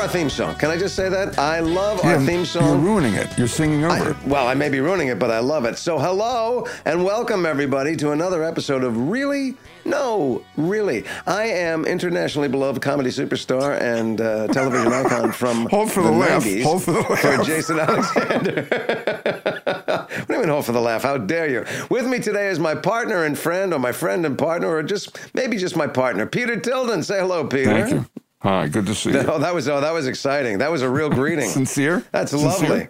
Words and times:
Our 0.00 0.08
theme 0.08 0.30
song. 0.30 0.54
Can 0.54 0.70
I 0.70 0.78
just 0.78 0.96
say 0.96 1.10
that? 1.10 1.38
I 1.38 1.60
love 1.60 2.00
Yeah, 2.02 2.14
our 2.14 2.20
theme 2.24 2.46
song. 2.46 2.64
You're 2.64 2.76
ruining 2.78 3.14
it. 3.14 3.36
You're 3.36 3.46
singing 3.46 3.84
over 3.84 3.92
I, 3.94 4.10
it. 4.10 4.16
well, 4.24 4.48
I 4.48 4.54
may 4.54 4.70
be 4.70 4.80
ruining 4.80 5.08
it, 5.08 5.18
but 5.18 5.30
I 5.30 5.40
love 5.40 5.66
it. 5.66 5.76
So, 5.76 5.98
hello 5.98 6.66
and 6.86 7.04
welcome 7.04 7.44
everybody 7.44 7.96
to 7.96 8.12
another 8.12 8.42
episode 8.42 8.82
of 8.82 8.96
Really? 8.96 9.56
No, 9.84 10.42
really. 10.56 11.04
I 11.26 11.44
am 11.48 11.84
internationally 11.84 12.48
beloved 12.48 12.80
comedy 12.80 13.10
superstar 13.10 13.78
and 13.78 14.20
uh, 14.22 14.46
television 14.48 14.90
icon 14.90 15.32
from 15.32 15.66
Hold 15.70 15.92
for 15.92 16.02
the 16.02 16.10
laugh. 16.10 16.44
90s 16.44 16.62
Hold 16.62 16.82
for 16.82 16.92
the 16.92 17.00
laugh. 17.00 17.20
For 17.20 17.44
Jason 17.44 17.78
Alexander. 17.78 18.62
what 20.06 20.28
do 20.28 20.34
you 20.34 20.40
mean, 20.40 20.48
hold 20.48 20.64
for 20.64 20.72
the 20.72 20.80
laugh? 20.80 21.02
How 21.02 21.18
dare 21.18 21.48
you? 21.50 21.66
With 21.90 22.06
me 22.06 22.20
today 22.20 22.48
is 22.48 22.58
my 22.58 22.74
partner 22.74 23.24
and 23.24 23.38
friend, 23.38 23.74
or 23.74 23.78
my 23.78 23.92
friend 23.92 24.24
and 24.24 24.38
partner, 24.38 24.68
or 24.68 24.82
just 24.82 25.18
maybe 25.34 25.58
just 25.58 25.76
my 25.76 25.86
partner, 25.86 26.24
Peter 26.24 26.58
Tilden. 26.58 27.02
Say 27.02 27.18
hello, 27.18 27.46
Peter. 27.46 27.70
Thank 27.86 27.90
you. 27.90 28.06
Hi, 28.42 28.68
good 28.68 28.86
to 28.86 28.94
see 28.94 29.10
you. 29.10 29.18
Oh, 29.18 29.38
that 29.38 29.54
was 29.54 29.68
oh, 29.68 29.80
that 29.80 29.92
was 29.92 30.06
exciting. 30.06 30.58
That 30.58 30.70
was 30.70 30.82
a 30.82 30.88
real 30.88 31.10
greeting. 31.20 31.48
Sincere? 31.48 32.04
That's 32.12 32.30
Sincere? 32.30 32.48
lovely. 32.48 32.88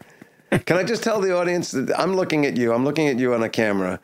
Can 0.66 0.76
I 0.76 0.84
just 0.84 1.02
tell 1.02 1.20
the 1.20 1.36
audience 1.36 1.70
that 1.72 1.92
I'm 1.98 2.14
looking 2.14 2.46
at 2.46 2.56
you? 2.56 2.72
I'm 2.72 2.84
looking 2.84 3.08
at 3.08 3.18
you 3.18 3.34
on 3.34 3.42
a 3.42 3.48
camera, 3.48 4.00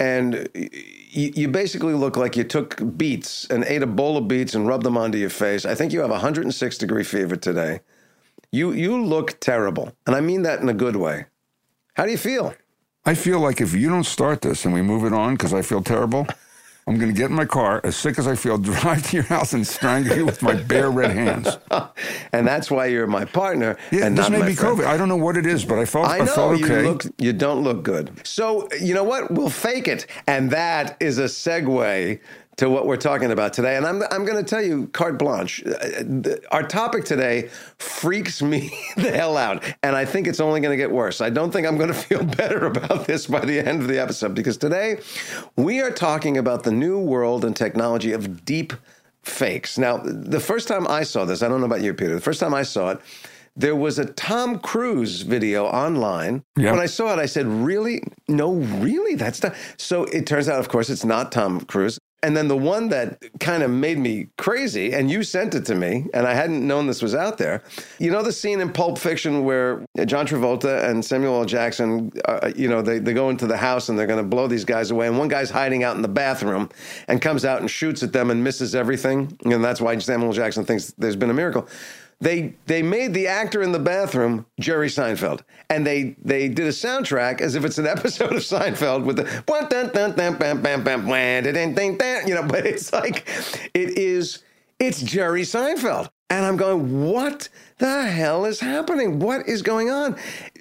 and 0.00 0.48
y- 0.54 0.70
you 1.12 1.48
basically 1.48 1.94
look 1.94 2.16
like 2.16 2.36
you 2.36 2.44
took 2.44 2.80
beets 2.96 3.44
and 3.46 3.64
ate 3.64 3.82
a 3.82 3.86
bowl 3.86 4.16
of 4.16 4.26
beets 4.28 4.54
and 4.54 4.66
rubbed 4.66 4.84
them 4.84 4.96
onto 4.96 5.18
your 5.18 5.30
face. 5.30 5.64
I 5.64 5.74
think 5.74 5.92
you 5.92 6.00
have 6.00 6.10
106 6.10 6.78
degree 6.78 7.04
fever 7.04 7.36
today. 7.36 7.80
You 8.50 8.72
you 8.72 9.00
look 9.04 9.38
terrible, 9.40 9.92
and 10.06 10.16
I 10.16 10.20
mean 10.20 10.42
that 10.42 10.60
in 10.60 10.68
a 10.68 10.74
good 10.74 10.96
way. 10.96 11.26
How 11.94 12.04
do 12.06 12.10
you 12.10 12.18
feel? 12.18 12.54
I 13.04 13.14
feel 13.14 13.40
like 13.40 13.60
if 13.60 13.72
you 13.74 13.88
don't 13.88 14.04
start 14.04 14.42
this 14.42 14.64
and 14.64 14.74
we 14.74 14.82
move 14.82 15.04
it 15.04 15.12
on 15.12 15.34
because 15.34 15.54
I 15.54 15.62
feel 15.62 15.82
terrible, 15.82 16.26
I'm 16.88 16.96
going 16.96 17.12
to 17.12 17.16
get 17.16 17.28
in 17.28 17.36
my 17.36 17.44
car, 17.44 17.82
as 17.84 17.96
sick 17.96 18.18
as 18.18 18.26
I 18.26 18.34
feel, 18.34 18.56
drive 18.58 19.02
to 19.10 19.16
your 19.16 19.24
house 19.24 19.52
and 19.52 19.66
strangle 19.66 20.16
you 20.16 20.24
with 20.24 20.42
my 20.42 20.54
bare 20.54 20.90
red 20.90 21.10
hands. 21.10 21.58
And 22.32 22.46
that's 22.46 22.70
why 22.70 22.86
you're 22.86 23.06
my 23.06 23.24
partner. 23.24 23.76
Yeah, 23.90 24.06
and 24.06 24.16
this 24.16 24.28
may 24.28 24.46
be 24.46 24.54
friend. 24.54 24.78
COVID. 24.78 24.84
I 24.84 24.96
don't 24.96 25.08
know 25.08 25.16
what 25.16 25.36
it 25.36 25.46
is, 25.46 25.64
but 25.64 25.78
I 25.78 25.84
felt 25.86 26.06
I 26.06 26.20
I, 26.20 26.26
felt 26.26 26.60
okay. 26.62 26.82
you 26.82 26.88
look. 26.90 27.04
You 27.18 27.32
don't 27.32 27.62
look 27.62 27.82
good. 27.82 28.20
So 28.24 28.68
you 28.80 28.94
know 28.94 29.02
what? 29.02 29.30
We'll 29.30 29.48
fake 29.48 29.88
it, 29.88 30.06
and 30.26 30.50
that 30.50 30.96
is 31.00 31.18
a 31.18 31.24
segue 31.24 32.20
to 32.58 32.68
what 32.68 32.86
we're 32.86 32.96
talking 32.96 33.30
about 33.30 33.52
today. 33.52 33.76
And 33.76 33.86
I'm 33.86 34.02
I'm 34.10 34.24
going 34.24 34.36
to 34.36 34.48
tell 34.48 34.62
you, 34.62 34.88
carte 34.88 35.18
blanche. 35.18 35.64
uh, 35.66 36.36
Our 36.50 36.62
topic 36.62 37.04
today 37.04 37.48
freaks 37.78 38.42
me 38.52 38.70
the 38.96 39.10
hell 39.10 39.36
out, 39.36 39.64
and 39.82 39.96
I 39.96 40.04
think 40.04 40.26
it's 40.26 40.40
only 40.40 40.60
going 40.60 40.72
to 40.72 40.76
get 40.76 40.90
worse. 40.90 41.20
I 41.20 41.30
don't 41.30 41.50
think 41.50 41.66
I'm 41.66 41.76
going 41.78 41.88
to 41.94 41.94
feel 41.94 42.24
better 42.24 42.66
about 42.66 43.06
this 43.06 43.26
by 43.26 43.40
the 43.44 43.58
end 43.58 43.80
of 43.80 43.88
the 43.88 43.98
episode 44.00 44.34
because 44.34 44.56
today 44.56 44.98
we 45.56 45.80
are 45.80 45.90
talking 45.90 46.36
about 46.36 46.64
the 46.64 46.72
new 46.72 46.98
world 46.98 47.44
and 47.44 47.56
technology 47.56 48.12
of 48.12 48.44
deep 48.44 48.72
fakes. 49.22 49.78
Now, 49.78 49.98
the 49.98 50.40
first 50.40 50.68
time 50.68 50.86
I 50.88 51.02
saw 51.02 51.24
this, 51.24 51.42
I 51.42 51.48
don't 51.48 51.60
know 51.60 51.66
about 51.66 51.82
you, 51.82 51.92
Peter. 51.94 52.14
The 52.14 52.20
first 52.20 52.40
time 52.40 52.54
I 52.54 52.62
saw 52.62 52.90
it, 52.90 53.00
there 53.56 53.76
was 53.76 53.98
a 53.98 54.04
Tom 54.06 54.58
Cruise 54.60 55.22
video 55.22 55.66
online. 55.66 56.44
Yeah. 56.56 56.70
When 56.70 56.80
I 56.80 56.86
saw 56.86 57.12
it, 57.12 57.18
I 57.18 57.26
said, 57.26 57.46
"Really? 57.46 58.02
No, 58.28 58.52
really? 58.54 59.16
That's 59.16 59.42
not." 59.42 59.54
So 59.76 60.04
it 60.04 60.26
turns 60.26 60.48
out, 60.48 60.60
of 60.60 60.68
course, 60.68 60.88
it's 60.90 61.04
not 61.04 61.30
Tom 61.32 61.60
Cruise. 61.62 61.98
And 62.22 62.36
then 62.36 62.48
the 62.48 62.56
one 62.56 62.88
that 62.88 63.22
kind 63.38 63.62
of 63.62 63.70
made 63.70 63.96
me 63.96 64.28
crazy, 64.36 64.92
and 64.92 65.08
you 65.08 65.22
sent 65.22 65.54
it 65.54 65.64
to 65.66 65.76
me, 65.76 66.06
and 66.12 66.26
I 66.26 66.34
hadn't 66.34 66.66
known 66.66 66.88
this 66.88 67.00
was 67.00 67.14
out 67.14 67.38
there. 67.38 67.62
You 68.00 68.10
know 68.10 68.22
the 68.22 68.32
scene 68.32 68.60
in 68.60 68.72
Pulp 68.72 68.98
Fiction 68.98 69.44
where 69.44 69.86
John 70.04 70.26
Travolta 70.26 70.82
and 70.84 71.04
Samuel 71.04 71.36
L. 71.36 71.44
Jackson, 71.44 72.10
uh, 72.24 72.50
you 72.56 72.68
know, 72.68 72.82
they, 72.82 72.98
they 72.98 73.12
go 73.12 73.30
into 73.30 73.46
the 73.46 73.56
house 73.56 73.88
and 73.88 73.96
they're 73.96 74.08
going 74.08 74.22
to 74.22 74.28
blow 74.28 74.48
these 74.48 74.64
guys 74.64 74.90
away, 74.90 75.06
and 75.06 75.16
one 75.16 75.28
guy's 75.28 75.50
hiding 75.50 75.84
out 75.84 75.94
in 75.94 76.02
the 76.02 76.08
bathroom 76.08 76.68
and 77.06 77.22
comes 77.22 77.44
out 77.44 77.60
and 77.60 77.70
shoots 77.70 78.02
at 78.02 78.12
them 78.12 78.32
and 78.32 78.42
misses 78.42 78.74
everything, 78.74 79.38
and 79.44 79.62
that's 79.62 79.80
why 79.80 79.96
Samuel 79.98 80.30
L. 80.30 80.34
Jackson 80.34 80.64
thinks 80.64 80.92
there's 80.98 81.16
been 81.16 81.30
a 81.30 81.34
miracle 81.34 81.68
they 82.20 82.54
they 82.66 82.82
made 82.82 83.14
the 83.14 83.28
actor 83.28 83.62
in 83.62 83.72
the 83.72 83.78
bathroom 83.78 84.46
Jerry 84.58 84.88
Seinfeld, 84.88 85.42
and 85.70 85.86
they 85.86 86.16
they 86.22 86.48
did 86.48 86.66
a 86.66 86.70
soundtrack 86.70 87.40
as 87.40 87.54
if 87.54 87.64
it's 87.64 87.78
an 87.78 87.86
episode 87.96 88.32
of 88.32 88.42
Seinfeld 88.42 89.04
with 89.04 89.16
the 89.16 89.44
you 92.26 92.34
know. 92.34 92.42
But 92.48 92.66
it's 92.66 92.92
like 92.92 93.28
it 93.74 93.98
is 93.98 94.42
it's 94.78 95.00
Jerry 95.02 95.42
Seinfeld, 95.42 96.08
and 96.30 96.44
I'm 96.44 96.56
going, 96.56 97.04
what 97.04 97.48
the 97.78 98.06
hell 98.06 98.44
is 98.44 98.60
happening? 98.60 99.18
What 99.20 99.48
is 99.48 99.62
going 99.62 99.90
on? 99.90 100.16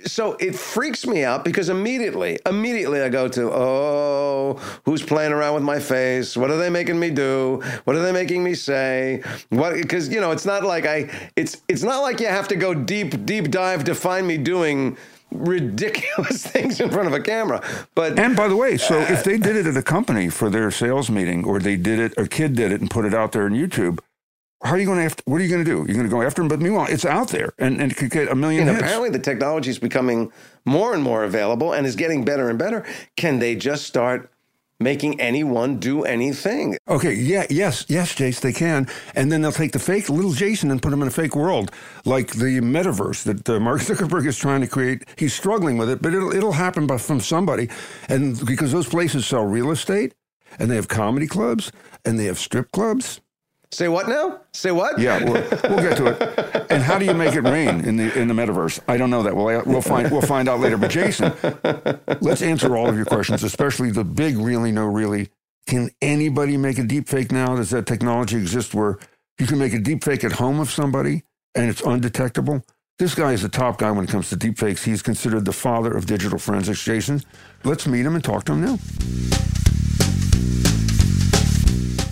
So 0.05 0.33
it 0.33 0.55
freaks 0.55 1.05
me 1.05 1.23
out 1.23 1.43
because 1.43 1.69
immediately, 1.69 2.39
immediately 2.45 3.01
I 3.01 3.09
go 3.09 3.27
to, 3.27 3.51
oh, 3.51 4.61
who's 4.85 5.01
playing 5.01 5.33
around 5.33 5.55
with 5.55 5.63
my 5.63 5.79
face? 5.79 6.37
What 6.37 6.51
are 6.51 6.57
they 6.57 6.69
making 6.69 6.99
me 6.99 7.09
do? 7.09 7.61
What 7.83 7.95
are 7.95 8.01
they 8.01 8.11
making 8.11 8.43
me 8.43 8.53
say? 8.53 9.23
What? 9.49 9.73
Because 9.75 10.09
you 10.09 10.21
know, 10.21 10.31
it's 10.31 10.45
not 10.45 10.63
like 10.63 10.85
I, 10.85 11.09
it's 11.35 11.61
it's 11.67 11.83
not 11.83 12.01
like 12.01 12.19
you 12.19 12.27
have 12.27 12.47
to 12.49 12.55
go 12.55 12.73
deep, 12.73 13.25
deep 13.25 13.49
dive 13.49 13.83
to 13.85 13.95
find 13.95 14.27
me 14.27 14.37
doing 14.37 14.97
ridiculous 15.31 16.45
things 16.51 16.79
in 16.79 16.89
front 16.89 17.07
of 17.07 17.13
a 17.13 17.19
camera. 17.19 17.63
But 17.95 18.19
And 18.19 18.35
by 18.35 18.47
the 18.47 18.55
way, 18.55 18.77
so 18.77 18.99
uh, 18.99 19.05
if 19.09 19.23
they 19.23 19.37
did 19.37 19.55
it 19.55 19.65
at 19.65 19.75
a 19.75 19.83
company 19.83 20.29
for 20.29 20.49
their 20.49 20.71
sales 20.71 21.09
meeting, 21.09 21.45
or 21.45 21.59
they 21.59 21.75
did 21.75 21.99
it, 21.99 22.13
a 22.17 22.27
kid 22.27 22.55
did 22.55 22.71
it 22.71 22.81
and 22.81 22.89
put 22.89 23.05
it 23.05 23.13
out 23.13 23.31
there 23.31 23.45
on 23.45 23.51
YouTube, 23.51 23.99
how 24.63 24.71
are 24.71 24.77
you 24.79 24.85
going 24.85 24.97
to 24.97 25.03
have? 25.03 25.15
What 25.25 25.39
are 25.39 25.43
you 25.43 25.49
going 25.49 25.63
to 25.63 25.69
do? 25.69 25.77
You're 25.87 25.95
going 25.95 26.03
to 26.03 26.09
go 26.09 26.21
after 26.21 26.41
them? 26.41 26.47
But 26.49 26.59
meanwhile, 26.61 26.87
it's 26.89 27.05
out 27.05 27.29
there, 27.29 27.53
and, 27.59 27.79
and 27.79 27.91
it 27.91 27.95
could 27.95 28.09
get 28.09 28.29
a 28.29 28.35
million 28.35 28.61
And 28.61 28.71
hits. 28.71 28.81
apparently, 28.81 29.09
the 29.09 29.19
technology 29.19 29.69
is 29.69 29.79
becoming 29.79 30.31
more 30.65 30.93
and 30.93 31.03
more 31.03 31.23
available 31.23 31.73
and 31.73 31.85
is 31.85 31.95
getting 31.95 32.25
better 32.25 32.49
and 32.49 32.57
better. 32.57 32.85
Can 33.15 33.39
they 33.39 33.55
just 33.55 33.85
start 33.85 34.31
making 34.79 35.19
anyone 35.19 35.79
do 35.79 36.03
anything? 36.03 36.77
Okay, 36.87 37.13
yeah, 37.13 37.45
yes, 37.49 37.85
yes, 37.87 38.13
Jace, 38.13 38.39
they 38.41 38.53
can. 38.53 38.87
And 39.15 39.31
then 39.31 39.41
they'll 39.41 39.51
take 39.51 39.71
the 39.71 39.79
fake 39.79 40.09
little 40.09 40.33
Jason 40.33 40.69
and 40.69 40.81
put 40.81 40.93
him 40.93 41.01
in 41.01 41.07
a 41.07 41.11
fake 41.11 41.35
world, 41.35 41.71
like 42.05 42.33
the 42.33 42.59
metaverse 42.61 43.23
that 43.23 43.49
uh, 43.49 43.59
Mark 43.59 43.81
Zuckerberg 43.81 44.27
is 44.27 44.37
trying 44.37 44.61
to 44.61 44.67
create. 44.67 45.03
He's 45.17 45.33
struggling 45.33 45.77
with 45.77 45.89
it, 45.89 46.01
but 46.01 46.13
it'll, 46.13 46.31
it'll 46.31 46.51
happen 46.51 46.85
by, 46.85 46.97
from 46.97 47.19
somebody. 47.19 47.69
And 48.07 48.43
because 48.45 48.71
those 48.71 48.87
places 48.87 49.25
sell 49.25 49.45
real 49.45 49.71
estate 49.71 50.13
and 50.59 50.69
they 50.69 50.75
have 50.75 50.87
comedy 50.87 51.27
clubs 51.27 51.71
and 52.05 52.19
they 52.19 52.25
have 52.25 52.37
strip 52.37 52.71
clubs. 52.71 53.19
Say 53.71 53.89
what 53.89 54.07
now? 54.07 54.41
Say 54.53 54.71
what? 54.71 54.97
Yeah, 54.97 55.23
we'll, 55.23 55.33
we'll 55.33 55.81
get 55.81 55.97
to 55.97 56.07
it. 56.07 56.71
And 56.71 56.81
how 56.81 56.97
do 56.97 57.05
you 57.05 57.13
make 57.13 57.35
it 57.35 57.41
rain 57.41 57.83
in 57.83 57.97
the 57.97 58.17
in 58.17 58.27
the 58.27 58.33
metaverse? 58.33 58.79
I 58.87 58.97
don't 58.97 59.09
know 59.09 59.23
that. 59.23 59.35
We'll 59.35 59.63
we'll 59.65 59.81
find 59.81 60.09
we'll 60.09 60.21
find 60.21 60.47
out 60.47 60.59
later. 60.59 60.77
But 60.77 60.91
Jason, 60.91 61.33
let's 62.21 62.41
answer 62.41 62.77
all 62.77 62.87
of 62.87 62.95
your 62.95 63.05
questions, 63.05 63.43
especially 63.43 63.91
the 63.91 64.05
big 64.05 64.37
really 64.37 64.71
no 64.71 64.85
really. 64.85 65.29
Can 65.67 65.89
anybody 66.01 66.55
make 66.55 66.77
a 66.79 66.83
deep 66.83 67.09
fake 67.09 67.31
now? 67.31 67.57
Does 67.57 67.71
that 67.71 67.85
technology 67.85 68.37
exist 68.37 68.73
where 68.73 68.99
you 69.37 69.45
can 69.45 69.59
make 69.59 69.73
a 69.73 69.79
deep 69.79 70.01
fake 70.01 70.23
at 70.23 70.33
home 70.33 70.61
of 70.61 70.71
somebody 70.71 71.23
and 71.53 71.69
it's 71.69 71.81
undetectable? 71.81 72.63
This 72.99 73.13
guy 73.13 73.33
is 73.33 73.41
the 73.41 73.49
top 73.49 73.77
guy 73.77 73.91
when 73.91 74.05
it 74.05 74.09
comes 74.09 74.29
to 74.29 74.37
deep 74.37 74.57
fakes. 74.57 74.85
He's 74.85 75.01
considered 75.01 75.43
the 75.43 75.51
father 75.51 75.91
of 75.95 76.05
digital 76.05 76.39
forensics. 76.39 76.83
Jason, 76.83 77.21
let's 77.65 77.85
meet 77.85 78.05
him 78.05 78.15
and 78.15 78.23
talk 78.23 78.45
to 78.45 78.53
him 78.53 78.61
now. 78.61 78.77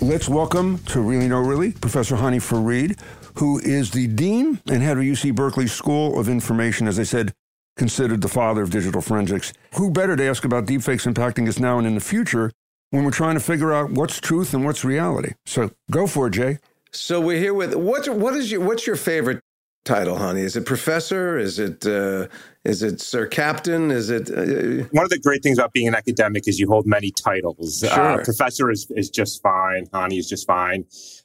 Let's 0.02 0.28
welcome 0.28 0.78
to 0.86 1.00
Really 1.00 1.26
No 1.26 1.40
Really 1.40 1.72
Professor 1.72 2.16
Hany 2.16 2.38
Farid, 2.38 3.00
who 3.34 3.58
is 3.58 3.90
the 3.90 4.06
Dean 4.06 4.60
and 4.68 4.82
head 4.82 4.98
of 4.98 5.02
UC 5.02 5.34
Berkeley 5.34 5.66
School 5.66 6.20
of 6.20 6.28
Information, 6.28 6.86
as 6.86 6.98
I 6.98 7.02
said, 7.02 7.32
considered 7.76 8.20
the 8.20 8.28
father 8.28 8.62
of 8.62 8.70
digital 8.70 9.00
forensics. 9.00 9.52
Who 9.74 9.90
better 9.90 10.14
to 10.14 10.24
ask 10.24 10.44
about 10.44 10.66
deepfakes 10.66 11.10
impacting 11.10 11.48
us 11.48 11.58
now 11.58 11.78
and 11.78 11.86
in 11.86 11.94
the 11.94 12.00
future 12.00 12.52
when 12.90 13.04
we're 13.04 13.10
trying 13.10 13.34
to 13.34 13.40
figure 13.40 13.72
out 13.72 13.90
what's 13.90 14.20
truth 14.20 14.52
and 14.54 14.64
what's 14.64 14.84
reality? 14.84 15.32
So 15.46 15.70
go 15.90 16.06
for 16.06 16.26
it, 16.26 16.32
Jay. 16.32 16.58
So 16.92 17.20
we're 17.20 17.38
here 17.38 17.54
with 17.54 17.74
what? 17.74 18.08
What 18.08 18.34
is 18.34 18.50
your 18.50 18.60
what's 18.60 18.86
your 18.86 18.96
favorite 18.96 19.40
title, 19.86 20.18
honey? 20.18 20.42
Is 20.42 20.56
it 20.56 20.66
professor? 20.66 21.38
Is 21.38 21.58
it 21.58 21.86
uh, 21.86 22.26
is 22.64 22.82
it 22.82 23.00
sir 23.00 23.26
captain? 23.26 23.90
Is 23.90 24.10
it 24.10 24.28
uh, 24.30 24.86
one 24.90 25.04
of 25.04 25.10
the 25.10 25.18
great 25.18 25.42
things 25.42 25.56
about 25.58 25.72
being 25.72 25.88
an 25.88 25.94
academic 25.94 26.46
is 26.46 26.58
you 26.58 26.68
hold 26.68 26.86
many 26.86 27.10
titles. 27.10 27.82
Uh, 27.82 27.94
Sure. 27.94 28.20
Uh, 28.20 28.24
professor 28.24 28.70
is 28.70 28.90
is 28.96 29.08
just 29.08 29.40
fine. 29.42 29.86
Honey 29.92 30.18
is 30.18 30.28
just 30.28 30.46
fine. 30.46 30.84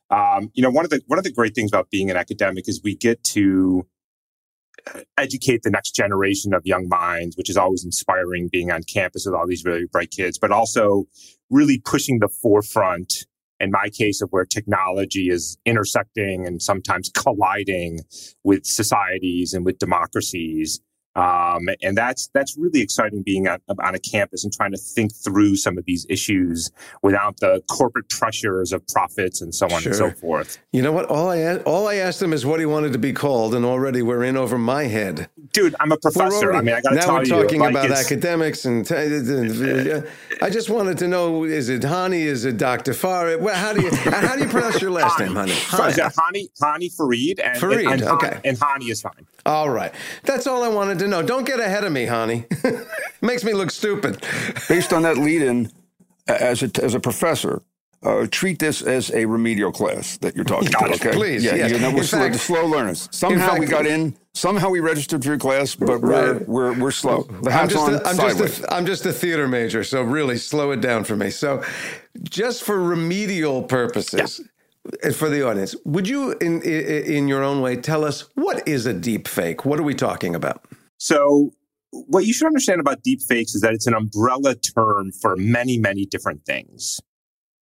Um, 0.09 0.51
you 0.53 0.63
know, 0.63 0.69
one 0.69 0.85
of 0.85 0.91
the 0.91 1.01
one 1.07 1.17
of 1.17 1.25
the 1.25 1.31
great 1.31 1.55
things 1.55 1.71
about 1.71 1.89
being 1.89 2.09
an 2.09 2.17
academic 2.17 2.69
is 2.69 2.79
we 2.83 2.95
get 2.95 3.23
to 3.35 3.85
uh, 4.93 5.01
educate 5.17 5.63
the 5.63 5.69
next 5.71 5.91
generation 5.95 6.53
of 6.53 6.61
young 6.65 6.87
minds, 6.87 7.35
which 7.35 7.49
is 7.49 7.57
always 7.57 7.83
inspiring. 7.83 8.47
Being 8.51 8.71
on 8.71 8.83
campus 8.83 9.25
with 9.25 9.35
all 9.35 9.47
these 9.47 9.65
really 9.65 9.87
bright 9.91 10.11
kids, 10.11 10.37
but 10.37 10.51
also 10.51 11.05
really 11.49 11.79
pushing 11.79 12.19
the 12.19 12.29
forefront. 12.29 13.25
In 13.61 13.69
my 13.69 13.89
case, 13.89 14.21
of 14.21 14.29
where 14.31 14.43
technology 14.43 15.29
is 15.29 15.57
intersecting 15.65 16.47
and 16.47 16.59
sometimes 16.59 17.09
colliding 17.09 17.99
with 18.43 18.65
societies 18.65 19.53
and 19.53 19.63
with 19.63 19.77
democracies. 19.77 20.81
Um, 21.15 21.67
and 21.81 21.97
that's 21.97 22.29
that's 22.33 22.57
really 22.57 22.79
exciting 22.79 23.21
being 23.21 23.47
on, 23.47 23.59
on 23.83 23.95
a 23.95 23.99
campus 23.99 24.45
and 24.45 24.53
trying 24.53 24.71
to 24.71 24.77
think 24.77 25.13
through 25.13 25.57
some 25.57 25.77
of 25.77 25.83
these 25.85 26.05
issues 26.09 26.71
without 27.01 27.37
the 27.41 27.61
corporate 27.69 28.07
pressures 28.09 28.71
of 28.71 28.87
profits 28.87 29.41
and 29.41 29.53
so 29.53 29.65
on 29.65 29.83
and 29.85 29.93
so 29.95 30.11
forth. 30.11 30.57
You 30.71 30.81
know 30.81 30.93
what? 30.93 31.05
All 31.07 31.29
I 31.29 31.57
all 31.57 31.87
I 31.89 31.95
asked 31.95 32.21
him 32.21 32.31
is 32.31 32.45
what 32.45 32.61
he 32.61 32.65
wanted 32.65 32.93
to 32.93 32.99
be 32.99 33.11
called, 33.11 33.53
and 33.55 33.65
already 33.65 34.01
we're 34.01 34.23
in 34.23 34.37
over 34.37 34.57
my 34.57 34.83
head. 34.83 35.29
Dude, 35.51 35.75
I'm 35.81 35.91
a 35.91 35.97
professor. 35.97 36.53
already- 36.53 36.57
I 36.57 36.61
mean, 36.61 36.75
I 36.75 36.81
got 36.81 36.89
to 36.91 36.95
now 36.95 37.13
we're 37.17 37.25
talking 37.25 37.59
like, 37.59 37.71
about 37.71 37.91
academics, 37.91 38.63
and 38.63 38.85
t- 38.85 38.95
uh, 38.95 40.01
I 40.41 40.49
just 40.49 40.69
wanted 40.69 40.97
to 40.99 41.07
know: 41.09 41.43
is 41.43 41.67
it 41.67 41.83
Hany? 41.83 42.21
Is 42.21 42.45
it 42.45 42.57
Dr. 42.57 42.93
Farid? 42.93 43.41
Well, 43.41 43.55
how 43.55 43.73
do 43.73 43.81
you 43.81 43.91
how 43.93 44.35
do 44.35 44.43
you 44.43 44.49
pronounce 44.49 44.81
your 44.81 44.91
last 44.91 45.19
name, 45.19 45.35
Honey? 45.35 45.51
So 45.51 45.83
is 45.85 45.97
it 45.97 46.13
Hany, 46.17 46.49
Hany 46.61 46.89
Farid? 46.89 47.39
And, 47.41 47.57
Farid, 47.59 47.85
and, 47.85 48.01
and, 48.01 48.03
okay. 48.11 48.39
And 48.45 48.57
Hany 48.57 48.85
is 48.85 49.01
fine. 49.01 49.27
All 49.45 49.69
right, 49.69 49.93
that's 50.23 50.45
all 50.47 50.63
I 50.63 50.67
wanted 50.67 50.99
to 50.99 51.07
know. 51.07 51.21
Don't 51.21 51.45
get 51.45 51.59
ahead 51.59 51.83
of 51.83 51.91
me, 51.91 52.05
honey. 52.05 52.45
Makes 53.21 53.43
me 53.43 53.53
look 53.53 53.71
stupid. 53.71 54.23
Based 54.69 54.93
on 54.93 55.01
that 55.03 55.17
lead 55.17 55.41
in, 55.41 55.71
as 56.27 56.61
a, 56.63 56.69
as 56.83 56.93
a 56.93 56.99
professor, 56.99 57.61
uh, 58.03 58.27
treat 58.31 58.59
this 58.59 58.81
as 58.81 59.11
a 59.11 59.25
remedial 59.25 59.71
class 59.71 60.17
that 60.17 60.35
you're 60.35 60.45
talking 60.45 60.69
about. 60.69 60.91
Okay, 60.95 61.11
Please, 61.11 61.43
Yeah, 61.43 61.55
yes. 61.55 61.71
you 61.71 61.79
know, 61.79 61.91
we're 61.93 62.03
slow, 62.03 62.19
fact- 62.19 62.33
the 62.33 62.39
slow 62.39 62.65
learners. 62.65 63.07
Somehow 63.11 63.49
fact- 63.49 63.59
we 63.59 63.65
got 63.65 63.85
in. 63.85 64.15
Somehow 64.33 64.69
we 64.69 64.79
registered 64.79 65.23
for 65.23 65.29
your 65.29 65.37
class, 65.37 65.75
but 65.75 65.99
we're 66.01 66.33
Right. 66.37 66.47
we're 66.47 66.79
we're 66.79 66.91
slow. 66.91 67.23
The 67.23 67.49
I'm 67.49 67.51
hat's 67.51 67.73
just, 67.73 67.83
on 67.85 67.93
a, 67.95 67.97
I'm, 68.05 68.15
sideways. 68.15 68.37
just 68.37 68.63
a, 68.63 68.73
I'm 68.73 68.85
just 68.85 69.05
a 69.05 69.11
theater 69.11 69.45
major, 69.47 69.83
so 69.83 70.01
really 70.03 70.37
slow 70.37 70.71
it 70.71 70.79
down 70.79 71.03
for 71.03 71.17
me. 71.17 71.31
So, 71.31 71.61
just 72.23 72.63
for 72.63 72.81
remedial 72.81 73.61
purposes, 73.63 74.39
and 74.39 74.49
for 75.13 75.29
the 75.29 75.47
audience, 75.47 75.75
would 75.85 76.07
you, 76.07 76.33
in, 76.41 76.61
in 76.63 77.27
your 77.27 77.43
own 77.43 77.61
way, 77.61 77.75
tell 77.75 78.03
us 78.03 78.29
what 78.35 78.67
is 78.67 78.85
a 78.85 78.93
deep 78.93 79.27
fake? 79.27 79.65
What 79.65 79.79
are 79.79 79.83
we 79.83 79.93
talking 79.93 80.35
about? 80.35 80.65
So, 80.97 81.51
what 81.91 82.25
you 82.25 82.33
should 82.33 82.47
understand 82.47 82.79
about 82.79 83.03
deepfakes 83.03 83.53
is 83.53 83.61
that 83.61 83.73
it's 83.73 83.87
an 83.87 83.93
umbrella 83.93 84.55
term 84.55 85.11
for 85.11 85.35
many, 85.35 85.77
many 85.77 86.05
different 86.05 86.45
things. 86.45 87.01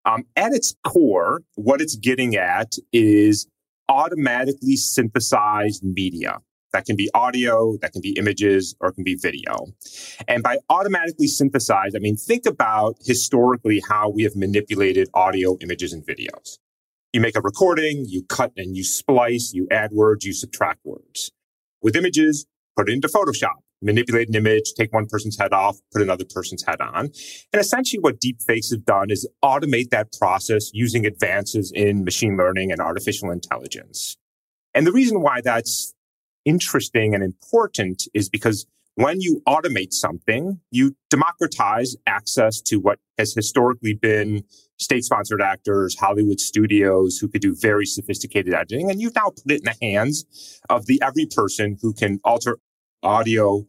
Um, 0.06 0.26
at 0.36 0.54
its 0.54 0.76
core, 0.86 1.42
what 1.56 1.82
it's 1.82 1.96
getting 1.96 2.36
at 2.36 2.74
is 2.94 3.48
automatically 3.90 4.76
synthesized 4.76 5.84
media. 5.84 6.40
That 6.74 6.86
can 6.86 6.96
be 6.96 7.10
audio, 7.16 7.78
that 7.82 7.92
can 7.92 8.02
be 8.02 8.12
images, 8.12 8.76
or 8.80 8.90
it 8.90 8.94
can 8.94 9.04
be 9.04 9.16
video. 9.16 9.66
And 10.28 10.44
by 10.44 10.60
automatically 10.70 11.28
synthesized, 11.28 11.96
I 11.96 12.00
mean, 12.00 12.16
think 12.16 12.46
about 12.46 12.98
historically 13.04 13.82
how 13.90 14.10
we 14.10 14.24
have 14.24 14.36
manipulated 14.36 15.10
audio, 15.16 15.58
images, 15.62 15.94
and 15.94 16.06
videos. 16.06 16.60
You 17.12 17.22
make 17.22 17.36
a 17.36 17.42
recording, 17.42 18.06
you 18.08 18.22
cut 18.30 18.52
and 18.56 18.78
you 18.78 18.84
splice, 18.84 19.52
you 19.52 19.68
add 19.72 19.92
words, 19.92 20.26
you 20.26 20.34
subtract 20.34 20.82
words. 20.84 21.32
With 21.82 21.96
images, 21.96 22.46
put 22.78 22.88
it 22.88 22.94
into 22.94 23.08
Photoshop, 23.08 23.56
manipulate 23.82 24.30
an 24.30 24.36
image, 24.36 24.74
take 24.78 24.94
one 24.94 25.08
person's 25.08 25.36
head 25.36 25.52
off, 25.52 25.80
put 25.92 26.04
another 26.04 26.24
person's 26.24 26.64
head 26.64 26.80
on. 26.82 27.10
And 27.52 27.60
essentially 27.60 28.00
what 28.00 28.22
deepfakes 28.22 28.70
have 28.70 28.86
done 28.86 29.10
is 29.10 29.28
automate 29.44 29.90
that 29.90 30.14
process 30.20 30.70
using 30.72 31.08
advances 31.08 31.72
in 31.74 32.04
machine 32.04 32.38
learning 32.38 32.72
and 32.72 32.80
artificial 32.80 33.32
intelligence. 33.32 34.16
And 34.76 34.86
the 34.86 34.92
reason 34.92 35.22
why 35.22 35.42
that's 35.42 35.96
interesting 36.46 37.16
and 37.16 37.24
important 37.24 38.08
is 38.14 38.30
because 38.30 38.68
when 38.94 39.20
you 39.20 39.42
automate 39.48 39.94
something, 39.94 40.60
you 40.70 40.96
democratize 41.10 41.96
access 42.06 42.62
to 42.62 42.76
what 42.76 43.00
has 43.18 43.34
historically 43.34 43.96
been 43.96 44.44
state 44.80 45.04
sponsored 45.04 45.42
actors, 45.42 45.98
Hollywood 46.00 46.40
studios 46.40 47.18
who 47.18 47.28
could 47.28 47.42
do 47.42 47.56
very 47.56 47.86
sophisticated 47.86 48.54
editing. 48.54 48.90
And 48.90 49.02
you've 49.02 49.16
now 49.16 49.30
put 49.30 49.52
it 49.52 49.62
in 49.62 49.66
the 49.66 49.76
hands 49.86 50.60
of 50.70 50.86
the 50.86 51.02
every 51.02 51.26
person 51.26 51.78
who 51.82 51.94
can 51.94 52.20
alter 52.24 52.58
audio, 53.04 53.66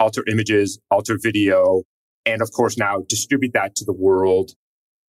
alter 0.00 0.24
images, 0.26 0.78
alter 0.90 1.18
video, 1.20 1.82
and 2.24 2.42
of 2.42 2.50
course 2.52 2.76
now 2.76 3.02
distribute 3.08 3.52
that 3.52 3.74
to 3.76 3.84
the 3.84 3.92
world 3.92 4.52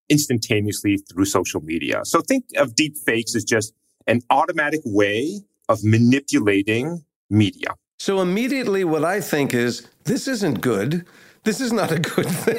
instantaneously 0.10 0.98
through 0.98 1.26
social 1.26 1.62
media. 1.62 2.02
So 2.04 2.22
think 2.22 2.46
of 2.58 2.76
deep 2.76 2.96
fakes 2.98 3.36
as 3.36 3.44
just 3.44 3.74
an 4.06 4.22
automatic 4.30 4.82
way 4.86 5.42
of 5.68 5.84
manipulating 5.84 7.04
media. 7.30 7.76
So 8.00 8.22
immediately, 8.22 8.84
what 8.84 9.04
I 9.04 9.20
think 9.20 9.54
is 9.54 9.88
this 10.06 10.28
isn't 10.28 10.62
good. 10.62 11.06
This 11.48 11.62
is 11.62 11.72
not 11.72 11.94
a 11.94 12.00
good 12.00 12.28
thing. 12.28 12.58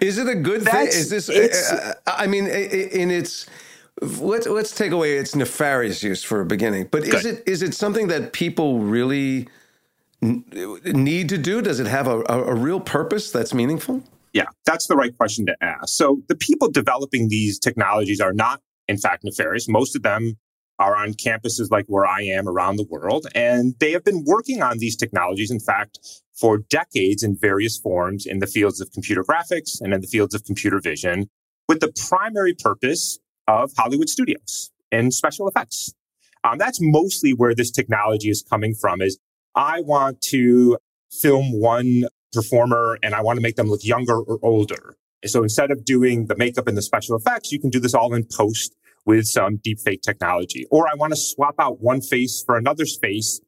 is 0.00 0.16
it 0.16 0.26
a 0.28 0.34
good 0.34 0.62
thing? 0.62 0.86
Is 0.86 1.10
this? 1.10 1.28
uh, 1.28 1.92
I 2.06 2.26
mean, 2.26 2.46
i- 2.46 2.48
i- 2.78 2.90
in 3.02 3.10
its 3.10 3.44
let's 4.00 4.46
let's 4.46 4.74
take 4.74 4.92
away 4.92 5.18
its 5.18 5.34
nefarious 5.34 6.02
use 6.02 6.22
for 6.24 6.40
a 6.40 6.46
beginning. 6.46 6.88
But 6.90 7.04
is 7.06 7.26
it 7.26 7.42
is 7.46 7.60
it 7.62 7.74
something 7.74 8.08
that 8.08 8.32
people 8.32 8.78
really 8.78 9.48
need 10.22 11.28
to 11.28 11.36
do? 11.38 11.60
Does 11.60 11.80
it 11.80 11.86
have 11.86 12.06
a, 12.06 12.20
a, 12.28 12.44
a 12.44 12.54
real 12.54 12.80
purpose 12.80 13.30
that's 13.30 13.52
meaningful? 13.52 14.02
Yeah, 14.32 14.46
that's 14.64 14.86
the 14.86 14.96
right 14.96 15.14
question 15.16 15.44
to 15.46 15.56
ask. 15.60 15.88
So 15.88 16.22
the 16.28 16.36
people 16.36 16.70
developing 16.70 17.28
these 17.28 17.58
technologies 17.58 18.20
are 18.20 18.32
not, 18.32 18.60
in 18.88 18.96
fact, 18.96 19.22
nefarious. 19.24 19.68
Most 19.68 19.96
of 19.96 20.02
them 20.02 20.38
are 20.78 20.94
on 20.96 21.12
campuses 21.12 21.70
like 21.70 21.86
where 21.88 22.06
I 22.06 22.22
am 22.22 22.48
around 22.48 22.76
the 22.76 22.84
world, 22.84 23.26
and 23.34 23.74
they 23.80 23.92
have 23.92 24.04
been 24.04 24.24
working 24.24 24.62
on 24.62 24.78
these 24.78 24.96
technologies, 24.96 25.50
in 25.50 25.60
fact, 25.60 25.98
for 26.38 26.58
decades 26.58 27.22
in 27.22 27.36
various 27.36 27.76
forms 27.76 28.26
in 28.26 28.38
the 28.38 28.46
fields 28.46 28.80
of 28.80 28.90
computer 28.92 29.24
graphics 29.24 29.80
and 29.80 29.92
in 29.92 30.00
the 30.00 30.06
fields 30.06 30.34
of 30.34 30.44
computer 30.44 30.80
vision, 30.80 31.28
with 31.68 31.80
the 31.80 31.92
primary 32.08 32.54
purpose 32.54 33.18
of 33.46 33.72
Hollywood 33.76 34.08
studios 34.08 34.70
and 34.92 35.12
special 35.12 35.48
effects. 35.48 35.92
Um, 36.44 36.58
that's 36.58 36.78
mostly 36.80 37.32
where 37.32 37.54
this 37.54 37.70
technology 37.70 38.28
is 38.28 38.44
coming 38.48 38.74
from. 38.74 39.02
Is 39.02 39.18
I 39.54 39.80
want 39.80 40.20
to 40.22 40.78
film 41.10 41.60
one 41.60 42.04
performer 42.32 42.98
and 43.02 43.14
I 43.14 43.22
want 43.22 43.38
to 43.38 43.42
make 43.42 43.56
them 43.56 43.68
look 43.68 43.84
younger 43.84 44.18
or 44.18 44.38
older. 44.42 44.96
So 45.24 45.42
instead 45.42 45.70
of 45.70 45.84
doing 45.84 46.26
the 46.26 46.36
makeup 46.36 46.68
and 46.68 46.76
the 46.76 46.82
special 46.82 47.16
effects, 47.16 47.50
you 47.50 47.58
can 47.58 47.70
do 47.70 47.80
this 47.80 47.94
all 47.94 48.14
in 48.14 48.24
post 48.24 48.76
with 49.04 49.26
some 49.26 49.58
deepfake 49.58 50.02
technology. 50.02 50.66
Or 50.70 50.86
I 50.86 50.94
want 50.94 51.12
to 51.12 51.16
swap 51.16 51.56
out 51.58 51.80
one 51.80 52.00
face 52.00 52.42
for 52.44 52.56
another's 52.56 52.96
face 52.96 53.40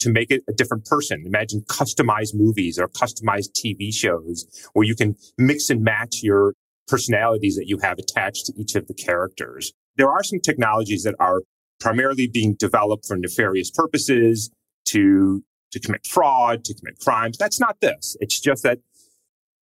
to 0.00 0.10
make 0.10 0.30
it 0.30 0.42
a 0.48 0.52
different 0.52 0.84
person. 0.84 1.24
Imagine 1.26 1.62
customized 1.62 2.34
movies 2.34 2.78
or 2.78 2.88
customized 2.88 3.50
TV 3.52 3.92
shows 3.92 4.46
where 4.72 4.86
you 4.86 4.94
can 4.94 5.16
mix 5.36 5.70
and 5.70 5.82
match 5.82 6.22
your 6.22 6.54
personalities 6.86 7.56
that 7.56 7.66
you 7.66 7.78
have 7.82 7.98
attached 7.98 8.46
to 8.46 8.52
each 8.56 8.74
of 8.74 8.86
the 8.86 8.94
characters. 8.94 9.72
There 9.96 10.10
are 10.10 10.22
some 10.22 10.40
technologies 10.40 11.02
that 11.02 11.14
are 11.18 11.42
primarily 11.80 12.26
being 12.26 12.54
developed 12.58 13.06
for 13.06 13.16
nefarious 13.16 13.70
purposes 13.70 14.50
to 14.86 15.42
to 15.70 15.78
commit 15.80 16.06
fraud, 16.06 16.64
to 16.64 16.74
commit 16.74 16.98
crimes. 16.98 17.36
That's 17.36 17.60
not 17.60 17.80
this. 17.80 18.16
It's 18.20 18.40
just 18.40 18.62
that 18.62 18.78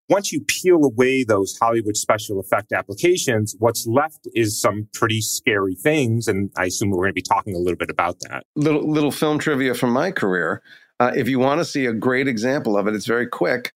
once 0.08 0.32
you 0.32 0.40
peel 0.40 0.84
away 0.84 1.24
those 1.24 1.56
Hollywood 1.58 1.96
special 1.96 2.38
effect 2.38 2.72
applications, 2.72 3.56
what's 3.58 3.86
left 3.86 4.28
is 4.34 4.60
some 4.60 4.88
pretty 4.92 5.20
scary 5.20 5.74
things. 5.74 6.28
And 6.28 6.50
I 6.56 6.66
assume 6.66 6.90
we're 6.90 6.98
going 6.98 7.10
to 7.10 7.14
be 7.14 7.22
talking 7.22 7.54
a 7.54 7.58
little 7.58 7.76
bit 7.76 7.90
about 7.90 8.20
that. 8.20 8.44
Little, 8.54 8.88
little 8.88 9.10
film 9.10 9.38
trivia 9.38 9.74
from 9.74 9.90
my 9.90 10.10
career. 10.10 10.62
Uh, 11.00 11.12
if 11.14 11.28
you 11.28 11.38
want 11.38 11.60
to 11.60 11.64
see 11.64 11.86
a 11.86 11.92
great 11.92 12.28
example 12.28 12.76
of 12.76 12.86
it, 12.86 12.94
it's 12.94 13.06
very 13.06 13.26
quick. 13.26 13.72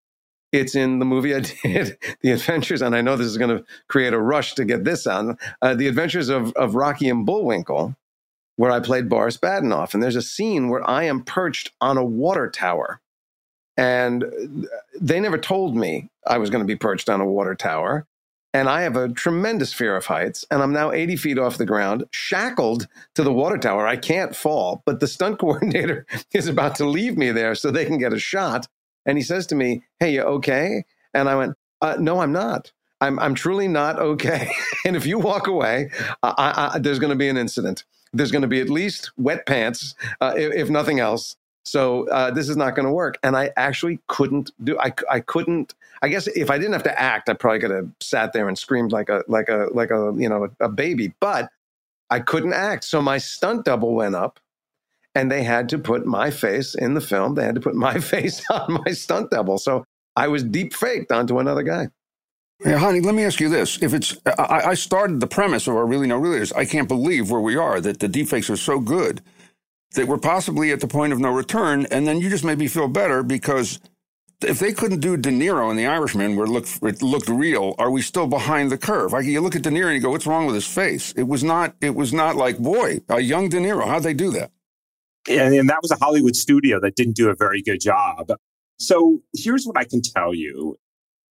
It's 0.52 0.76
in 0.76 1.00
the 1.00 1.06
movie 1.06 1.36
I 1.36 1.40
did, 1.64 1.98
The 2.22 2.32
Adventures, 2.32 2.82
and 2.82 2.96
I 2.96 3.02
know 3.02 3.16
this 3.16 3.28
is 3.28 3.38
going 3.38 3.56
to 3.56 3.64
create 3.88 4.14
a 4.14 4.20
rush 4.20 4.56
to 4.56 4.66
get 4.66 4.84
this 4.84 5.06
on. 5.06 5.38
Uh, 5.62 5.76
the 5.76 5.88
Adventures 5.88 6.30
of, 6.30 6.54
of 6.54 6.76
Rocky 6.76 7.10
and 7.10 7.26
Bullwinkle, 7.26 7.96
where 8.56 8.72
I 8.72 8.80
played 8.80 9.10
Boris 9.10 9.38
Badenov. 9.38 9.94
And 9.94 10.02
there's 10.02 10.16
a 10.16 10.22
scene 10.22 10.70
where 10.70 10.88
I 10.88 11.04
am 11.04 11.24
perched 11.24 11.72
on 11.82 11.98
a 11.98 12.04
water 12.04 12.50
tower. 12.50 13.02
And 13.80 14.68
they 15.00 15.22
never 15.22 15.38
told 15.38 15.78
me 15.78 16.10
I 16.28 16.38
was 16.38 16.50
going 16.50 16.62
to 16.62 16.68
be 16.68 16.76
perched 16.76 17.08
on 17.08 17.22
a 17.22 17.26
water 17.26 17.56
tower. 17.56 18.06
And 18.54 18.68
I 18.68 18.82
have 18.82 18.98
a 18.98 19.08
tremendous 19.08 19.72
fear 19.74 19.96
of 19.96 20.06
heights. 20.06 20.44
And 20.52 20.62
I'm 20.62 20.74
now 20.74 20.92
80 20.92 21.16
feet 21.16 21.40
off 21.40 21.58
the 21.58 21.66
ground, 21.66 22.04
shackled 22.12 22.90
to 23.16 23.24
the 23.24 23.32
water 23.32 23.58
tower. 23.58 23.88
I 23.88 23.96
can't 23.96 24.36
fall. 24.36 24.84
But 24.86 25.00
the 25.00 25.08
stunt 25.08 25.40
coordinator 25.40 26.06
is 26.34 26.48
about 26.50 26.76
to 26.76 26.86
leave 26.86 27.18
me 27.18 27.32
there 27.32 27.56
so 27.56 27.72
they 27.72 27.86
can 27.86 27.98
get 27.98 28.12
a 28.12 28.20
shot. 28.20 28.68
And 29.06 29.18
he 29.18 29.24
says 29.24 29.48
to 29.48 29.56
me, 29.56 29.84
Hey, 30.02 30.16
you 30.16 30.24
okay? 30.24 30.84
And 31.14 31.30
I 31.30 31.36
went, 31.36 31.56
uh, 31.82 31.96
No, 32.00 32.20
I'm 32.20 32.34
not. 32.34 32.74
I'm, 33.00 33.18
I'm 33.20 33.34
truly 33.34 33.70
not 33.70 33.98
okay. 33.98 34.52
and 34.86 34.98
if 34.98 35.06
you 35.06 35.20
walk 35.20 35.48
away, 35.48 35.90
I, 36.22 36.72
I, 36.74 36.80
there's 36.80 37.00
going 37.00 37.12
to 37.12 37.16
be 37.16 37.30
an 37.30 37.38
incident. 37.38 37.86
There's 38.12 38.32
going 38.32 38.42
to 38.42 38.48
be 38.50 38.60
at 38.60 38.70
least 38.70 39.12
wet 39.16 39.46
pants, 39.46 39.96
uh, 40.20 40.34
if, 40.36 40.54
if 40.54 40.70
nothing 40.70 41.00
else. 41.00 41.38
So 41.66 42.08
uh, 42.10 42.32
this 42.32 42.50
is 42.50 42.58
not 42.58 42.75
going 42.75 42.86
to 42.86 42.92
work. 42.92 43.18
And 43.24 43.36
I 43.36 43.51
actually 43.58 44.00
couldn't 44.08 44.51
do. 44.63 44.78
I 44.80 44.94
I 45.10 45.20
couldn't. 45.20 45.75
I 46.01 46.08
guess 46.08 46.28
if 46.28 46.50
I 46.50 46.58
didn't 46.58 46.74
have 46.74 46.84
to 46.84 47.00
act, 47.00 47.30
I 47.30 47.34
probably 47.34 47.60
could 47.60 47.72
have 47.72 47.89
sat 48.00 48.34
there 48.34 48.48
and 48.48 48.58
screamed 48.58 48.92
like 48.92 49.10
a 49.10 49.24
like 49.28 49.50
a 49.50 49.68
like 49.72 49.92
a 49.92 50.13
you 50.16 50.30
know 50.30 50.50
a 50.60 50.70
baby. 50.70 51.13
But 51.20 51.50
I 52.10 52.20
couldn't 52.20 52.54
act. 52.54 52.84
So 52.86 53.01
my 53.01 53.18
stunt 53.18 53.66
double 53.66 53.94
went 53.94 54.16
up, 54.16 54.39
and 55.13 55.32
they 55.32 55.44
had 55.44 55.70
to 55.70 55.78
put 55.78 56.06
my 56.06 56.32
face 56.32 56.75
in 56.75 56.94
the 56.94 57.01
film. 57.01 57.36
They 57.36 57.44
had 57.44 57.56
to 57.56 57.62
put 57.62 57.75
my 57.75 58.00
face 58.00 58.44
on 58.50 58.82
my 58.86 58.92
stunt 58.92 59.32
double. 59.32 59.58
So 59.58 59.86
I 60.16 60.28
was 60.28 60.44
deep 60.44 60.74
faked 60.74 61.12
onto 61.12 61.39
another 61.39 61.63
guy. 61.63 61.89
Yeah, 62.66 62.78
honey, 62.78 63.00
let 63.00 63.16
me 63.16 63.24
ask 63.24 63.39
you 63.39 63.48
this. 63.48 63.82
If 63.82 63.94
it's, 63.94 64.18
I, 64.25 64.62
I 64.66 64.74
started 64.74 65.22
the 65.22 65.28
premise 65.28 65.66
of 65.68 65.75
our 65.75 65.86
Really 65.86 66.08
No 66.08 66.18
Really 66.18 66.39
is, 66.39 66.51
I 66.51 66.66
can't 66.66 66.89
believe 66.89 67.32
where 67.32 67.39
we 67.39 67.56
are, 67.56 67.80
that 67.80 68.00
the 68.01 68.10
deepfakes 68.10 68.50
are 68.50 68.58
so 68.58 68.82
good 68.82 69.22
that 69.96 70.08
we're 70.08 70.17
possibly 70.17 70.72
at 70.72 70.79
the 70.79 70.88
point 70.88 71.13
of 71.13 71.19
no 71.19 71.29
return. 71.31 71.86
And 71.88 72.08
then 72.08 72.19
you 72.19 72.29
just 72.29 72.43
made 72.43 72.60
me 72.60 72.67
feel 72.67 72.88
better 72.88 73.24
because 73.24 73.79
if 74.41 74.60
they 74.60 74.72
couldn't 74.72 75.00
do 75.00 75.17
De 75.17 75.29
Niro 75.29 75.69
in 75.69 75.77
The 75.77 75.88
Irishman 75.88 76.36
where 76.36 76.46
it 76.46 76.50
looked, 76.50 76.79
it 76.81 77.01
looked 77.01 77.27
real, 77.27 77.75
are 77.77 77.91
we 77.91 78.01
still 78.01 78.27
behind 78.27 78.72
the 78.72 78.77
curve? 78.77 79.12
Like 79.12 79.25
you 79.25 79.41
look 79.41 79.55
at 79.55 79.63
De 79.63 79.69
Niro 79.69 79.88
and 79.88 79.96
you 79.96 80.01
go, 80.01 80.12
what's 80.12 80.27
wrong 80.27 80.46
with 80.46 80.55
his 80.55 80.67
face? 80.67 81.12
It 81.13 81.24
was 81.24 81.43
not, 81.43 81.75
it 81.81 81.96
was 81.96 82.13
not 82.13 82.36
like, 82.36 82.58
boy, 82.60 83.00
a 83.10 83.19
young 83.19 83.50
De 83.50 83.58
Niro. 83.58 83.86
How'd 83.86 84.03
they 84.03 84.13
do 84.13 84.31
that? 84.31 84.51
And, 85.27 85.53
and 85.53 85.69
that 85.69 85.79
was 85.81 85.91
a 85.91 85.98
Hollywood 85.98 86.36
studio 86.36 86.79
that 86.79 86.96
didn't 86.96 87.15
do 87.15 87.29
a 87.29 87.36
very 87.36 87.62
good 87.62 87.81
job. 87.81 88.31
So 88.77 89.22
here's 89.36 89.65
what 89.65 89.77
I 89.77 89.84
can 89.84 90.01
tell 90.01 90.34
you. 90.34 90.77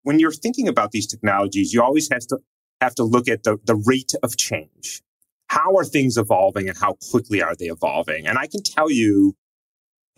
When 0.02 0.18
you're 0.18 0.32
thinking 0.32 0.68
about 0.68 0.92
these 0.92 1.06
technologies, 1.06 1.72
you 1.72 1.82
always 1.82 2.08
have 2.12 2.26
to 2.28 2.38
have 2.80 2.94
to 2.96 3.04
look 3.04 3.28
at 3.28 3.42
the, 3.42 3.58
the 3.64 3.74
rate 3.74 4.12
of 4.22 4.36
change 4.36 5.02
how 5.48 5.76
are 5.76 5.84
things 5.84 6.16
evolving 6.16 6.68
and 6.68 6.78
how 6.78 6.96
quickly 7.10 7.42
are 7.42 7.54
they 7.56 7.66
evolving? 7.66 8.26
And 8.26 8.38
I 8.38 8.46
can 8.46 8.62
tell 8.62 8.90
you 8.90 9.34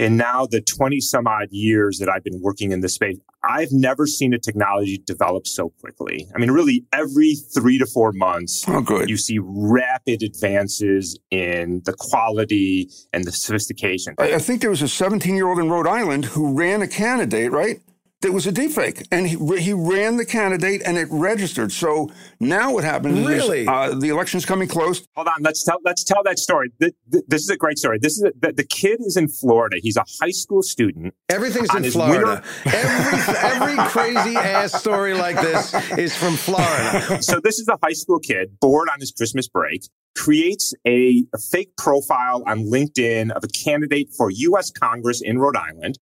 in 0.00 0.16
now 0.16 0.46
the 0.46 0.62
20 0.62 0.98
some 1.00 1.26
odd 1.26 1.48
years 1.50 1.98
that 1.98 2.08
I've 2.08 2.24
been 2.24 2.40
working 2.40 2.72
in 2.72 2.80
this 2.80 2.94
space, 2.94 3.18
I've 3.44 3.70
never 3.70 4.06
seen 4.06 4.32
a 4.32 4.38
technology 4.38 4.98
develop 4.98 5.46
so 5.46 5.70
quickly. 5.80 6.26
I 6.34 6.38
mean, 6.38 6.50
really 6.50 6.86
every 6.92 7.34
three 7.34 7.78
to 7.78 7.86
four 7.86 8.12
months, 8.12 8.64
oh, 8.66 8.80
good. 8.80 9.10
you 9.10 9.18
see 9.18 9.38
rapid 9.42 10.22
advances 10.22 11.18
in 11.30 11.82
the 11.84 11.92
quality 11.92 12.88
and 13.12 13.24
the 13.24 13.32
sophistication. 13.32 14.14
I, 14.18 14.34
I 14.34 14.38
think 14.38 14.62
there 14.62 14.70
was 14.70 14.82
a 14.82 14.88
17 14.88 15.36
year 15.36 15.48
old 15.48 15.58
in 15.58 15.68
Rhode 15.68 15.86
Island 15.86 16.24
who 16.24 16.54
ran 16.54 16.80
a 16.80 16.88
candidate, 16.88 17.52
right? 17.52 17.80
That 18.22 18.32
was 18.32 18.46
a 18.46 18.52
deepfake, 18.52 19.06
and 19.10 19.26
he, 19.26 19.36
he 19.60 19.72
ran 19.72 20.16
the 20.16 20.26
candidate, 20.26 20.82
and 20.84 20.98
it 20.98 21.08
registered. 21.10 21.72
So 21.72 22.10
now 22.38 22.72
what 22.72 22.84
happens 22.84 23.26
really? 23.26 23.62
is 23.62 23.68
uh, 23.68 23.94
the 23.98 24.10
election's 24.10 24.44
coming 24.44 24.68
close. 24.68 25.06
Hold 25.16 25.28
on, 25.28 25.42
let's 25.42 25.64
tell 25.64 25.78
let's 25.84 26.04
tell 26.04 26.22
that 26.24 26.38
story. 26.38 26.70
This, 26.78 26.92
this 27.06 27.42
is 27.42 27.48
a 27.48 27.56
great 27.56 27.78
story. 27.78 27.98
This 28.00 28.18
is 28.18 28.24
a, 28.24 28.32
the, 28.38 28.52
the, 28.52 28.64
kid 28.64 29.00
is 29.00 29.16
in 29.16 29.28
Florida. 29.28 29.76
He's 29.82 29.96
a 29.96 30.04
high 30.20 30.30
school 30.30 30.62
student. 30.62 31.14
Everything's 31.30 31.74
in 31.74 31.90
Florida. 31.90 32.42
every 32.66 33.36
every 33.36 33.76
crazy 33.88 34.36
ass 34.36 34.78
story 34.78 35.14
like 35.14 35.36
this 35.36 35.74
is 35.96 36.14
from 36.14 36.34
Florida. 36.34 37.22
So 37.22 37.40
this 37.42 37.58
is 37.58 37.68
a 37.68 37.78
high 37.82 37.92
school 37.92 38.18
kid 38.18 38.58
bored 38.60 38.88
on 38.92 39.00
his 39.00 39.12
Christmas 39.12 39.48
break. 39.48 39.82
Creates 40.16 40.74
a, 40.86 41.24
a 41.32 41.38
fake 41.38 41.76
profile 41.78 42.42
on 42.46 42.64
LinkedIn 42.64 43.30
of 43.30 43.44
a 43.44 43.48
candidate 43.48 44.10
for 44.16 44.30
U.S. 44.30 44.70
Congress 44.70 45.22
in 45.22 45.38
Rhode 45.38 45.56
Island 45.56 45.98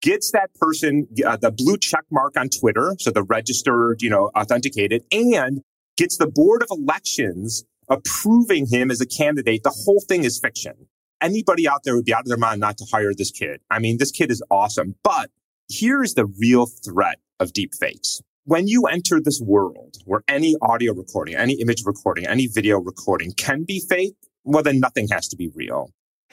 gets 0.00 0.30
that 0.32 0.52
person 0.54 1.06
uh, 1.26 1.36
the 1.36 1.50
blue 1.50 1.76
check 1.76 2.04
mark 2.10 2.36
on 2.36 2.48
Twitter, 2.48 2.94
so 2.98 3.10
the 3.10 3.22
registered, 3.22 4.02
you 4.02 4.10
know, 4.10 4.30
authenticated, 4.36 5.04
and 5.12 5.62
gets 5.96 6.16
the 6.16 6.26
board 6.26 6.62
of 6.62 6.68
elections 6.70 7.64
approving 7.88 8.66
him 8.66 8.90
as 8.90 9.00
a 9.00 9.06
candidate. 9.06 9.62
The 9.62 9.70
whole 9.84 10.02
thing 10.08 10.24
is 10.24 10.38
fiction. 10.38 10.86
Anybody 11.20 11.68
out 11.68 11.80
there 11.84 11.94
would 11.96 12.04
be 12.04 12.14
out 12.14 12.22
of 12.22 12.28
their 12.28 12.38
mind 12.38 12.60
not 12.60 12.78
to 12.78 12.86
hire 12.90 13.12
this 13.14 13.30
kid. 13.30 13.60
I 13.70 13.78
mean, 13.78 13.98
this 13.98 14.10
kid 14.10 14.30
is 14.30 14.42
awesome. 14.50 14.94
But 15.02 15.30
here's 15.68 16.14
the 16.14 16.24
real 16.24 16.66
threat 16.66 17.18
of 17.38 17.52
deep 17.52 17.74
fakes. 17.74 18.22
When 18.44 18.68
you 18.68 18.84
enter 18.84 19.20
this 19.20 19.40
world 19.40 19.96
where 20.06 20.22
any 20.26 20.56
audio 20.62 20.94
recording, 20.94 21.36
any 21.36 21.60
image 21.60 21.82
recording, 21.84 22.26
any 22.26 22.46
video 22.46 22.78
recording 22.78 23.32
can 23.32 23.64
be 23.64 23.80
fake, 23.86 24.14
well, 24.44 24.62
then 24.62 24.80
nothing 24.80 25.08
has 25.08 25.28
to 25.28 25.36
be 25.36 25.50
real. 25.54 25.90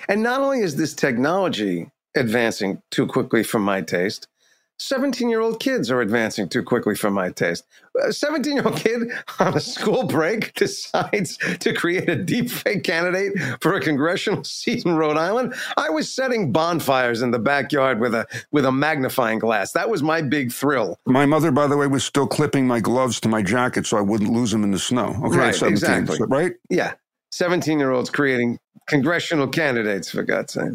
And 0.07 0.23
not 0.23 0.39
only 0.39 0.59
is 0.59 0.75
this 0.75 0.93
technology 0.93 1.89
advancing 2.17 2.81
too 2.91 3.07
quickly 3.07 3.43
for 3.43 3.59
my 3.59 3.81
taste. 3.81 4.27
17 4.79 5.27
year 5.29 5.41
old 5.41 5.59
kids 5.59 5.89
are 5.89 6.01
advancing 6.01 6.47
too 6.47 6.61
quickly 6.61 6.95
for 6.95 7.09
my 7.09 7.31
taste. 7.31 7.65
A 8.03 8.13
17 8.13 8.53
year 8.53 8.67
old 8.67 8.77
kid 8.77 9.09
on 9.39 9.55
a 9.57 9.59
school 9.59 10.03
break 10.03 10.53
decides 10.55 11.37
to 11.37 11.73
create 11.73 12.07
a 12.07 12.15
deep 12.15 12.49
fake 12.49 12.83
candidate 12.83 13.33
for 13.61 13.73
a 13.75 13.81
congressional 13.81 14.43
seat 14.43 14.85
in 14.85 14.95
Rhode 14.95 15.17
Island. 15.17 15.55
I 15.77 15.89
was 15.89 16.11
setting 16.13 16.51
bonfires 16.51 17.21
in 17.21 17.31
the 17.31 17.39
backyard 17.39 17.99
with 17.99 18.13
a 18.13 18.27
with 18.51 18.65
a 18.65 18.71
magnifying 18.71 19.39
glass. 19.39 19.71
That 19.71 19.89
was 19.89 20.03
my 20.03 20.21
big 20.21 20.51
thrill. 20.51 20.99
My 21.05 21.25
mother, 21.25 21.51
by 21.51 21.67
the 21.67 21.77
way, 21.77 21.87
was 21.87 22.03
still 22.03 22.27
clipping 22.27 22.67
my 22.67 22.79
gloves 22.79 23.19
to 23.21 23.29
my 23.29 23.41
jacket 23.41 23.87
so 23.87 23.97
I 23.97 24.01
wouldn't 24.01 24.31
lose 24.31 24.51
them 24.51 24.63
in 24.63 24.71
the 24.71 24.79
snow. 24.79 25.15
Okay, 25.23 25.37
right, 25.37 25.55
17, 25.55 25.73
exactly. 25.73 26.19
right? 26.27 26.53
Yeah. 26.69 26.93
17 27.31 27.79
year 27.79 27.91
olds 27.91 28.09
creating 28.09 28.59
congressional 28.87 29.47
candidates, 29.47 30.09
for 30.09 30.23
God's 30.23 30.53
sake. 30.53 30.71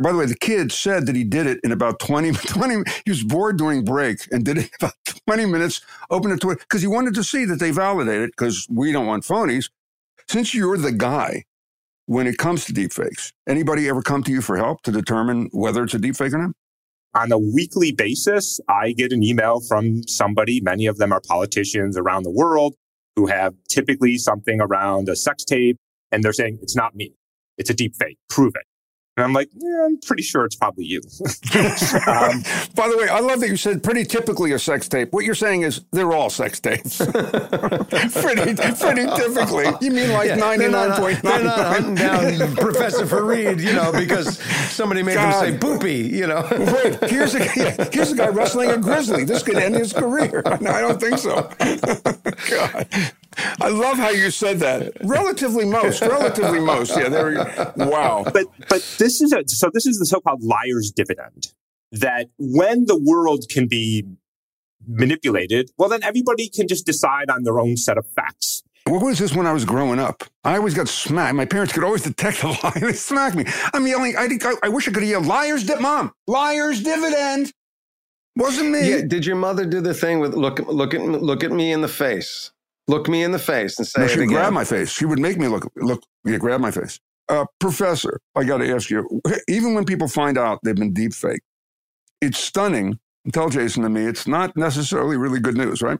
By 0.00 0.12
the 0.12 0.18
way, 0.18 0.26
the 0.26 0.36
kid 0.36 0.70
said 0.70 1.06
that 1.06 1.16
he 1.16 1.24
did 1.24 1.46
it 1.46 1.58
in 1.64 1.72
about 1.72 1.98
20, 1.98 2.32
20 2.32 2.82
he 3.04 3.10
was 3.10 3.24
bored 3.24 3.58
during 3.58 3.84
break 3.84 4.28
and 4.30 4.44
did 4.44 4.58
it 4.58 4.70
about 4.76 4.94
20 5.26 5.46
minutes, 5.46 5.80
opened 6.10 6.34
it 6.34 6.40
to 6.42 6.54
because 6.54 6.82
he 6.82 6.88
wanted 6.88 7.14
to 7.14 7.24
see 7.24 7.44
that 7.44 7.58
they 7.58 7.70
validate 7.70 8.22
it 8.22 8.30
because 8.36 8.66
we 8.70 8.92
don't 8.92 9.06
want 9.06 9.24
phonies. 9.24 9.70
Since 10.28 10.54
you're 10.54 10.76
the 10.76 10.92
guy 10.92 11.44
when 12.06 12.26
it 12.26 12.38
comes 12.38 12.64
to 12.66 12.72
deepfakes, 12.72 13.32
anybody 13.48 13.88
ever 13.88 14.02
come 14.02 14.22
to 14.24 14.30
you 14.30 14.40
for 14.40 14.56
help 14.56 14.82
to 14.82 14.92
determine 14.92 15.48
whether 15.52 15.82
it's 15.82 15.94
a 15.94 15.98
deepfake 15.98 16.32
or 16.32 16.38
not? 16.38 16.50
On 17.14 17.32
a 17.32 17.38
weekly 17.38 17.90
basis, 17.90 18.60
I 18.68 18.92
get 18.92 19.12
an 19.12 19.24
email 19.24 19.60
from 19.60 20.06
somebody. 20.06 20.60
Many 20.60 20.86
of 20.86 20.98
them 20.98 21.12
are 21.12 21.20
politicians 21.20 21.96
around 21.96 22.22
the 22.22 22.30
world 22.30 22.74
who 23.16 23.26
have 23.26 23.54
typically 23.68 24.16
something 24.18 24.60
around 24.60 25.08
a 25.08 25.16
sex 25.16 25.44
tape, 25.44 25.78
and 26.12 26.22
they're 26.22 26.32
saying, 26.32 26.58
it's 26.62 26.76
not 26.76 26.94
me. 26.94 27.14
It's 27.56 27.70
a 27.70 27.74
deep 27.74 27.96
fake. 27.96 28.18
Prove 28.28 28.54
it. 28.54 28.62
And 29.18 29.24
I'm 29.24 29.32
like, 29.32 29.50
yeah, 29.52 29.84
I'm 29.84 29.98
pretty 29.98 30.22
sure 30.22 30.44
it's 30.44 30.54
probably 30.54 30.84
you. 30.84 31.00
um, 32.06 32.44
By 32.76 32.86
the 32.88 32.96
way, 32.96 33.08
I 33.08 33.18
love 33.18 33.40
that 33.40 33.48
you 33.48 33.56
said 33.56 33.82
pretty 33.82 34.04
typically 34.04 34.52
a 34.52 34.60
sex 34.60 34.86
tape. 34.86 35.12
What 35.12 35.24
you're 35.24 35.34
saying 35.34 35.62
is 35.62 35.80
they're 35.90 36.12
all 36.12 36.30
sex 36.30 36.60
tapes. 36.60 36.98
pretty, 37.04 38.54
pretty 38.54 39.06
typically. 39.16 39.66
You 39.80 39.90
mean 39.90 40.12
like 40.12 40.38
ninety 40.38 40.68
nine 40.68 40.92
point 40.92 41.24
nine? 41.24 41.34
They're 41.38 41.42
not 41.42 41.58
hunting 41.58 41.94
down 41.96 42.54
Professor 42.58 43.06
Farid, 43.06 43.60
you 43.60 43.72
know, 43.72 43.90
because 43.90 44.38
somebody 44.70 45.02
made 45.02 45.14
God. 45.14 45.44
them 45.44 45.60
say 45.60 45.66
"boopy," 45.66 46.12
you 46.12 46.28
know. 46.28 46.46
Wait, 46.52 47.10
here's 47.10 47.34
a 47.34 47.42
here's 47.92 48.12
a 48.12 48.16
guy 48.16 48.28
wrestling 48.28 48.70
a 48.70 48.78
grizzly. 48.78 49.24
This 49.24 49.42
could 49.42 49.56
end 49.56 49.74
his 49.74 49.92
career. 49.92 50.44
No, 50.60 50.70
I 50.70 50.80
don't 50.80 51.00
think 51.00 51.18
so. 51.18 51.50
God. 52.50 52.86
I 53.60 53.68
love 53.68 53.96
how 53.96 54.10
you 54.10 54.30
said 54.30 54.58
that. 54.60 54.92
Relatively 55.02 55.64
most, 55.64 56.00
relatively 56.02 56.60
most. 56.60 56.96
Yeah, 56.96 57.08
there. 57.08 57.72
Wow. 57.76 58.24
But 58.24 58.46
but 58.68 58.82
this 58.98 59.20
is 59.20 59.32
a 59.32 59.42
so 59.46 59.70
this 59.72 59.86
is 59.86 59.98
the 59.98 60.06
so-called 60.06 60.42
liar's 60.42 60.90
dividend. 60.94 61.52
That 61.92 62.28
when 62.38 62.86
the 62.86 62.98
world 62.98 63.44
can 63.48 63.66
be 63.66 64.04
manipulated, 64.86 65.70
well, 65.78 65.88
then 65.88 66.02
everybody 66.02 66.48
can 66.48 66.68
just 66.68 66.84
decide 66.84 67.30
on 67.30 67.44
their 67.44 67.58
own 67.60 67.76
set 67.76 67.96
of 67.96 68.06
facts. 68.06 68.62
What 68.86 69.02
was 69.02 69.18
this 69.18 69.34
when 69.34 69.46
I 69.46 69.52
was 69.52 69.64
growing 69.64 69.98
up? 69.98 70.24
I 70.44 70.56
always 70.56 70.74
got 70.74 70.88
smacked. 70.88 71.34
My 71.34 71.44
parents 71.44 71.72
could 71.72 71.84
always 71.84 72.02
detect 72.02 72.42
a 72.42 72.48
lie. 72.62 72.72
They 72.80 72.92
smacked 72.92 73.36
me. 73.36 73.44
I'm 73.74 73.86
yelling. 73.86 74.16
I, 74.16 74.28
I, 74.42 74.54
I 74.64 74.68
wish 74.68 74.88
I 74.88 74.92
could 74.92 75.02
yell, 75.04 75.22
"Liar's 75.22 75.64
di- 75.64 75.78
mom, 75.78 76.12
liar's 76.26 76.82
dividend." 76.82 77.52
Wasn't 78.36 78.70
me. 78.70 78.90
Yeah. 78.90 79.00
Did 79.06 79.26
your 79.26 79.36
mother 79.36 79.66
do 79.66 79.80
the 79.80 79.92
thing 79.94 80.20
with 80.20 80.34
look 80.34 80.60
look 80.60 80.94
at 80.94 81.00
look 81.02 81.42
at 81.44 81.52
me 81.52 81.72
in 81.72 81.80
the 81.80 81.88
face? 81.88 82.52
Look 82.88 83.08
me 83.08 83.22
in 83.22 83.32
the 83.32 83.38
face 83.38 83.78
and 83.78 83.86
say 83.86 84.00
No, 84.00 84.06
she 84.08 84.18
would 84.18 84.24
again. 84.24 84.36
grab 84.36 84.52
my 84.52 84.64
face. 84.64 84.90
She 84.90 85.04
would 85.04 85.18
make 85.18 85.38
me 85.38 85.46
look, 85.46 85.70
look, 85.76 86.02
yeah, 86.24 86.38
grab 86.38 86.60
my 86.60 86.70
face. 86.70 86.98
Uh, 87.28 87.44
professor, 87.60 88.18
I 88.34 88.44
got 88.44 88.58
to 88.58 88.74
ask 88.74 88.88
you, 88.88 89.20
even 89.48 89.74
when 89.74 89.84
people 89.84 90.08
find 90.08 90.38
out 90.38 90.60
they've 90.64 90.74
been 90.74 90.94
deep 90.94 91.12
fake, 91.12 91.42
it's 92.20 92.38
stunning. 92.38 92.98
Tell 93.32 93.50
Jason 93.50 93.84
and 93.84 93.92
me, 93.92 94.04
it's 94.04 94.26
not 94.26 94.56
necessarily 94.56 95.16
really 95.18 95.38
good 95.38 95.56
news, 95.56 95.82
right? 95.82 95.98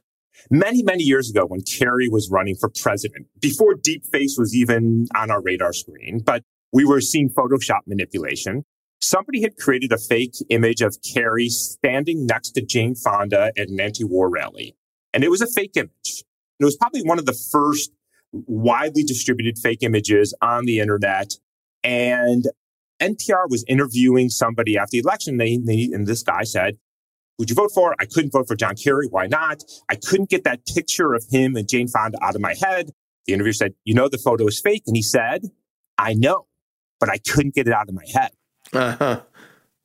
Many, 0.50 0.82
many 0.82 1.02
years 1.02 1.28
ago 1.28 1.44
when 1.44 1.60
Kerry 1.60 2.08
was 2.08 2.30
running 2.30 2.54
for 2.54 2.70
president, 2.70 3.26
before 3.40 3.74
deepfakes 3.74 4.38
was 4.38 4.54
even 4.54 5.06
on 5.14 5.30
our 5.30 5.42
radar 5.42 5.72
screen, 5.74 6.20
but 6.24 6.42
we 6.72 6.84
were 6.84 7.00
seeing 7.00 7.28
Photoshop 7.28 7.80
manipulation. 7.86 8.64
Somebody 9.00 9.42
had 9.42 9.56
created 9.58 9.92
a 9.92 9.98
fake 9.98 10.34
image 10.48 10.80
of 10.80 10.96
Kerry 11.02 11.48
standing 11.50 12.24
next 12.24 12.52
to 12.52 12.62
Jane 12.62 12.94
Fonda 12.94 13.52
at 13.58 13.68
an 13.68 13.78
anti-war 13.80 14.30
rally. 14.30 14.74
And 15.12 15.22
it 15.24 15.30
was 15.30 15.40
a 15.40 15.46
fake 15.46 15.76
image. 15.76 16.24
It 16.60 16.64
was 16.64 16.76
probably 16.76 17.02
one 17.02 17.18
of 17.18 17.26
the 17.26 17.32
first 17.32 17.92
widely 18.32 19.02
distributed 19.02 19.58
fake 19.58 19.78
images 19.82 20.34
on 20.42 20.64
the 20.66 20.80
internet. 20.80 21.34
And 21.84 22.44
NPR 23.00 23.48
was 23.48 23.64
interviewing 23.68 24.28
somebody 24.28 24.76
after 24.76 24.92
the 24.92 24.98
election. 24.98 25.36
They, 25.36 25.56
they, 25.58 25.88
and 25.92 26.06
this 26.06 26.22
guy 26.22 26.42
said, 26.42 26.78
would 27.38 27.48
you 27.48 27.54
vote 27.54 27.70
for? 27.72 27.94
I 28.00 28.04
couldn't 28.06 28.32
vote 28.32 28.48
for 28.48 28.56
John 28.56 28.74
Kerry. 28.74 29.06
Why 29.08 29.28
not? 29.28 29.62
I 29.88 29.94
couldn't 29.94 30.28
get 30.28 30.42
that 30.44 30.66
picture 30.66 31.14
of 31.14 31.24
him 31.30 31.54
and 31.54 31.68
Jane 31.68 31.86
Fonda 31.86 32.18
out 32.22 32.34
of 32.34 32.40
my 32.40 32.54
head. 32.54 32.90
The 33.26 33.34
interviewer 33.34 33.52
said, 33.52 33.74
you 33.84 33.94
know, 33.94 34.08
the 34.08 34.18
photo 34.18 34.46
is 34.48 34.60
fake. 34.60 34.82
And 34.88 34.96
he 34.96 35.02
said, 35.02 35.42
I 35.96 36.14
know, 36.14 36.46
but 36.98 37.08
I 37.08 37.18
couldn't 37.18 37.54
get 37.54 37.68
it 37.68 37.72
out 37.72 37.88
of 37.88 37.94
my 37.94 38.04
head. 38.12 38.30
Uh-huh. 38.72 39.20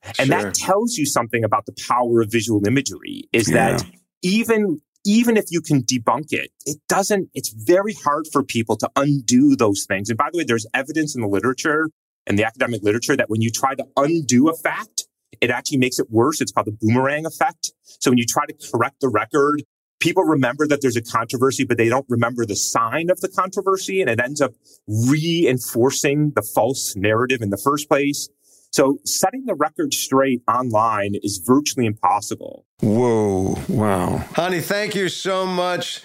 And 0.05 0.15
Sure. 0.15 0.25
that 0.27 0.53
tells 0.55 0.97
you 0.97 1.05
something 1.05 1.43
about 1.43 1.65
the 1.65 1.73
power 1.87 2.21
of 2.21 2.31
visual 2.31 2.65
imagery 2.67 3.29
is 3.31 3.49
Yeah. 3.49 3.77
that 3.77 3.85
even 4.23 4.81
even 5.05 5.37
if 5.37 5.45
you 5.49 5.61
can 5.61 5.83
debunk 5.83 6.31
it, 6.31 6.51
it 6.65 6.77
doesn't, 6.87 7.29
it's 7.33 7.49
very 7.49 7.93
hard 7.93 8.25
for 8.31 8.43
people 8.43 8.75
to 8.77 8.89
undo 8.95 9.55
those 9.55 9.85
things. 9.85 10.09
And 10.09 10.17
by 10.17 10.29
the 10.31 10.39
way, 10.39 10.43
there's 10.43 10.65
evidence 10.73 11.15
in 11.15 11.21
the 11.21 11.27
literature 11.27 11.89
and 12.25 12.39
the 12.39 12.45
academic 12.45 12.83
literature 12.83 13.15
that 13.17 13.29
when 13.29 13.41
you 13.41 13.51
try 13.51 13.75
to 13.75 13.85
undo 13.97 14.49
a 14.49 14.55
fact, 14.55 15.07
it 15.41 15.49
actually 15.49 15.77
makes 15.77 15.99
it 15.99 16.09
worse. 16.09 16.39
It's 16.39 16.51
called 16.51 16.67
the 16.67 16.77
boomerang 16.79 17.25
effect. 17.25 17.73
So 17.83 18.11
when 18.11 18.17
you 18.17 18.25
try 18.25 18.45
to 18.45 18.53
correct 18.71 19.01
the 19.01 19.09
record, 19.09 19.63
people 19.99 20.23
remember 20.23 20.67
that 20.67 20.81
there's 20.81 20.95
a 20.95 21.01
controversy, 21.01 21.65
but 21.65 21.77
they 21.77 21.89
don't 21.89 22.05
remember 22.07 22.45
the 22.45 22.55
sign 22.55 23.09
of 23.09 23.19
the 23.19 23.27
controversy. 23.27 23.99
And 23.99 24.09
it 24.09 24.21
ends 24.21 24.41
up 24.41 24.53
reinforcing 24.87 26.31
the 26.35 26.41
false 26.41 26.95
narrative 26.95 27.41
in 27.41 27.49
the 27.49 27.57
first 27.57 27.89
place. 27.89 28.29
So 28.71 28.97
setting 29.05 29.45
the 29.45 29.53
record 29.53 29.93
straight 29.93 30.41
online 30.47 31.13
is 31.21 31.41
virtually 31.45 31.85
impossible. 31.85 32.65
Whoa, 32.83 33.57
wow. 33.69 34.17
Honey, 34.35 34.59
thank 34.59 34.93
you 34.93 35.07
so 35.07 35.45
much. 35.45 36.01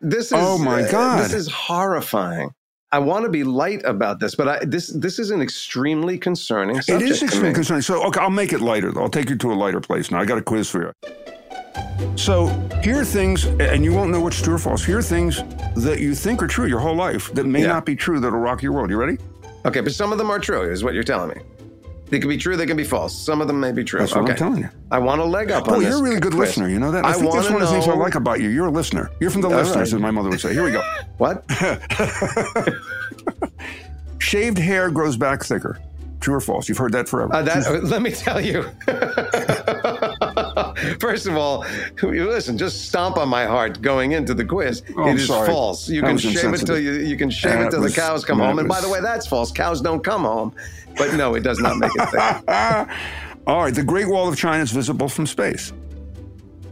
This 0.00 0.26
is 0.26 0.32
Oh, 0.32 0.58
my 0.58 0.82
uh, 0.82 0.90
God. 0.92 1.24
this 1.24 1.32
is 1.32 1.50
horrifying. 1.50 2.50
I 2.92 3.00
want 3.00 3.24
to 3.24 3.30
be 3.30 3.42
light 3.42 3.82
about 3.84 4.20
this, 4.20 4.36
but 4.36 4.46
I, 4.48 4.64
this 4.64 4.86
this 4.88 5.18
is 5.18 5.32
an 5.32 5.42
extremely 5.42 6.16
concerning 6.18 6.76
It 6.76 6.88
is 7.02 7.20
extremely 7.20 7.48
me. 7.48 7.54
concerning. 7.54 7.82
So, 7.82 8.00
okay, 8.06 8.20
I'll 8.20 8.30
make 8.30 8.52
it 8.52 8.60
lighter. 8.60 8.92
though. 8.92 9.02
I'll 9.02 9.08
take 9.08 9.28
you 9.28 9.36
to 9.38 9.52
a 9.52 9.54
lighter 9.54 9.80
place 9.80 10.12
now. 10.12 10.20
I 10.20 10.24
got 10.24 10.38
a 10.38 10.42
quiz 10.42 10.70
for 10.70 10.82
you. 10.84 10.92
So, 12.16 12.46
here 12.84 13.00
are 13.00 13.04
things, 13.04 13.46
and 13.46 13.84
you 13.84 13.92
won't 13.92 14.12
know 14.12 14.20
what's 14.20 14.40
true 14.40 14.54
or 14.54 14.58
false. 14.58 14.84
Here 14.84 14.98
are 14.98 15.02
things 15.02 15.42
that 15.74 15.98
you 15.98 16.14
think 16.14 16.44
are 16.44 16.46
true 16.46 16.66
your 16.66 16.78
whole 16.78 16.94
life 16.94 17.32
that 17.34 17.44
may 17.46 17.62
Yeah. 17.62 17.66
not 17.68 17.84
be 17.86 17.96
true 17.96 18.20
that'll 18.20 18.38
rock 18.38 18.62
your 18.62 18.70
world. 18.70 18.90
You 18.90 18.98
ready? 18.98 19.18
Okay, 19.66 19.80
but 19.80 19.92
some 19.92 20.12
of 20.12 20.18
them 20.18 20.30
are 20.30 20.38
true, 20.38 20.62
is 20.70 20.84
what 20.84 20.94
you're 20.94 21.02
telling 21.02 21.30
me. 21.36 21.42
They 22.06 22.18
can 22.20 22.28
be 22.28 22.36
true, 22.36 22.56
they 22.56 22.66
can 22.66 22.76
be 22.76 22.84
false. 22.84 23.16
Some 23.18 23.40
of 23.40 23.46
them 23.48 23.58
may 23.60 23.72
be 23.72 23.82
true. 23.82 23.98
That's 23.98 24.14
what 24.14 24.22
okay. 24.24 24.32
I'm 24.32 24.38
telling 24.38 24.58
you. 24.60 24.68
I 24.90 24.98
want 24.98 25.20
a 25.20 25.24
leg 25.24 25.50
up 25.50 25.64
Oh, 25.68 25.80
you're 25.80 25.98
a 25.98 26.02
really 26.02 26.20
good 26.20 26.32
quiz. 26.34 26.48
listener. 26.50 26.68
You 26.68 26.78
know 26.78 26.90
that? 26.92 27.04
I, 27.04 27.10
I 27.10 27.12
think 27.14 27.32
that's 27.32 27.50
one 27.50 27.62
of 27.62 27.68
the 27.68 27.74
things 27.74 27.88
I 27.88 27.94
like 27.94 28.14
about 28.14 28.40
you. 28.40 28.50
You're 28.50 28.66
a 28.66 28.70
listener. 28.70 29.10
You're 29.20 29.30
from 29.30 29.40
the 29.40 29.48
All 29.48 29.54
listeners, 29.54 29.92
right. 29.92 29.96
as 29.96 30.02
my 30.02 30.10
mother 30.10 30.28
would 30.28 30.40
say. 30.40 30.52
Here 30.52 30.64
we 30.64 30.70
go. 30.72 30.82
What? 31.18 31.44
Shaved 34.18 34.58
hair 34.58 34.90
grows 34.90 35.16
back 35.16 35.42
thicker. 35.44 35.78
True 36.20 36.34
or 36.34 36.40
false? 36.40 36.68
You've 36.68 36.78
heard 36.78 36.92
that 36.92 37.08
forever. 37.08 37.34
Uh, 37.34 37.42
that, 37.42 37.84
let 37.84 38.00
me 38.02 38.10
tell 38.10 38.40
you. 38.40 38.64
First 41.04 41.26
of 41.26 41.36
all, 41.36 41.66
listen, 42.02 42.56
just 42.56 42.88
stomp 42.88 43.18
on 43.18 43.28
my 43.28 43.44
heart 43.44 43.82
going 43.82 44.12
into 44.12 44.32
the 44.32 44.42
quiz. 44.42 44.82
Oh, 44.96 45.08
it 45.10 45.16
is 45.16 45.26
sorry. 45.26 45.46
false. 45.46 45.86
You 45.86 46.00
That 46.00 46.06
can 46.06 46.14
was 46.14 46.22
shave 46.22 46.54
it 46.54 46.64
till 46.64 46.78
you 46.78 46.92
you 46.92 47.18
can 47.18 47.28
shave 47.28 47.52
That 47.52 47.66
it 47.66 47.70
till 47.72 47.80
was- 47.82 47.94
the 47.94 48.00
cows 48.00 48.24
come 48.24 48.38
home. 48.38 48.58
And 48.58 48.66
by 48.66 48.80
the 48.80 48.88
way, 48.88 49.00
that's 49.02 49.26
false. 49.26 49.52
Cows 49.52 49.82
don't 49.82 50.02
come 50.02 50.22
home. 50.22 50.54
But 50.96 51.12
no, 51.12 51.34
it 51.34 51.40
does 51.42 51.58
not 51.58 51.76
make 51.76 51.90
it. 51.94 52.14
All 53.46 53.62
right. 53.64 53.74
The 53.74 53.82
Great 53.84 54.08
Wall 54.08 54.26
of 54.30 54.36
China 54.38 54.62
is 54.62 54.70
visible 54.72 55.08
from 55.10 55.26
space. 55.26 55.74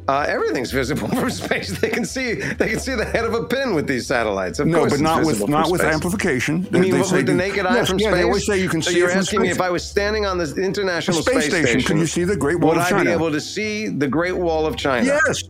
Uh, 0.09 0.25
everything's 0.29 0.73
visible 0.73 1.07
from 1.21 1.31
space. 1.31 1.79
They 1.79 1.88
can 1.88 2.05
see 2.05 2.35
they 2.35 2.69
can 2.69 2.81
see 2.81 2.95
the 2.97 3.05
head 3.05 3.25
of 3.25 3.35
a 3.35 3.45
pin 3.45 3.75
with 3.75 3.87
these 3.87 4.07
satellites. 4.07 4.59
Of 4.59 4.67
no, 4.67 4.79
course 4.81 4.93
but 4.93 5.01
not 5.01 5.25
with 5.25 5.49
not 5.49 5.71
with 5.71 5.81
space. 5.81 5.95
amplification. 5.95 6.67
You 6.73 6.79
mean 6.81 6.91
They 6.93 6.99
with 7.01 7.27
the 7.27 7.35
naked 7.35 7.67
eye 7.67 7.75
Yes, 7.77 7.88
from 7.88 7.99
yeah, 8.01 8.09
space? 8.09 8.19
They 8.19 8.25
always 8.25 8.45
say 8.47 8.61
you 8.61 8.69
can 8.69 8.83
so 8.83 8.91
see 8.91 8.99
you're 8.99 9.09
it 9.09 9.12
from 9.12 9.21
asking 9.21 9.43
me 9.43 9.51
if 9.51 9.61
I 9.61 9.71
was 9.71 9.85
standing 9.85 10.27
on 10.27 10.38
the 10.38 10.53
International 10.57 11.19
The 11.19 11.23
space 11.23 11.47
station, 11.47 11.83
could 11.83 11.99
you 11.99 12.07
see 12.07 12.25
the 12.25 12.37
Great 12.37 12.59
Wall 12.59 12.71
would 12.73 12.79
of 12.79 12.93
I 12.93 13.05
be 13.05 13.11
able 13.11 13.31
to 13.31 13.41
see 13.41 13.88
the 13.88 14.09
Great 14.09 14.37
Wall 14.37 14.67
of 14.67 14.77
China? 14.77 15.07
Yes. 15.07 15.45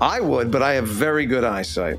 I 0.00 0.20
would, 0.20 0.50
but 0.50 0.62
I 0.62 0.74
have 0.74 0.86
very 0.88 1.24
good 1.26 1.44
eyesight. 1.44 1.98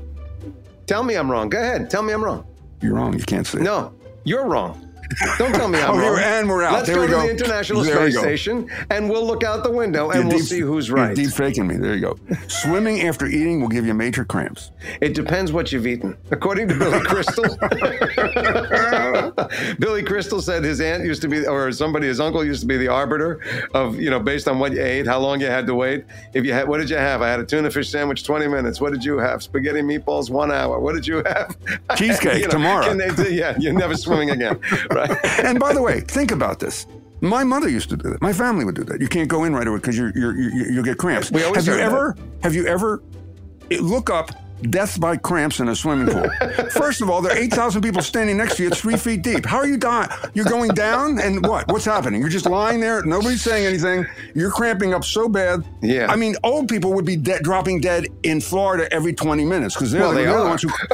Tell 0.86 1.02
me 1.02 1.14
I'm 1.14 1.30
wrong. 1.30 1.48
Go 1.48 1.58
ahead. 1.60 1.88
Tell 1.90 2.02
me 2.02 2.12
I'm 2.12 2.22
wrong. 2.22 2.46
You're 2.82 2.94
wrong. 2.94 3.16
You 3.18 3.24
can't 3.24 3.46
see. 3.46 3.58
it. 3.58 3.62
No, 3.62 3.92
you're 4.24 4.46
wrong. 4.46 4.89
Don't 5.38 5.52
tell 5.52 5.68
me 5.68 5.78
I'm 5.80 5.90
Oh, 5.94 5.98
wrong. 5.98 6.16
here- 6.18 6.24
and 6.24 6.48
we're 6.48 6.62
out. 6.62 6.72
Let's 6.74 6.86
There 6.86 6.96
go 6.96 7.06
to 7.06 7.12
go. 7.12 7.22
the 7.22 7.30
International 7.30 7.82
There 7.82 8.10
Space. 8.10 8.18
Station, 8.20 8.68
and 8.90 9.08
we'll 9.10 9.26
look 9.26 9.42
out 9.44 9.64
the 9.64 9.70
window, 9.70 10.10
and 10.10 10.20
You're 10.20 10.28
we'll 10.28 10.38
deep- 10.38 10.46
see 10.46 10.60
who's 10.60 10.88
you're 10.88 10.96
right. 10.98 11.16
deep 11.16 11.30
faking 11.30 11.66
me. 11.66 11.76
There 11.76 11.94
you 11.94 12.00
go. 12.00 12.18
Swimming 12.48 13.02
after 13.02 13.26
eating 13.26 13.60
will 13.60 13.68
give 13.68 13.86
you 13.86 13.94
major 13.94 14.24
cramps. 14.24 14.70
It 15.00 15.14
depends 15.14 15.52
what 15.52 15.72
you've 15.72 15.86
eaten. 15.86 16.16
According 16.30 16.68
to 16.68 16.78
Billy 16.78 17.00
Crystal, 17.00 17.44
Billy 19.78 20.02
Crystal 20.02 20.40
said 20.40 20.64
his 20.64 20.80
aunt 20.80 21.04
used 21.04 21.22
to 21.22 21.28
be, 21.28 21.46
or 21.46 21.72
somebody, 21.72 22.06
his 22.06 22.20
uncle 22.20 22.44
used 22.44 22.60
to 22.60 22.66
be 22.66 22.76
the 22.76 22.88
arbiter 22.88 23.40
of, 23.74 23.96
you 24.00 24.10
know, 24.10 24.20
based 24.20 24.48
on 24.48 24.58
what 24.58 24.72
you 24.72 24.82
ate, 24.82 25.06
how 25.06 25.18
long 25.18 25.40
you 25.40 25.46
had 25.46 25.66
to 25.66 25.74
wait. 25.74 26.04
If 26.34 26.44
you 26.44 26.52
had, 26.52 26.68
what 26.68 26.78
did 26.78 26.90
you 26.90 26.96
have? 26.96 27.22
I 27.22 27.28
had 27.28 27.40
a 27.40 27.44
tuna 27.44 27.70
fish 27.70 27.90
sandwich, 27.90 28.24
20 28.24 28.46
minutes. 28.48 28.80
What 28.80 28.92
did 28.92 29.04
you 29.04 29.18
have? 29.18 29.42
Spaghetti 29.42 29.80
meatballs, 29.80 30.30
one 30.30 30.50
hour. 30.52 30.78
What 30.78 30.94
did 30.94 31.06
you 31.06 31.22
have? 31.26 31.56
Cheesecake 31.96 32.38
You 32.38 32.44
know, 32.44 32.50
tomorrow. 32.50 32.94
they 32.94 33.10
do- 33.10 33.32
yeah, 33.34 33.56
you're 33.58 33.72
never 33.72 33.96
swimming 33.96 34.30
again, 34.30 34.58
right? 34.90 34.99
And 35.44 35.58
by 35.58 35.72
the 35.72 35.82
way, 35.82 36.00
think 36.00 36.30
about 36.30 36.60
this. 36.60 36.86
My 37.20 37.44
mother 37.44 37.68
used 37.68 37.90
to 37.90 37.96
do 37.96 38.10
that. 38.10 38.22
My 38.22 38.32
family 38.32 38.64
would 38.64 38.74
do 38.74 38.84
that. 38.84 39.00
You 39.00 39.08
can't 39.08 39.28
go 39.28 39.44
in 39.44 39.54
right 39.54 39.66
away 39.66 39.76
because 39.78 39.96
you're, 39.96 40.12
you're, 40.16 40.36
you 40.36 40.72
you'll 40.72 40.84
get 40.84 40.96
cramps. 40.96 41.30
We 41.30 41.44
always 41.44 41.66
have 41.66 41.74
you 41.74 41.80
ever 41.80 42.16
have 42.42 42.54
you 42.54 42.66
ever 42.66 43.02
look 43.80 44.08
up 44.10 44.30
death 44.62 45.00
by 45.00 45.16
cramps 45.16 45.60
in 45.60 45.68
a 45.68 45.74
swimming 45.76 46.12
pool? 46.12 46.28
First 46.70 47.00
of 47.00 47.08
all, 47.10 47.22
there 47.22 47.32
are 47.32 47.38
eight 47.38 47.52
thousand 47.52 47.82
people 47.82 48.02
standing 48.02 48.36
next 48.36 48.56
to 48.56 48.62
you. 48.64 48.68
It's 48.68 48.80
three 48.80 48.96
feet 48.96 49.22
deep. 49.22 49.46
How 49.46 49.58
are 49.58 49.66
you 49.66 49.76
dying? 49.76 50.08
You're 50.34 50.44
going 50.44 50.70
down, 50.70 51.18
and 51.20 51.46
what? 51.46 51.66
What's 51.72 51.84
happening? 51.84 52.20
You're 52.20 52.30
just 52.30 52.46
lying 52.46 52.80
there. 52.80 53.02
Nobody's 53.04 53.42
saying 53.42 53.66
anything. 53.66 54.06
You're 54.34 54.50
cramping 54.50 54.92
up 54.94 55.04
so 55.04 55.28
bad. 55.28 55.64
Yeah. 55.82 56.06
I 56.10 56.16
mean, 56.16 56.36
old 56.42 56.68
people 56.68 56.92
would 56.94 57.04
be 57.04 57.16
de- 57.16 57.40
dropping 57.40 57.80
dead 57.80 58.06
in 58.22 58.40
Florida 58.40 58.92
every 58.92 59.12
20 59.14 59.44
minutes 59.44 59.74
because 59.74 59.92
they're, 59.92 60.02
Well, 60.02 60.12
they 60.12 60.24
they're 60.24 60.38
the 60.40 60.44
ones 60.48 60.62
who. 60.62 60.68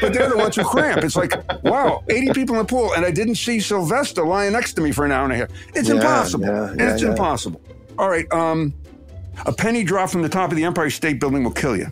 but 0.00 0.12
they're 0.12 0.28
the 0.30 0.36
ones 0.36 0.56
who 0.56 0.64
cramp. 0.64 1.02
It's 1.04 1.16
like, 1.16 1.32
wow, 1.62 2.02
80 2.08 2.32
people 2.32 2.54
in 2.56 2.60
the 2.62 2.66
pool, 2.68 2.92
and 2.94 3.04
I 3.04 3.10
didn't 3.10 3.34
see 3.36 3.60
Sylvester 3.60 4.24
lying 4.24 4.52
next 4.52 4.74
to 4.74 4.80
me 4.80 4.92
for 4.92 5.04
an 5.04 5.12
hour 5.12 5.24
and 5.24 5.32
a 5.32 5.36
half. 5.36 5.48
It's 5.74 5.88
Yeah, 5.88 5.96
impossible. 5.96 6.46
yeah, 6.46 6.70
and 6.70 6.80
it's 6.82 7.02
impossible. 7.02 7.60
All 7.98 8.08
right. 8.08 8.30
Um, 8.32 8.74
a 9.44 9.52
penny 9.52 9.84
drop 9.84 10.08
from 10.10 10.22
the 10.22 10.28
top 10.28 10.50
of 10.50 10.56
the 10.56 10.64
Empire 10.64 10.88
State 10.90 11.20
Building 11.20 11.44
will 11.44 11.50
kill 11.50 11.76
you. 11.76 11.86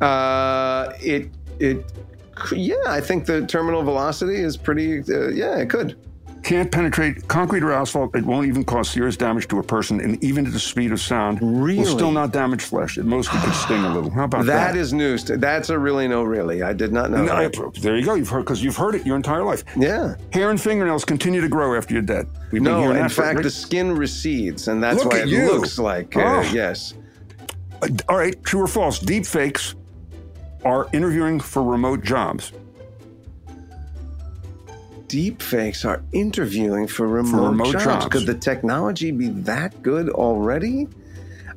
Uh, 0.00 0.92
it, 1.00 1.30
it, 1.58 1.84
yeah, 2.52 2.74
I 2.86 3.00
think 3.00 3.26
the 3.26 3.46
terminal 3.46 3.82
velocity 3.82 4.36
is 4.36 4.56
pretty, 4.56 4.98
uh, 5.00 5.28
yeah, 5.28 5.56
it 5.58 5.70
could. 5.70 5.96
Can't 6.42 6.70
penetrate 6.70 7.26
concrete 7.26 7.62
or 7.62 7.72
asphalt. 7.72 8.14
It 8.14 8.22
won't 8.26 8.46
even 8.46 8.64
cause 8.64 8.90
serious 8.90 9.16
damage 9.16 9.48
to 9.48 9.60
a 9.60 9.62
person, 9.62 9.98
and 10.00 10.22
even 10.22 10.46
at 10.46 10.52
the 10.52 10.58
speed 10.60 10.92
of 10.92 11.00
sound, 11.00 11.38
Really? 11.40 11.78
will 11.78 11.86
still 11.86 12.10
not 12.12 12.32
damage 12.32 12.60
flesh. 12.60 12.98
It 12.98 13.06
mostly 13.06 13.40
could 13.40 13.54
sting 13.54 13.82
a 13.82 13.94
little. 13.94 14.10
How 14.10 14.24
about 14.24 14.44
that? 14.44 14.72
That 14.74 14.76
is 14.76 14.92
news. 14.92 15.24
To, 15.24 15.38
that's 15.38 15.70
a 15.70 15.78
really 15.78 16.06
no, 16.06 16.22
really. 16.22 16.62
I 16.62 16.74
did 16.74 16.92
not 16.92 17.10
know. 17.10 17.24
No, 17.24 17.32
I- 17.32 17.48
that. 17.48 17.74
there 17.80 17.96
you 17.96 18.04
go. 18.04 18.12
You've 18.12 18.28
heard 18.28 18.40
because 18.44 18.62
you've 18.62 18.76
heard 18.76 18.94
it 18.94 19.06
your 19.06 19.16
entire 19.16 19.42
life. 19.42 19.64
Yeah. 19.74 20.16
Hair 20.34 20.50
and 20.50 20.60
fingernails 20.60 21.06
continue 21.06 21.40
to 21.40 21.48
grow 21.48 21.74
after 21.78 21.94
you're 21.94 22.02
dead. 22.02 22.26
We've 22.52 22.60
No, 22.60 22.90
in 22.90 23.08
fact, 23.08 23.42
the 23.42 23.48
skin 23.48 23.94
recedes, 23.96 24.68
and 24.68 24.82
that's 24.82 25.02
Look 25.02 25.14
why 25.14 25.20
it 25.20 25.28
you. 25.28 25.46
looks 25.50 25.78
like, 25.78 26.14
uh, 26.14 26.20
Oh. 26.44 26.50
yes. 26.52 26.92
Uh, 27.80 27.88
all 28.10 28.18
right, 28.18 28.34
true 28.44 28.60
or 28.60 28.66
false? 28.66 28.98
Deep 28.98 29.24
fakes 29.24 29.76
are 30.64 30.88
interviewing 30.92 31.40
for 31.40 31.62
remote 31.62 32.02
jobs. 32.02 32.52
Deepfakes 35.06 35.84
are 35.84 36.02
interviewing 36.12 36.86
for 36.86 37.06
remote, 37.06 37.50
remote 37.50 37.72
jobs. 37.72 37.84
jobs. 37.84 38.06
Could 38.06 38.26
the 38.26 38.34
technology 38.34 39.10
be 39.10 39.28
that 39.28 39.80
good 39.82 40.08
already? 40.08 40.88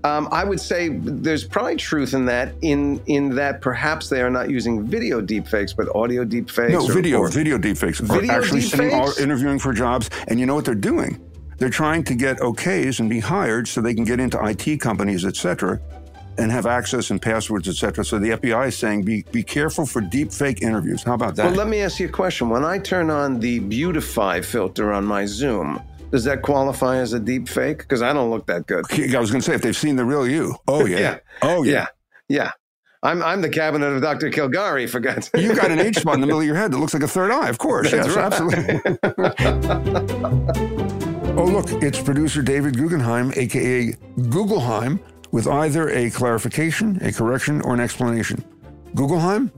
Um, 0.03 0.27
I 0.31 0.43
would 0.43 0.59
say 0.59 0.89
there's 0.89 1.43
probably 1.43 1.75
truth 1.75 2.13
in 2.13 2.25
that. 2.25 2.53
In 2.61 3.01
in 3.07 3.33
that 3.35 3.61
perhaps 3.61 4.09
they 4.09 4.21
are 4.21 4.29
not 4.29 4.49
using 4.49 4.85
video 4.85 5.21
deepfakes, 5.21 5.75
but 5.75 5.93
audio 5.95 6.23
deepfakes. 6.23 6.71
No, 6.71 6.85
or- 6.85 6.91
video, 6.93 7.19
or- 7.19 7.29
video 7.29 7.57
deepfakes 7.57 8.07
are 8.07 8.31
actually 8.31 8.61
deepfakes? 8.61 9.17
are 9.17 9.21
interviewing 9.21 9.59
for 9.59 9.73
jobs, 9.73 10.09
and 10.27 10.39
you 10.39 10.45
know 10.45 10.53
what 10.53 10.65
they're 10.65 10.75
doing? 10.75 11.19
They're 11.57 11.71
trying 11.71 12.03
to 12.03 12.13
get 12.13 12.37
okays 12.39 12.99
and 12.99 13.09
be 13.09 13.19
hired 13.19 13.67
so 13.67 13.81
they 13.81 13.95
can 13.95 14.03
get 14.03 14.19
into 14.19 14.37
IT 14.45 14.79
companies, 14.79 15.25
et 15.25 15.35
cetera, 15.35 15.79
and 16.37 16.51
have 16.51 16.65
access 16.65 17.09
and 17.09 17.21
passwords, 17.21 17.67
et 17.67 17.75
cetera. 17.75 18.05
So 18.05 18.19
the 18.19 18.31
FBI 18.31 18.67
is 18.67 18.77
saying 18.77 19.03
be, 19.03 19.23
be 19.31 19.43
careful 19.43 19.85
for 19.85 20.01
deep 20.01 20.31
fake 20.31 20.61
interviews. 20.61 21.03
How 21.03 21.13
about 21.13 21.35
that? 21.35 21.45
Well, 21.47 21.55
let 21.55 21.67
me 21.67 21.81
ask 21.81 21.99
you 21.99 22.07
a 22.07 22.11
question. 22.11 22.49
When 22.49 22.63
I 22.63 22.79
turn 22.79 23.09
on 23.09 23.39
the 23.39 23.59
Beautify 23.59 24.41
filter 24.41 24.93
on 24.93 25.05
my 25.05 25.25
Zoom, 25.25 25.81
does 26.11 26.23
that 26.23 26.41
qualify 26.41 26.97
as 26.97 27.13
a 27.13 27.19
deep 27.19 27.49
fake? 27.49 27.79
Because 27.79 28.01
I 28.01 28.13
don't 28.13 28.29
look 28.29 28.45
that 28.47 28.67
good. 28.67 28.85
I 28.91 29.19
was 29.19 29.31
going 29.31 29.41
to 29.41 29.45
say, 29.45 29.55
if 29.55 29.61
they've 29.61 29.75
seen 29.75 29.95
the 29.95 30.05
real 30.05 30.27
you. 30.27 30.55
Oh, 30.67 30.85
yeah. 30.85 30.97
Yeah. 30.99 31.19
Oh, 31.41 31.63
yeah. 31.63 31.71
Yeah. 31.71 31.87
Yeah. 32.29 32.51
I'm, 33.03 33.21
I'm 33.21 33.41
the 33.41 33.49
cabinet 33.49 33.87
of 33.87 34.01
Dr. 34.01 34.29
Kilgari, 34.31 34.89
for 34.89 34.99
God's 34.99 35.29
sake. 35.29 35.41
You 35.41 35.55
got 35.55 35.69
an 35.71 35.79
H 35.79 35.97
spot 35.97 36.15
in 36.15 36.21
the 36.21 36.27
middle 36.27 36.41
of 36.41 36.47
your 36.47 36.55
head 36.55 36.71
that 36.71 36.79
looks 36.79 36.93
like 36.93 37.03
a 37.03 37.07
third 37.07 37.31
eye, 37.31 37.47
of 37.47 37.57
course. 37.57 37.91
That's 37.91 38.07
yes, 38.07 38.15
right. 38.15 38.25
absolutely. 38.25 38.81
oh, 41.37 41.45
look, 41.45 41.71
it's 41.83 42.01
producer 42.01 42.41
David 42.41 42.75
Guggenheim, 42.75 43.31
aka 43.35 43.91
Googleheim, 44.17 44.99
with 45.31 45.47
either 45.47 45.89
a 45.89 46.09
clarification, 46.09 46.97
a 47.01 47.11
correction, 47.11 47.61
or 47.61 47.73
an 47.73 47.79
explanation. 47.79 48.43
Googleheim? 48.95 49.51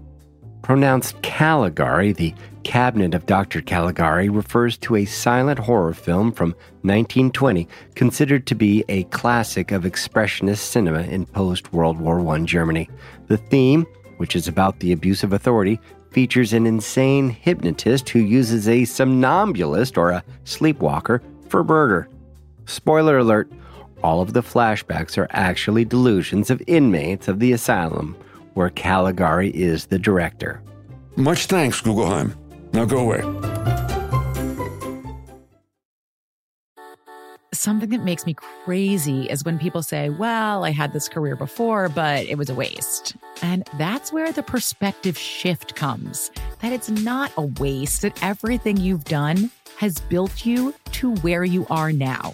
Pronounced 0.62 1.22
Caligari, 1.22 2.12
the 2.12 2.34
cabinet 2.64 3.16
of 3.16 3.26
Dr. 3.26 3.62
Caligari 3.62 4.30
refers 4.30 4.78
to 4.78 4.98
a 4.98 5.06
silent 5.06 5.58
horror 5.58 5.94
film 5.94 6.32
from 6.32 6.50
1920 6.82 7.68
considered 7.96 8.46
to 8.46 8.56
be 8.56 8.84
a 8.90 9.04
classic 9.06 9.72
of 9.72 9.84
expressionist 9.84 10.60
cinema 10.60 11.02
in 11.04 11.26
post 11.26 11.74
World 11.74 12.00
War 12.00 12.28
I 12.36 12.40
Germany. 12.44 12.90
The 13.28 13.38
theme, 13.38 13.86
which 14.18 14.36
is 14.36 14.48
about 14.48 14.80
the 14.80 14.92
abuse 14.92 15.24
of 15.24 15.34
authority, 15.34 15.80
features 16.12 16.54
an 16.54 16.66
insane 16.66 17.30
hypnotist 17.30 18.10
who 18.10 18.20
uses 18.20 18.68
a 18.68 18.86
somnambulist 18.86 19.98
or 19.98 20.10
a 20.10 20.24
sleepwalker 20.44 21.22
for 21.48 21.64
murder. 21.64 22.10
Spoiler 22.66 23.18
alert 23.18 23.52
all 24.04 24.22
of 24.22 24.34
the 24.34 24.42
flashbacks 24.42 25.18
are 25.18 25.28
actually 25.32 25.86
delusions 25.86 26.50
of 26.50 26.62
inmates 26.68 27.28
of 27.28 27.40
the 27.40 27.52
asylum, 27.52 28.16
where 28.54 28.70
Caligari 28.70 29.50
is 29.50 29.88
the 29.88 30.00
director. 30.00 30.62
Much 31.16 31.48
thanks, 31.48 31.82
Googleheim. 31.82 32.36
Now 32.74 32.86
go 32.86 33.00
away. 33.00 33.22
Something 37.52 37.90
that 37.90 38.04
makes 38.04 38.26
me 38.26 38.34
crazy 38.36 39.26
is 39.26 39.44
when 39.44 39.60
people 39.60 39.84
say, 39.84 40.10
Well, 40.10 40.64
I 40.64 40.72
had 40.72 40.94
this 40.94 41.10
career 41.10 41.36
before, 41.36 41.90
but 41.90 42.26
it 42.26 42.38
was 42.38 42.50
a 42.50 42.56
waste. 42.56 43.18
And 43.42 43.68
that's 43.78 44.14
where 44.14 44.32
the 44.32 44.44
perspective 44.44 45.18
shift 45.18 45.76
comes 45.76 46.32
that 46.62 46.72
it's 46.72 46.90
not 46.90 47.34
a 47.38 47.42
waste, 47.42 48.04
that 48.04 48.22
everything 48.24 48.78
you've 48.78 49.04
done 49.04 49.52
has 49.78 50.00
built 50.00 50.46
you 50.46 50.74
to 50.92 51.16
where 51.16 51.44
you 51.44 51.66
are 51.70 51.92
now. 51.92 52.34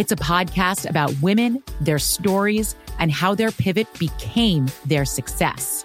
It's 0.00 0.12
a 0.12 0.16
podcast 0.16 0.88
about 0.88 1.12
women, 1.20 1.62
their 1.82 1.98
stories, 1.98 2.74
and 2.98 3.12
how 3.12 3.34
their 3.34 3.50
pivot 3.50 3.86
became 3.98 4.66
their 4.86 5.04
success. 5.04 5.84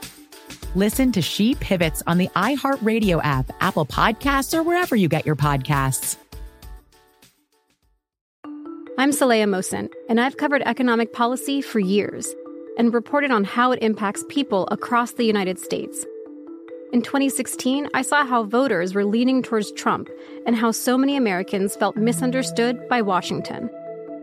Listen 0.74 1.12
to 1.12 1.22
She 1.22 1.56
Pivots 1.56 2.02
on 2.08 2.18
the 2.18 2.30
iHeartRadio 2.30 3.20
app, 3.26 3.52
Apple 3.60 3.86
Podcasts, 3.86 4.58
or 4.58 4.64
wherever 4.64 4.96
you 4.96 5.10
get 5.10 5.26
your 5.26 5.36
podcasts. 5.36 6.16
I'm 8.98 9.12
Saleha 9.12 9.50
Mohsin, 9.50 9.90
and 10.08 10.22
I've 10.22 10.38
covered 10.38 10.62
economic 10.62 11.12
policy 11.12 11.62
for 11.62 11.82
years 11.82 12.34
and 12.78 12.94
reported 12.94 13.32
on 13.32 13.44
how 13.44 13.74
it 13.74 13.84
impacts 13.84 14.24
people 14.30 14.66
across 14.72 15.12
the 15.12 15.26
United 15.26 15.60
States. 15.60 16.06
In 16.94 17.02
2016, 17.02 17.90
I 17.94 18.02
saw 18.02 18.26
how 18.26 18.44
voters 18.44 18.96
were 18.96 19.04
leaning 19.04 19.44
towards 19.44 19.74
Trump 19.74 20.10
and 20.46 20.56
how 20.56 20.72
so 20.72 20.98
many 20.98 21.18
Americans 21.18 21.76
felt 21.76 21.98
misunderstood 21.98 22.88
by 22.88 23.02
Washington. 23.02 23.70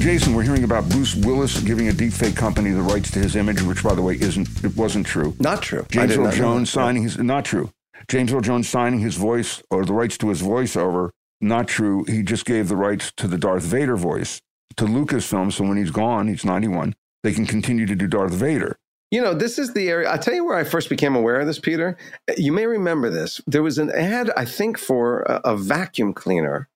Jason, 0.00 0.34
we're 0.34 0.42
hearing 0.42 0.64
about 0.64 0.88
Bruce 0.88 1.14
Willis 1.14 1.60
giving 1.60 1.88
a 1.88 1.92
deepfake 1.92 2.34
company 2.34 2.70
the 2.70 2.80
rights 2.80 3.10
to 3.10 3.18
his 3.18 3.36
image, 3.36 3.60
which, 3.60 3.84
by 3.84 3.94
the 3.94 4.00
way, 4.00 4.14
isn't 4.14 4.48
it 4.64 4.74
wasn't 4.74 5.06
true. 5.06 5.36
Not 5.38 5.60
true. 5.60 5.84
James 5.90 6.16
Earl 6.16 6.30
Jones 6.30 6.70
signing 6.70 7.02
his 7.02 7.18
not 7.18 7.44
true. 7.44 7.70
James 8.08 8.32
Earl 8.32 8.40
Jones 8.40 8.66
signing 8.66 9.00
his 9.00 9.16
voice 9.16 9.62
or 9.70 9.84
the 9.84 9.92
rights 9.92 10.16
to 10.18 10.30
his 10.30 10.40
voiceover, 10.40 11.10
not 11.42 11.68
true. 11.68 12.04
He 12.04 12.22
just 12.22 12.46
gave 12.46 12.68
the 12.68 12.76
rights 12.76 13.12
to 13.18 13.28
the 13.28 13.36
Darth 13.36 13.62
Vader 13.62 13.94
voice 13.94 14.40
to 14.78 14.86
Lucasfilm, 14.86 15.52
so 15.52 15.64
when 15.64 15.76
he's 15.76 15.90
gone, 15.90 16.28
he's 16.28 16.46
91, 16.46 16.94
they 17.22 17.34
can 17.34 17.44
continue 17.44 17.84
to 17.84 17.94
do 17.94 18.06
Darth 18.06 18.32
Vader. 18.32 18.78
You 19.10 19.20
know, 19.20 19.34
this 19.34 19.58
is 19.58 19.74
the 19.74 19.90
area. 19.90 20.08
I'll 20.08 20.18
tell 20.18 20.34
you 20.34 20.46
where 20.46 20.56
I 20.56 20.64
first 20.64 20.88
became 20.88 21.14
aware 21.14 21.40
of 21.40 21.46
this, 21.46 21.58
Peter. 21.58 21.98
You 22.38 22.52
may 22.52 22.64
remember 22.64 23.10
this. 23.10 23.38
There 23.46 23.62
was 23.62 23.76
an 23.76 23.90
ad, 23.90 24.30
I 24.34 24.46
think, 24.46 24.78
for 24.78 25.24
a, 25.24 25.40
a 25.44 25.56
vacuum 25.58 26.14
cleaner 26.14 26.70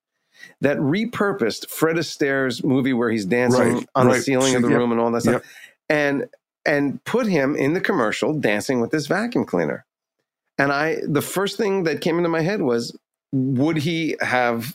that 0.64 0.79
repurposed 0.79 1.68
Fred 1.70 1.96
Astaire's 1.96 2.64
movie 2.64 2.92
where 2.92 3.11
he's 3.11 3.24
dancing 3.24 3.74
Right, 3.74 3.88
on 3.94 4.07
the 4.07 4.14
right. 4.14 4.22
ceiling 4.22 4.55
of 4.57 4.62
the 4.62 4.68
Yep, 4.68 4.79
room 4.79 4.92
and 4.92 5.00
all 5.00 5.11
that 5.12 5.20
stuff, 5.22 5.35
yep. 5.35 5.44
and 5.88 6.29
and 6.66 7.03
put 7.05 7.27
him 7.27 7.55
in 7.55 7.74
the 7.74 7.81
commercial 7.81 8.33
dancing 8.33 8.81
with 8.81 8.90
this 8.90 9.07
vacuum 9.07 9.44
cleaner. 9.44 9.85
And 10.59 10.72
I, 10.72 10.98
the 11.07 11.20
first 11.20 11.57
thing 11.59 11.83
that 11.85 12.00
came 12.00 12.16
into 12.16 12.31
my 12.31 12.40
head 12.40 12.62
was, 12.62 12.96
would 13.33 13.77
he 13.77 14.16
have 14.20 14.74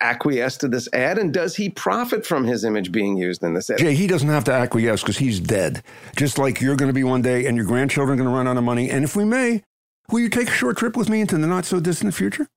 acquiesced 0.00 0.60
to 0.62 0.68
this 0.68 0.88
ad? 0.92 1.18
And 1.18 1.32
does 1.32 1.54
he 1.54 1.68
profit 1.70 2.26
from 2.26 2.44
his 2.44 2.64
image 2.64 2.90
being 2.90 3.16
used 3.16 3.44
in 3.44 3.54
this 3.54 3.70
ad? 3.70 3.78
Jay, 3.78 3.94
he 3.94 4.06
doesn't 4.08 4.28
have 4.28 4.44
to 4.44 4.52
acquiesce 4.52 5.02
because 5.02 5.18
he's 5.18 5.38
dead. 5.38 5.82
Just 6.16 6.38
like 6.38 6.60
you're 6.60 6.76
going 6.76 6.88
to 6.88 6.94
be 6.94 7.04
one 7.04 7.22
day 7.22 7.46
and 7.46 7.56
your 7.56 7.66
grandchildren 7.66 8.18
are 8.18 8.22
going 8.22 8.32
to 8.32 8.36
run 8.36 8.48
out 8.48 8.56
of 8.56 8.64
money. 8.64 8.90
And 8.90 9.04
if 9.04 9.14
we 9.14 9.24
may, 9.24 9.62
will 10.10 10.20
you 10.20 10.30
take 10.30 10.48
a 10.48 10.52
short 10.52 10.76
trip 10.78 10.96
with 10.96 11.08
me 11.08 11.20
into 11.20 11.38
the 11.38 11.46
not 11.46 11.64
so 11.66 11.78
distant 11.78 12.14
future? 12.14 12.48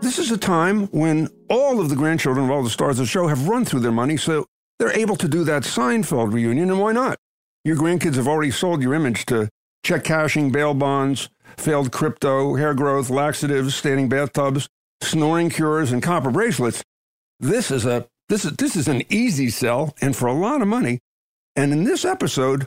This 0.00 0.18
is 0.18 0.30
a 0.30 0.38
time 0.38 0.86
when 0.88 1.28
all 1.50 1.80
of 1.80 1.88
the 1.88 1.96
grandchildren 1.96 2.46
of 2.46 2.50
all 2.50 2.62
the 2.62 2.70
stars 2.70 2.98
of 2.98 3.06
the 3.06 3.10
show 3.10 3.26
have 3.26 3.48
run 3.48 3.64
through 3.64 3.80
their 3.80 3.92
money, 3.92 4.16
so 4.16 4.46
they're 4.78 4.96
able 4.96 5.16
to 5.16 5.28
do 5.28 5.44
that 5.44 5.64
Seinfeld 5.64 6.32
reunion, 6.32 6.70
and 6.70 6.80
why 6.80 6.92
not? 6.92 7.18
Your 7.64 7.76
grandkids 7.76 8.14
have 8.14 8.28
already 8.28 8.52
sold 8.52 8.80
your 8.80 8.94
image 8.94 9.26
to 9.26 9.48
check 9.84 10.04
cashing, 10.04 10.52
bail 10.52 10.72
bonds, 10.72 11.28
failed 11.56 11.90
crypto, 11.90 12.54
hair 12.54 12.74
growth, 12.74 13.10
laxatives, 13.10 13.74
standing 13.74 14.08
bathtubs, 14.08 14.68
snoring 15.02 15.50
cures, 15.50 15.90
and 15.90 16.02
copper 16.02 16.30
bracelets. 16.30 16.82
This 17.40 17.70
is 17.70 17.84
a 17.84 18.06
this 18.28 18.44
is 18.44 18.52
this 18.52 18.76
is 18.76 18.88
an 18.88 19.02
easy 19.10 19.50
sell 19.50 19.94
and 20.00 20.14
for 20.14 20.26
a 20.26 20.32
lot 20.32 20.62
of 20.62 20.68
money. 20.68 21.00
And 21.56 21.72
in 21.72 21.84
this 21.84 22.04
episode, 22.04 22.66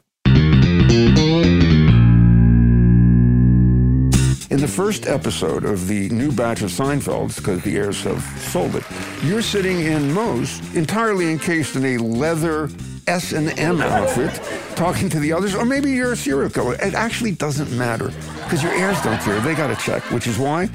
in 4.51 4.59
the 4.59 4.67
first 4.67 5.07
episode 5.07 5.63
of 5.63 5.87
the 5.87 6.09
new 6.09 6.29
batch 6.29 6.61
of 6.61 6.69
Seinfelds, 6.69 7.37
because 7.37 7.63
the 7.63 7.77
heirs 7.77 8.03
have 8.03 8.21
sold 8.37 8.75
it, 8.75 8.83
you're 9.23 9.41
sitting 9.41 9.79
in 9.79 10.13
Moe's, 10.13 10.59
entirely 10.75 11.31
encased 11.31 11.77
in 11.77 11.85
a 11.85 11.97
leather 11.97 12.69
S 13.07 13.31
and 13.31 13.57
M 13.57 13.79
outfit, 13.79 14.29
talking 14.75 15.07
to 15.07 15.19
the 15.19 15.31
others, 15.31 15.55
or 15.55 15.63
maybe 15.63 15.91
you're 15.91 16.11
a 16.11 16.17
serial 16.17 16.49
killer. 16.49 16.75
It 16.75 16.93
actually 16.93 17.31
doesn't 17.31 17.75
matter 17.77 18.11
because 18.43 18.61
your 18.61 18.73
heirs 18.73 19.01
don't 19.01 19.19
care. 19.21 19.39
They 19.39 19.55
got 19.55 19.67
to 19.67 19.75
check, 19.81 20.03
which 20.11 20.27
is 20.27 20.37
why 20.37 20.65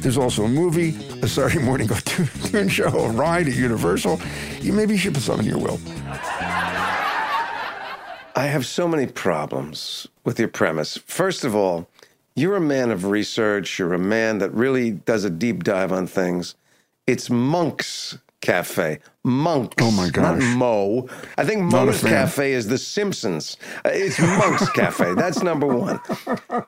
there's 0.00 0.16
also 0.16 0.44
a 0.44 0.48
movie, 0.48 0.96
a 1.20 1.28
Saturday 1.28 1.62
morning 1.62 1.88
cartoon 1.88 2.70
show, 2.70 2.88
a 2.88 3.10
ride 3.10 3.48
at 3.48 3.54
Universal. 3.54 4.18
You 4.60 4.72
maybe 4.72 4.96
should 4.96 5.12
put 5.12 5.22
something 5.22 5.46
in 5.46 5.52
your 5.52 5.62
will. 5.62 5.78
I 8.34 8.46
have 8.46 8.64
so 8.64 8.88
many 8.88 9.06
problems 9.06 10.06
with 10.24 10.38
your 10.38 10.48
premise. 10.48 10.96
First 10.96 11.44
of 11.44 11.54
all, 11.54 11.86
you're 12.36 12.56
a 12.56 12.60
man 12.60 12.90
of 12.90 13.04
research. 13.06 13.78
You're 13.78 13.94
a 13.94 13.98
man 13.98 14.38
that 14.38 14.52
really 14.52 14.92
does 14.92 15.24
a 15.24 15.30
deep 15.30 15.64
dive 15.64 15.90
on 15.92 16.06
things. 16.06 16.54
It's 17.06 17.28
Monk's 17.30 18.18
Cafe. 18.42 19.00
Monk's. 19.24 19.74
Oh 19.80 19.90
my 19.90 20.08
gosh. 20.10 20.40
Not 20.40 20.56
Mo. 20.56 21.08
I 21.38 21.44
think 21.44 21.62
Mo's. 21.62 22.02
Cafe 22.02 22.52
is 22.52 22.68
The 22.68 22.78
Simpsons. 22.78 23.56
Uh, 23.84 23.90
It's 23.92 24.20
Monk's 24.20 24.70
Cafe. 24.70 25.14
That's 25.14 25.42
number 25.42 25.66
one. 25.66 25.98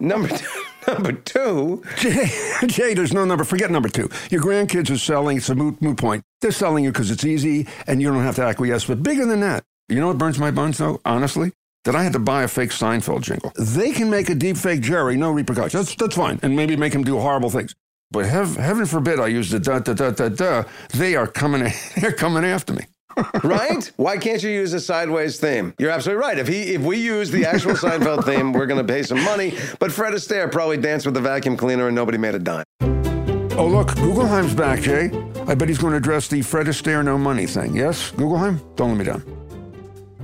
Number 0.01 0.29
two. 0.29 0.47
Number 0.89 1.13
two. 1.13 1.83
Jay, 1.99 2.31
Jay, 2.67 2.95
there's 2.95 3.13
no 3.13 3.27
number. 3.27 3.45
Forget 3.45 3.71
number 3.71 3.91
two. 3.91 4.09
Your 4.31 4.41
grandkids 4.41 4.91
are 4.91 4.97
selling. 4.97 5.37
It's 5.37 5.51
a 5.51 5.55
moot, 5.55 5.83
moot 5.83 5.99
point. 5.99 6.25
They're 6.41 6.51
selling 6.51 6.83
you 6.83 6.91
because 6.93 7.11
it's 7.11 7.25
easy 7.27 7.67
and 7.87 8.01
you 8.01 8.09
don't 8.11 8.23
have 8.23 8.37
to 8.37 8.43
acquiesce. 8.43 8.87
But 8.87 9.03
bigger 9.03 9.27
than 9.27 9.41
that, 9.41 9.65
you 9.91 10.01
know 10.01 10.07
what 10.07 10.17
burns 10.17 10.39
my 10.39 10.51
buns, 10.51 10.79
though, 10.79 10.99
honestly? 11.05 11.53
That 11.89 11.97
I 11.97 12.03
had 12.03 12.13
to 12.13 12.19
buy 12.19 12.43
a 12.43 12.49
fake 12.49 12.69
Seinfeld 12.69 13.23
jingle. 13.23 13.51
They 13.57 13.93
can 13.93 14.11
make 14.11 14.29
a 14.29 14.35
deep 14.35 14.59
fake 14.59 14.83
Jerry, 14.83 15.17
no 15.17 15.31
repercussions. 15.31 15.73
That's, 15.73 15.95
that's 15.95 16.17
fine. 16.17 16.39
And 16.43 16.55
maybe 16.55 16.77
make 16.77 16.93
him 16.93 17.03
do 17.03 17.19
horrible 17.19 17.49
things. 17.49 17.75
But 18.11 18.27
heaven 18.27 18.85
forbid 18.85 19.19
I 19.19 19.29
use 19.29 19.49
the 19.49 19.59
da 19.59 19.79
da 19.79 19.95
da 19.95 20.11
da 20.11 20.29
da. 20.29 20.65
They 20.93 21.17
are 21.17 21.27
coming. 21.27 21.73
They're 21.99 22.13
coming 22.13 22.45
after 22.45 22.75
me. 22.75 22.85
right? 23.43 23.91
Why 23.97 24.19
can't 24.19 24.43
you 24.43 24.51
use 24.51 24.75
a 24.75 24.81
sideways 24.81 25.41
theme? 25.41 25.73
You're 25.79 25.91
absolutely 25.91 26.21
right. 26.21 26.39
If 26.39 26.47
he, 26.47 26.75
if 26.75 26.83
we 26.83 26.99
use 26.99 27.31
the 27.31 27.47
actual 27.47 27.73
Seinfeld 27.85 28.27
theme, 28.27 28.53
we're 28.53 28.67
going 28.67 28.87
to 28.87 28.93
pay 28.93 29.03
some 29.03 29.25
money. 29.25 29.55
But 29.79 29.91
Fred 29.91 30.13
Astaire 30.13 30.53
probably 30.53 30.77
danced 30.77 31.07
with 31.07 31.15
the 31.15 31.23
vacuum 31.23 31.57
cleaner 31.57 31.87
and 31.87 31.97
nobody 31.97 32.19
made 32.19 32.35
a 32.35 32.39
dime. 32.39 32.67
Oh 32.83 33.67
look, 33.67 33.95
Guggenheim's 33.95 34.53
back, 34.53 34.83
Jay. 34.83 35.11
I 35.47 35.55
bet 35.55 35.69
he's 35.71 35.79
going 35.79 35.93
to 35.93 35.97
address 35.97 36.29
the 36.29 36.43
Fred 36.43 36.67
Astaire 36.67 37.03
no 37.03 37.17
money 37.17 37.47
thing. 37.47 37.75
Yes, 37.75 38.11
Guggenheim, 38.11 38.61
don't 38.77 38.91
let 38.91 38.99
me 38.99 39.05
down. 39.07 39.38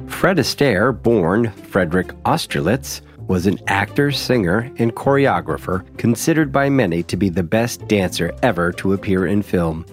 Fred 0.07 0.38
Astaire, 0.38 0.93
born 0.93 1.51
Frederick 1.51 2.12
Austerlitz, 2.25 3.03
was 3.27 3.47
an 3.47 3.59
actor, 3.67 4.11
singer, 4.11 4.71
and 4.77 4.95
choreographer 4.95 5.85
considered 5.97 6.53
by 6.53 6.69
many 6.69 7.03
to 7.05 7.17
be 7.17 7.29
the 7.29 7.43
best 7.43 7.87
dancer 7.88 8.35
ever 8.43 8.73
to 8.73 8.93
appear 8.93 9.27
in 9.27 9.43
film. 9.43 9.85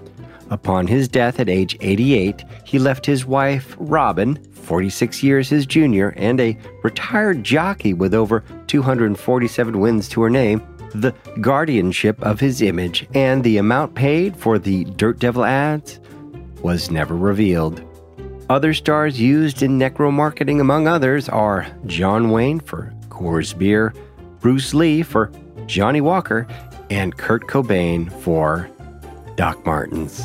Upon 0.49 0.85
his 0.85 1.07
death 1.07 1.39
at 1.39 1.49
age 1.49 1.77
88, 1.79 2.43
he 2.65 2.77
left 2.77 3.05
his 3.05 3.25
wife, 3.25 3.75
Robyn, 3.79 4.37
46 4.51 5.23
years 5.23 5.49
his 5.49 5.65
junior, 5.65 6.13
and 6.17 6.39
a 6.41 6.57
retired 6.83 7.43
jockey 7.43 7.93
with 7.93 8.13
over 8.13 8.43
247 8.67 9.79
wins 9.79 10.09
to 10.09 10.21
her 10.21 10.29
name, 10.29 10.61
the 10.93 11.13
guardianship 11.39 12.21
of 12.21 12.39
his 12.39 12.61
image, 12.61 13.07
and 13.13 13.43
the 13.43 13.57
amount 13.57 13.95
paid 13.95 14.35
for 14.35 14.59
the 14.59 14.83
Dirt 14.83 15.19
Devil 15.19 15.45
ads 15.45 15.99
was 16.61 16.91
never 16.91 17.15
revealed. 17.15 17.81
Other 18.51 18.73
stars 18.73 19.17
used 19.17 19.63
in 19.63 19.79
necro 19.79 20.11
marketing, 20.11 20.59
among 20.59 20.85
others, 20.85 21.29
are 21.29 21.65
John 21.85 22.31
Wayne 22.31 22.59
for 22.59 22.93
Coors 23.07 23.57
Beer, 23.57 23.93
Bruce 24.41 24.73
Lee 24.73 25.03
for 25.03 25.31
Johnnie 25.67 26.01
Walker, 26.01 26.45
and 26.89 27.15
Kurt 27.15 27.47
Cobain 27.47 28.11
for 28.11 28.69
Doc 29.37 29.65
Martens. 29.65 30.17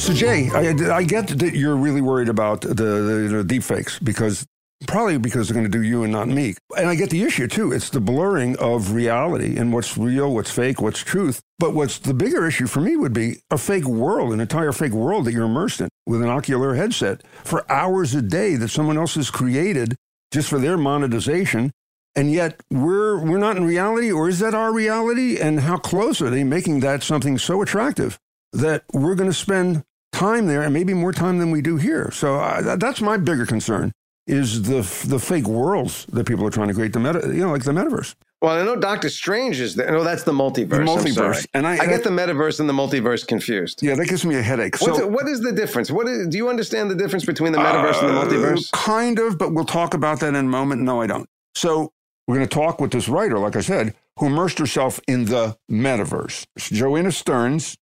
So 0.00 0.12
Jay, 0.12 0.50
I, 0.54 0.98
I 0.98 1.02
get 1.02 1.26
that 1.26 1.54
you're 1.56 1.74
really 1.74 2.00
worried 2.00 2.28
about 2.28 2.60
the, 2.60 2.74
the, 2.74 3.36
the 3.38 3.44
deep 3.44 3.64
fakes 3.64 3.98
because 3.98 4.46
probably 4.86 5.18
because 5.18 5.48
they're 5.48 5.54
going 5.54 5.70
to 5.70 5.78
do 5.78 5.82
you 5.82 6.02
and 6.02 6.12
not 6.12 6.28
me. 6.28 6.54
And 6.76 6.88
I 6.88 6.94
get 6.94 7.10
the 7.10 7.22
issue 7.22 7.46
too. 7.48 7.72
It's 7.72 7.90
the 7.90 8.00
blurring 8.00 8.56
of 8.58 8.92
reality 8.92 9.56
and 9.56 9.72
what's 9.72 9.96
real, 9.96 10.34
what's 10.34 10.50
fake, 10.50 10.80
what's 10.80 11.00
truth. 11.00 11.40
But 11.58 11.74
what's 11.74 11.98
the 11.98 12.14
bigger 12.14 12.46
issue 12.46 12.66
for 12.66 12.80
me 12.80 12.96
would 12.96 13.12
be 13.12 13.36
a 13.50 13.58
fake 13.58 13.84
world, 13.84 14.32
an 14.32 14.40
entire 14.40 14.72
fake 14.72 14.92
world 14.92 15.24
that 15.26 15.32
you're 15.32 15.44
immersed 15.46 15.80
in 15.80 15.88
with 16.06 16.22
an 16.22 16.28
ocular 16.28 16.74
headset 16.74 17.22
for 17.44 17.70
hours 17.70 18.14
a 18.14 18.22
day 18.22 18.56
that 18.56 18.68
someone 18.68 18.98
else 18.98 19.14
has 19.14 19.30
created 19.30 19.94
just 20.32 20.48
for 20.48 20.58
their 20.58 20.76
monetization. 20.78 21.70
And 22.14 22.30
yet 22.30 22.60
we're 22.70 23.18
we're 23.24 23.38
not 23.38 23.56
in 23.56 23.64
reality, 23.64 24.12
or 24.12 24.28
is 24.28 24.38
that 24.40 24.54
our 24.54 24.72
reality? 24.72 25.38
And 25.38 25.60
how 25.60 25.78
close 25.78 26.20
are 26.20 26.28
they 26.28 26.44
making 26.44 26.80
that 26.80 27.02
something 27.02 27.38
so 27.38 27.62
attractive 27.62 28.18
that 28.52 28.84
we're 28.92 29.14
going 29.14 29.30
to 29.30 29.34
spend 29.34 29.82
time 30.12 30.46
there 30.46 30.60
and 30.60 30.74
maybe 30.74 30.92
more 30.92 31.12
time 31.12 31.38
than 31.38 31.50
we 31.50 31.62
do 31.62 31.76
here? 31.78 32.10
So 32.12 32.36
uh, 32.38 32.60
that- 32.60 32.80
that's 32.80 33.00
my 33.00 33.16
bigger 33.16 33.46
concern 33.46 33.92
is 34.26 34.62
the 34.62 34.80
the 35.08 35.18
fake 35.18 35.46
worlds 35.48 36.06
that 36.06 36.24
people 36.26 36.46
are 36.46 36.50
trying 36.50 36.68
to 36.68 36.74
create 36.74 36.92
the 36.92 37.00
meta, 37.00 37.20
you 37.28 37.40
know, 37.40 37.50
like 37.50 37.64
the 37.64 37.72
metaverse. 37.72 38.14
Well, 38.40 38.58
I 38.60 38.64
know 38.64 38.74
Doctor 38.74 39.08
Strange 39.08 39.60
is 39.60 39.76
there. 39.76 39.90
No, 39.92 40.02
that's 40.02 40.24
the 40.24 40.32
multiverse. 40.32 40.68
The 40.70 40.78
multiverse. 40.78 41.46
And 41.54 41.64
I- 41.66 41.74
I 41.78 41.86
get 41.86 42.02
the 42.02 42.10
metaverse 42.10 42.58
and 42.58 42.68
the 42.68 42.72
multiverse 42.72 43.24
confused. 43.24 43.82
Yeah, 43.84 43.94
that 43.94 44.06
gives 44.08 44.24
me 44.26 44.34
a 44.34 44.42
headache. 44.42 44.80
What's 44.80 44.98
So- 44.98 45.04
it- 45.04 45.10
what 45.12 45.28
is 45.28 45.40
the 45.42 45.52
difference? 45.52 45.92
What 45.92 46.08
is, 46.08 46.26
do 46.26 46.36
you 46.38 46.48
understand 46.48 46.90
the 46.90 46.96
difference 46.96 47.24
between 47.24 47.52
the 47.52 47.58
metaverse 47.58 48.00
and 48.02 48.08
the 48.16 48.20
Uh, 48.20 48.24
multiverse? 48.24 48.70
Kind 48.72 49.20
of, 49.20 49.38
but 49.38 49.52
we'll 49.54 49.64
talk 49.64 49.94
about 49.94 50.18
that 50.20 50.30
in 50.30 50.34
a 50.36 50.42
moment. 50.42 50.82
No, 50.82 51.00
I 51.00 51.06
don't. 51.06 51.28
So 51.54 51.92
we're 52.26 52.34
going 52.36 52.48
to 52.48 52.52
talk 52.54 52.80
with 52.80 52.90
this 52.90 53.08
writer, 53.08 53.38
like 53.38 53.54
I 53.54 53.60
said, 53.60 53.94
who 54.18 54.26
immersed 54.26 54.58
herself 54.58 54.98
in 55.06 55.26
the 55.26 55.56
metaverse. 55.70 56.44
Joanna 56.58 57.12
Stearns 57.12 57.76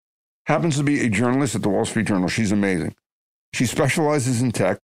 happens 0.46 0.76
to 0.76 0.82
be 0.82 1.00
a 1.00 1.08
journalist 1.08 1.54
at 1.54 1.62
the 1.62 1.70
Wall 1.70 1.86
Street 1.86 2.06
Journal. 2.06 2.28
She's 2.28 2.52
amazing. 2.52 2.94
She 3.54 3.64
specializes 3.64 4.42
in 4.42 4.52
tech. 4.52 4.78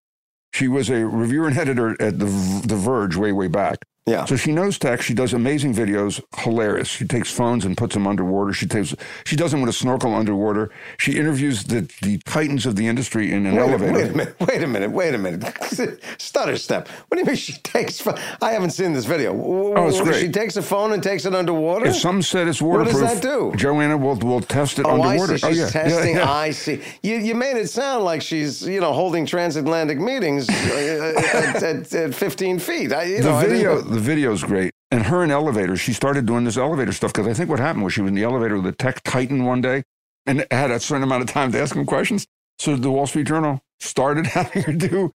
She 0.56 0.68
was 0.68 0.88
a 0.88 1.04
reviewer 1.04 1.48
and 1.48 1.58
editor 1.58 1.90
at 2.00 2.18
the 2.18 2.24
The 2.24 2.76
Verge 2.76 3.14
way, 3.14 3.30
way 3.30 3.46
back. 3.46 3.84
Yeah. 4.08 4.24
So 4.24 4.36
she 4.36 4.52
knows 4.52 4.78
tech. 4.78 5.02
She 5.02 5.14
does 5.14 5.32
amazing 5.32 5.74
videos, 5.74 6.22
hilarious. 6.36 6.86
She 6.86 7.04
takes 7.06 7.32
phones 7.32 7.64
and 7.64 7.76
puts 7.76 7.94
them 7.94 8.06
underwater. 8.06 8.52
She 8.52 8.66
takes 8.66 8.94
she 9.24 9.34
does 9.34 9.50
them 9.50 9.60
with 9.62 9.70
a 9.70 9.72
snorkel 9.72 10.14
underwater. 10.14 10.70
She 10.96 11.18
interviews 11.18 11.64
the, 11.64 11.90
the 12.02 12.18
titans 12.18 12.66
of 12.66 12.76
the 12.76 12.86
industry 12.86 13.32
in 13.32 13.46
an 13.46 13.56
Wait 13.56 13.62
a, 13.62 13.66
elevator. 13.66 13.92
wait 13.92 14.06
a 14.10 14.16
minute. 14.16 14.36
Wait 14.40 14.62
a 14.62 14.66
minute. 14.68 14.90
Wait 14.92 15.14
a 15.14 15.18
minute. 15.18 16.00
Stutter 16.18 16.56
step. 16.56 16.86
What 17.08 17.16
do 17.16 17.18
you 17.20 17.24
mean 17.26 17.34
she 17.34 17.54
takes? 17.54 18.06
I 18.40 18.52
haven't 18.52 18.70
seen 18.70 18.92
this 18.92 19.06
video. 19.06 19.32
Oh, 19.34 19.88
it's 19.88 20.00
great. 20.00 20.20
She 20.20 20.30
takes 20.30 20.56
a 20.56 20.62
phone 20.62 20.92
and 20.92 21.02
takes 21.02 21.24
it 21.24 21.34
underwater. 21.34 21.86
If 21.86 21.96
something 21.96 22.22
said 22.22 22.46
it's 22.46 22.62
waterproof, 22.62 22.94
What 22.94 23.00
does 23.08 23.20
that 23.20 23.22
do? 23.22 23.52
Joanna 23.56 23.96
will 23.96 24.14
will 24.16 24.40
test 24.40 24.78
it 24.78 24.86
Oh, 24.86 25.00
I 25.02 25.18
underwater. 25.18 25.38
see. 25.38 25.48
She's 25.48 25.60
oh, 25.60 25.64
yeah. 25.64 25.70
testing. 25.70 26.14
Yeah, 26.14 26.22
yeah. 26.22 26.32
I 26.32 26.50
see. 26.52 26.80
You, 27.02 27.16
you 27.16 27.34
made 27.34 27.56
it 27.56 27.68
sound 27.70 28.04
like 28.04 28.22
she's, 28.22 28.62
you 28.64 28.80
know, 28.80 28.92
holding 28.92 29.26
transatlantic 29.26 29.98
meetings 29.98 30.48
uh, 30.48 31.12
at, 31.56 31.62
at, 31.62 31.92
at 31.92 32.14
15 32.14 32.60
feet. 32.60 32.92
I, 32.92 33.02
you 33.02 33.16
the 33.22 33.30
know, 33.30 33.36
I 33.36 33.46
video, 33.46 33.95
the 33.96 34.02
video's 34.02 34.44
great. 34.44 34.74
And 34.90 35.04
her 35.04 35.24
in 35.24 35.30
elevators, 35.30 35.80
she 35.80 35.94
started 35.94 36.26
doing 36.26 36.44
this 36.44 36.58
elevator 36.58 36.92
stuff 36.92 37.14
because 37.14 37.26
I 37.26 37.32
think 37.32 37.48
what 37.48 37.58
happened 37.58 37.82
was 37.82 37.94
she 37.94 38.02
was 38.02 38.10
in 38.10 38.14
the 38.14 38.24
elevator 38.24 38.56
with 38.56 38.66
a 38.66 38.72
tech 38.72 39.02
titan 39.02 39.44
one 39.46 39.62
day 39.62 39.84
and 40.26 40.46
had 40.50 40.70
a 40.70 40.78
certain 40.78 41.02
amount 41.02 41.22
of 41.22 41.30
time 41.30 41.50
to 41.52 41.60
ask 41.60 41.74
him 41.74 41.86
questions. 41.86 42.26
So 42.58 42.76
the 42.76 42.90
Wall 42.90 43.06
Street 43.06 43.26
Journal 43.26 43.62
started 43.80 44.26
having 44.38 44.62
her 44.64 44.72
do 44.72 45.12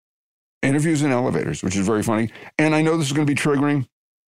interviews 0.61 1.01
in 1.01 1.11
elevators, 1.11 1.61
which 1.61 1.75
is 1.75 1.85
very 1.85 2.03
funny. 2.03 2.31
And 2.57 2.73
I 2.73 2.81
know 2.81 2.95
this 2.95 3.07
is 3.07 3.13
going 3.13 3.27
to 3.27 3.33
be 3.33 3.39
triggering. 3.39 3.85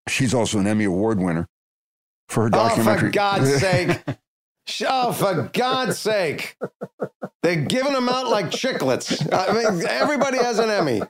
She's 0.09 0.33
also 0.33 0.59
an 0.59 0.67
Emmy 0.67 0.83
Award 0.83 1.19
winner 1.19 1.47
for 2.27 2.43
her 2.43 2.49
documentary. 2.49 2.95
Oh, 2.95 3.01
for 3.03 3.09
God's 3.11 3.55
sake. 3.61 3.99
Oh, 4.85 5.13
for 5.13 5.49
God's 5.53 5.97
sake. 5.97 6.57
They're 7.41 7.55
giving 7.55 7.93
them 7.93 8.09
out 8.09 8.27
like 8.27 8.47
chiclets. 8.47 9.27
I 9.33 9.53
mean, 9.53 9.85
everybody 9.87 10.39
has 10.39 10.59
an 10.59 10.69
Emmy. 10.69 11.01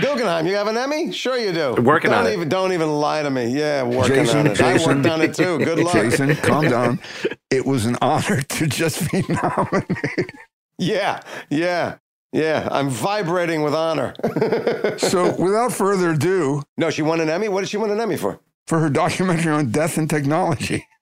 Guggenheim, 0.00 0.46
you 0.46 0.54
have 0.54 0.68
an 0.68 0.76
Emmy? 0.78 1.12
Sure 1.12 1.36
you 1.36 1.52
do. 1.52 1.74
Working 1.82 2.10
don't 2.12 2.20
on 2.20 2.26
it. 2.26 2.32
even, 2.32 2.48
Don't 2.48 2.72
even 2.72 2.88
lie 2.90 3.22
to 3.22 3.28
me. 3.30 3.48
Yeah, 3.48 3.82
working 3.82 4.14
Jason, 4.14 4.38
on 4.40 4.46
it. 4.46 4.54
Jason, 4.54 4.90
I 4.90 4.94
worked 4.94 5.06
on 5.06 5.20
it 5.22 5.34
too. 5.34 5.58
Good 5.58 5.78
luck. 5.80 5.92
Jason, 5.92 6.34
calm 6.36 6.68
down. 6.68 6.98
It 7.50 7.66
was 7.66 7.84
an 7.84 7.98
honor 8.00 8.40
to 8.40 8.66
just 8.66 9.10
be 9.12 9.22
nominated. 9.28 10.32
Yeah, 10.78 11.20
yeah, 11.50 11.96
yeah. 12.32 12.66
I'm 12.72 12.88
vibrating 12.88 13.62
with 13.62 13.74
honor. 13.74 14.14
So, 14.98 15.34
without 15.36 15.72
further 15.72 16.10
ado, 16.12 16.62
no, 16.78 16.88
she 16.90 17.02
won 17.02 17.20
an 17.20 17.28
Emmy. 17.28 17.48
What 17.48 17.60
did 17.60 17.68
she 17.68 17.76
win 17.76 17.90
an 17.90 18.00
Emmy 18.00 18.16
for? 18.16 18.40
for 18.66 18.78
her 18.78 18.88
documentary 18.88 19.52
on 19.52 19.70
death 19.70 19.98
and 19.98 20.08
technology. 20.08 20.86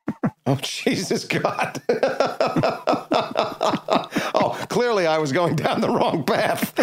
Oh, 0.46 0.56
Jesus 0.62 1.24
God. 1.24 1.80
oh, 4.34 4.58
clearly 4.68 5.06
I 5.06 5.18
was 5.18 5.30
going 5.30 5.54
down 5.54 5.80
the 5.80 5.88
wrong 5.88 6.24
path. 6.24 6.74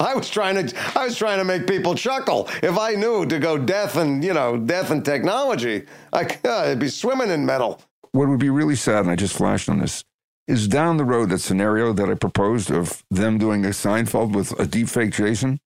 I 0.00 0.14
was 0.14 0.28
trying 0.28 0.66
to 0.66 0.76
I 0.98 1.04
was 1.04 1.16
trying 1.16 1.38
to 1.38 1.44
make 1.44 1.66
people 1.66 1.94
chuckle. 1.94 2.48
If 2.62 2.78
I 2.78 2.94
knew 2.94 3.26
to 3.26 3.38
go 3.38 3.58
death 3.58 3.96
and, 3.96 4.24
you 4.24 4.34
know, 4.34 4.56
death 4.56 4.90
and 4.90 5.04
technology, 5.04 5.86
I, 6.12 6.20
I'd 6.20 6.46
uh, 6.46 6.74
be 6.74 6.88
swimming 6.88 7.30
in 7.30 7.44
metal. 7.46 7.80
What 8.12 8.28
would 8.28 8.40
be 8.40 8.50
really 8.50 8.76
sad, 8.76 9.00
and 9.00 9.10
I 9.10 9.16
just 9.16 9.36
flashed 9.36 9.68
on 9.68 9.78
this, 9.78 10.04
is 10.48 10.68
down 10.68 10.96
the 10.96 11.04
road 11.04 11.30
that 11.30 11.40
scenario 11.40 11.92
that 11.92 12.08
I 12.08 12.14
proposed 12.14 12.70
of 12.70 13.04
them 13.10 13.38
doing 13.38 13.64
a 13.64 13.70
Seinfeld 13.70 14.34
with 14.34 14.52
a 14.52 14.64
deepfake 14.64 15.12
Jason. 15.12 15.60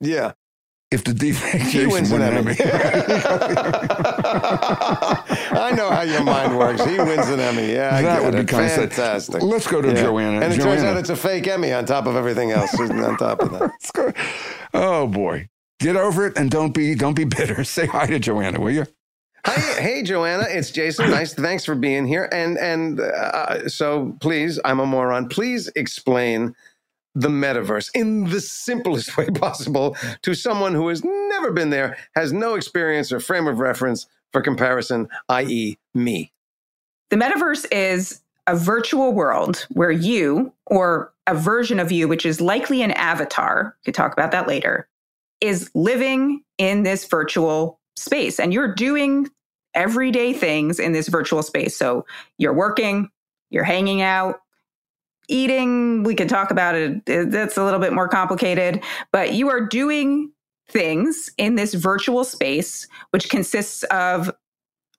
Yeah. 0.00 0.32
If 0.92 1.04
the 1.04 1.12
deepfake 1.12 1.60
He 1.62 1.86
wins 1.86 2.10
an 2.10 2.20
Emmy. 2.22 2.54
I 4.62 5.72
know 5.76 5.90
how 5.90 6.02
your 6.02 6.22
mind 6.22 6.56
works. 6.58 6.84
He 6.84 6.98
wins 6.98 7.28
an 7.28 7.40
Emmy. 7.40 7.72
Yeah, 7.72 7.94
I 7.96 8.02
That 8.02 8.22
would 8.22 8.32
be 8.34 8.40
it. 8.40 8.48
kinda 8.48 8.68
fantastic. 8.68 9.42
Let's 9.42 9.66
go 9.66 9.80
to 9.82 9.88
Yeah. 9.88 10.02
Joanna. 10.02 10.40
And 10.40 10.52
it 10.52 10.60
turns 10.60 10.82
out 10.82 10.96
it's 10.96 11.10
a 11.10 11.16
fake 11.16 11.46
Emmy 11.48 11.72
on 11.72 11.84
top 11.86 12.06
of 12.06 12.16
everything 12.16 12.50
else. 12.50 12.78
on 12.78 13.16
top 13.16 13.40
of 13.42 13.50
that. 13.52 14.14
Oh 14.74 15.06
boy, 15.06 15.48
get 15.80 15.96
over 15.96 16.26
it 16.26 16.38
and 16.38 16.50
don't 16.50 16.72
be 16.72 16.94
don't 16.94 17.12
be 17.14 17.24
bitter. 17.24 17.62
Say 17.76 17.86
hi 17.86 18.06
to 18.06 18.18
Joanna, 18.18 18.58
will 18.58 18.70
you? 18.70 18.86
Hey, 19.46 19.82
hey, 19.82 20.02
Joanna, 20.02 20.44
it's 20.48 20.70
Jason. 20.70 21.10
Nice, 21.10 21.34
thanks 21.34 21.64
for 21.64 21.74
being 21.74 22.06
here. 22.06 22.28
And 22.32 22.56
and 22.58 23.00
uh, 23.00 23.68
so, 23.68 24.16
please, 24.20 24.58
I'm 24.64 24.80
a 24.80 24.86
moron. 24.86 25.28
Please 25.28 25.68
explain 25.76 26.54
the 27.14 27.28
metaverse 27.28 27.90
in 27.94 28.30
the 28.30 28.40
simplest 28.40 29.16
way 29.16 29.28
possible 29.28 29.96
to 30.22 30.34
someone 30.34 30.74
who 30.74 30.88
has 30.88 31.04
never 31.04 31.52
been 31.52 31.70
there, 31.70 31.96
has 32.14 32.32
no 32.32 32.54
experience 32.54 33.12
or 33.12 33.20
frame 33.20 33.46
of 33.46 33.58
reference 33.58 34.06
for 34.32 34.40
comparison, 34.40 35.08
i.e., 35.28 35.76
me. 35.94 36.32
The 37.10 37.16
metaverse 37.16 37.66
is 37.70 38.22
a 38.46 38.56
virtual 38.56 39.12
world 39.12 39.66
where 39.70 39.90
you, 39.90 40.52
or 40.66 41.12
a 41.26 41.34
version 41.34 41.78
of 41.78 41.92
you, 41.92 42.08
which 42.08 42.26
is 42.26 42.40
likely 42.40 42.82
an 42.82 42.90
avatar, 42.92 43.76
we 43.80 43.84
could 43.84 43.94
talk 43.94 44.12
about 44.12 44.32
that 44.32 44.48
later, 44.48 44.88
is 45.40 45.70
living 45.74 46.42
in 46.58 46.82
this 46.82 47.06
virtual 47.06 47.78
space. 47.96 48.40
And 48.40 48.52
you're 48.52 48.74
doing 48.74 49.28
everyday 49.74 50.32
things 50.32 50.78
in 50.78 50.92
this 50.92 51.08
virtual 51.08 51.42
space. 51.42 51.76
So 51.76 52.04
you're 52.38 52.54
working, 52.54 53.10
you're 53.50 53.64
hanging 53.64 54.02
out, 54.02 54.40
eating. 55.28 56.02
We 56.02 56.14
can 56.14 56.28
talk 56.28 56.50
about 56.50 56.74
it. 56.74 57.04
That's 57.06 57.56
a 57.56 57.64
little 57.64 57.80
bit 57.80 57.92
more 57.92 58.08
complicated, 58.08 58.82
but 59.12 59.34
you 59.34 59.48
are 59.50 59.60
doing 59.60 60.32
things 60.68 61.30
in 61.38 61.54
this 61.56 61.74
virtual 61.74 62.24
space, 62.24 62.86
which 63.10 63.28
consists 63.28 63.82
of 63.84 64.30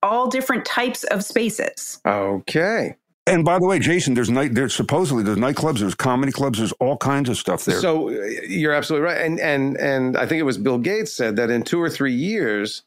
all 0.02 0.30
different 0.30 0.66
types 0.66 1.04
of 1.06 1.24
spaces. 1.24 2.00
Okay. 2.06 2.96
And 3.26 3.46
by 3.46 3.58
the 3.58 3.66
way, 3.66 3.80
Jason, 3.80 4.16
there's 4.16 4.30
night. 4.30 4.54
There's 4.54 4.74
supposedly 4.74 5.24
there's 5.24 5.38
nightclubs, 5.38 5.80
there's 5.80 5.96
comedy 5.96 6.34
clubs, 6.34 6.60
there's 6.60 6.74
all 6.74 6.98
kinds 6.98 7.30
of 7.30 7.38
stuff 7.38 7.64
there. 7.64 7.80
So 7.80 8.10
uh, 8.10 8.12
you're 8.48 8.74
absolutely 8.74 9.06
right, 9.08 9.22
and 9.22 9.40
and 9.40 9.78
and 9.78 10.18
I 10.18 10.26
think 10.26 10.42
it 10.42 10.44
was 10.44 10.58
Bill 10.58 10.78
Gates 10.78 11.14
said 11.14 11.38
that 11.38 11.50
in 11.50 11.64
two 11.64 11.82
or 11.82 11.90
three 11.90 12.14
years, 12.14 12.84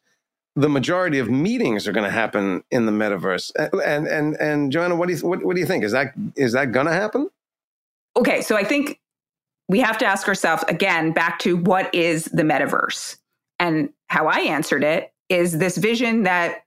the 0.57 0.69
majority 0.71 1.19
of 1.19 1.31
meetings 1.31 1.87
are 1.87 1.92
going 1.92 2.05
to 2.05 2.11
happen 2.11 2.64
in 2.71 2.87
the 2.87 2.92
metaverse. 2.92 3.53
And 3.85 4.09
and 4.09 4.35
and 4.37 4.73
Joanna, 4.73 4.97
what 4.97 5.09
do 5.09 5.14
you 5.14 5.29
what, 5.29 5.45
what 5.45 5.55
do 5.55 5.61
you 5.61 5.66
think? 5.66 5.85
Is 5.85 5.92
that 5.92 6.14
is 6.35 6.53
that 6.55 6.73
going 6.73 6.87
to 6.87 6.92
happen? 6.92 7.29
Okay, 8.16 8.40
so 8.40 8.57
I 8.57 8.64
think 8.64 8.99
we 9.69 9.79
have 9.81 9.99
to 9.99 10.07
ask 10.07 10.27
ourselves 10.27 10.64
again 10.69 11.12
back 11.12 11.38
to 11.40 11.57
what 11.57 11.95
is 11.95 12.25
the 12.27 12.42
metaverse? 12.42 13.19
And 13.61 13.90
how 14.09 14.27
I 14.27 14.40
answered 14.40 14.83
it 14.83 15.12
is 15.29 15.59
this 15.59 15.77
vision 15.77 16.23
that 16.23 16.64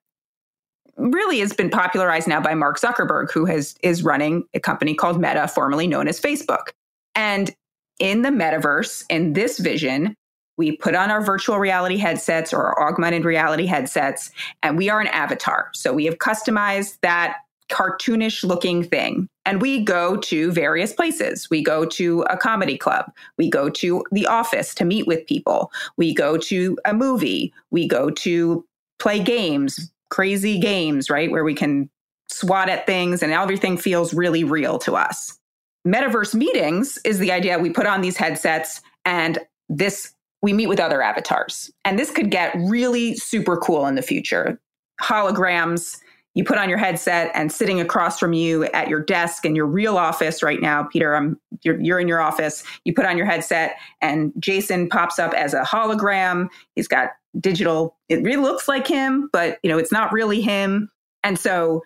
really 0.97 1.39
has 1.39 1.53
been 1.53 1.69
popularized 1.69 2.27
now 2.27 2.41
by 2.41 2.53
Mark 2.53 2.79
Zuckerberg, 2.79 3.31
who 3.31 3.45
has 3.45 3.75
is 3.81 4.03
running 4.03 4.43
a 4.53 4.59
company 4.59 4.93
called 4.93 5.19
Meta, 5.19 5.47
formerly 5.47 5.87
known 5.87 6.07
as 6.07 6.19
Facebook. 6.19 6.69
And 7.15 7.55
in 7.99 8.21
the 8.21 8.29
metaverse, 8.29 9.03
in 9.09 9.33
this 9.33 9.57
vision, 9.57 10.15
we 10.59 10.75
put 10.75 10.93
on 10.93 11.09
our 11.09 11.21
virtual 11.21 11.57
reality 11.57 11.95
headsets 11.95 12.53
or 12.53 12.61
our 12.61 12.89
augmented 12.89 13.23
reality 13.23 13.65
headsets, 13.65 14.29
and 14.61 14.77
we 14.77 14.89
are 14.89 14.99
an 14.99 15.07
avatar. 15.07 15.71
So 15.73 15.93
we 15.93 16.03
have 16.03 16.17
customized 16.17 16.97
that 17.01 17.37
cartoonish 17.71 18.43
looking 18.43 18.83
thing. 18.83 19.29
And 19.45 19.61
we 19.61 19.85
go 19.85 20.17
to 20.17 20.51
various 20.51 20.91
places. 20.91 21.49
We 21.49 21.63
go 21.63 21.85
to 21.85 22.23
a 22.23 22.35
comedy 22.35 22.77
club. 22.77 23.05
We 23.37 23.49
go 23.49 23.69
to 23.69 24.03
the 24.11 24.27
office 24.27 24.75
to 24.75 24.85
meet 24.85 25.07
with 25.07 25.25
people. 25.27 25.71
We 25.95 26.13
go 26.13 26.37
to 26.37 26.77
a 26.83 26.93
movie. 26.93 27.53
We 27.71 27.87
go 27.87 28.09
to 28.09 28.65
play 28.99 29.23
games, 29.23 29.91
crazy 30.09 30.59
games, 30.59 31.09
right? 31.09 31.31
Where 31.31 31.45
we 31.45 31.53
can 31.53 31.89
swat 32.27 32.69
at 32.69 32.85
things 32.85 33.23
and 33.23 33.31
everything 33.31 33.77
feels 33.77 34.13
really 34.13 34.43
real 34.43 34.77
to 34.79 34.95
us. 34.95 35.39
Metaverse 35.87 36.35
meetings 36.35 36.99
is 37.05 37.19
the 37.19 37.31
idea 37.31 37.57
we 37.57 37.69
put 37.69 37.87
on 37.87 38.01
these 38.01 38.17
headsets 38.17 38.81
and 39.05 39.39
this 39.69 40.13
we 40.41 40.53
meet 40.53 40.67
with 40.67 40.79
other 40.79 41.01
avatars. 41.01 41.71
And 41.85 41.99
this 41.99 42.11
could 42.11 42.31
get 42.31 42.55
really 42.55 43.15
super 43.15 43.57
cool 43.57 43.85
in 43.87 43.95
the 43.95 44.01
future. 44.01 44.59
Holograms, 45.01 45.97
you 46.35 46.43
put 46.43 46.57
on 46.57 46.69
your 46.69 46.77
headset 46.77 47.31
and 47.33 47.51
sitting 47.51 47.81
across 47.81 48.19
from 48.19 48.33
you 48.33 48.65
at 48.65 48.87
your 48.87 49.01
desk 49.01 49.45
in 49.45 49.55
your 49.55 49.65
real 49.65 49.97
office 49.97 50.41
right 50.41 50.61
now, 50.61 50.83
Peter, 50.83 51.15
I'm, 51.15 51.39
you're, 51.63 51.79
you're 51.81 51.99
in 51.99 52.07
your 52.07 52.21
office. 52.21 52.63
You 52.85 52.93
put 52.93 53.05
on 53.05 53.17
your 53.17 53.25
headset 53.25 53.75
and 54.01 54.31
Jason 54.39 54.87
pops 54.87 55.19
up 55.19 55.33
as 55.33 55.53
a 55.53 55.63
hologram. 55.63 56.47
He's 56.75 56.87
got 56.87 57.09
digital, 57.39 57.97
it 58.07 58.23
really 58.23 58.41
looks 58.41 58.67
like 58.67 58.87
him, 58.87 59.29
but 59.31 59.59
you 59.63 59.69
know, 59.69 59.77
it's 59.77 59.91
not 59.91 60.11
really 60.11 60.41
him. 60.41 60.89
And 61.23 61.37
so 61.37 61.83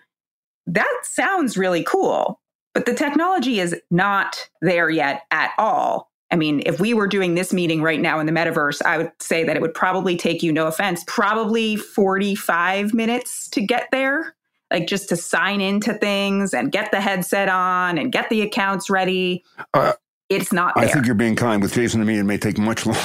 that 0.66 1.00
sounds 1.02 1.56
really 1.56 1.82
cool, 1.82 2.40
but 2.72 2.86
the 2.86 2.94
technology 2.94 3.60
is 3.60 3.74
not 3.90 4.48
there 4.62 4.88
yet 4.88 5.22
at 5.30 5.50
all. 5.58 6.10
I 6.34 6.36
mean, 6.36 6.64
if 6.66 6.80
we 6.80 6.94
were 6.94 7.06
doing 7.06 7.36
this 7.36 7.52
meeting 7.52 7.80
right 7.80 8.00
now 8.00 8.18
in 8.18 8.26
the 8.26 8.32
metaverse, 8.32 8.82
I 8.84 8.98
would 8.98 9.12
say 9.20 9.44
that 9.44 9.54
it 9.54 9.62
would 9.62 9.72
probably 9.72 10.16
take 10.16 10.42
you, 10.42 10.52
no 10.52 10.66
offense, 10.66 11.04
probably 11.06 11.76
45 11.76 12.92
minutes 12.92 13.48
to 13.50 13.60
get 13.60 13.86
there, 13.92 14.34
like 14.68 14.88
just 14.88 15.08
to 15.10 15.16
sign 15.16 15.60
into 15.60 15.94
things 15.94 16.52
and 16.52 16.72
get 16.72 16.90
the 16.90 17.00
headset 17.00 17.48
on 17.48 17.98
and 17.98 18.10
get 18.10 18.30
the 18.30 18.42
accounts 18.42 18.90
ready. 18.90 19.44
Uh, 19.74 19.92
it's 20.28 20.52
not 20.52 20.74
there. 20.74 20.86
I 20.86 20.88
think 20.88 21.06
you're 21.06 21.14
being 21.14 21.36
kind 21.36 21.62
with 21.62 21.72
Jason 21.72 22.00
and 22.00 22.08
me. 22.08 22.18
It 22.18 22.24
may 22.24 22.36
take 22.36 22.58
much 22.58 22.84
longer. 22.84 23.00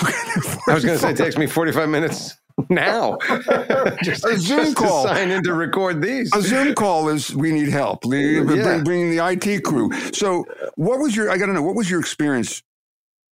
I 0.68 0.74
was 0.74 0.84
going 0.84 0.98
to 0.98 1.00
say 1.00 1.12
it 1.12 1.18
takes 1.18 1.38
me 1.38 1.46
45 1.46 1.88
minutes 1.88 2.36
now. 2.68 3.20
just, 4.04 4.26
a 4.26 4.38
Zoom 4.39 4.65
just 4.65 4.78
to 4.78 4.84
call. 4.84 5.04
sign 5.04 5.30
in 5.30 5.44
to 5.44 5.54
record 5.54 6.02
these. 6.02 6.34
A 6.36 6.42
Zoom 6.42 6.74
call 6.74 7.10
is 7.10 7.36
we 7.36 7.52
need 7.52 7.70
help. 7.70 8.02
Bring, 8.02 8.50
Yeah. 8.50 8.82
Bringing 8.84 9.12
the 9.15 9.24
IT 9.24 9.63
crew. 9.63 9.92
So, 10.13 10.46
what 10.78 11.00
was 11.00 11.15
your? 11.15 11.30
I 11.30 11.38
got 11.38 11.46
to 11.46 11.54
know 11.54 11.62
what 11.62 11.76
was 11.76 11.92
your 11.92 12.00
experience, 12.00 12.63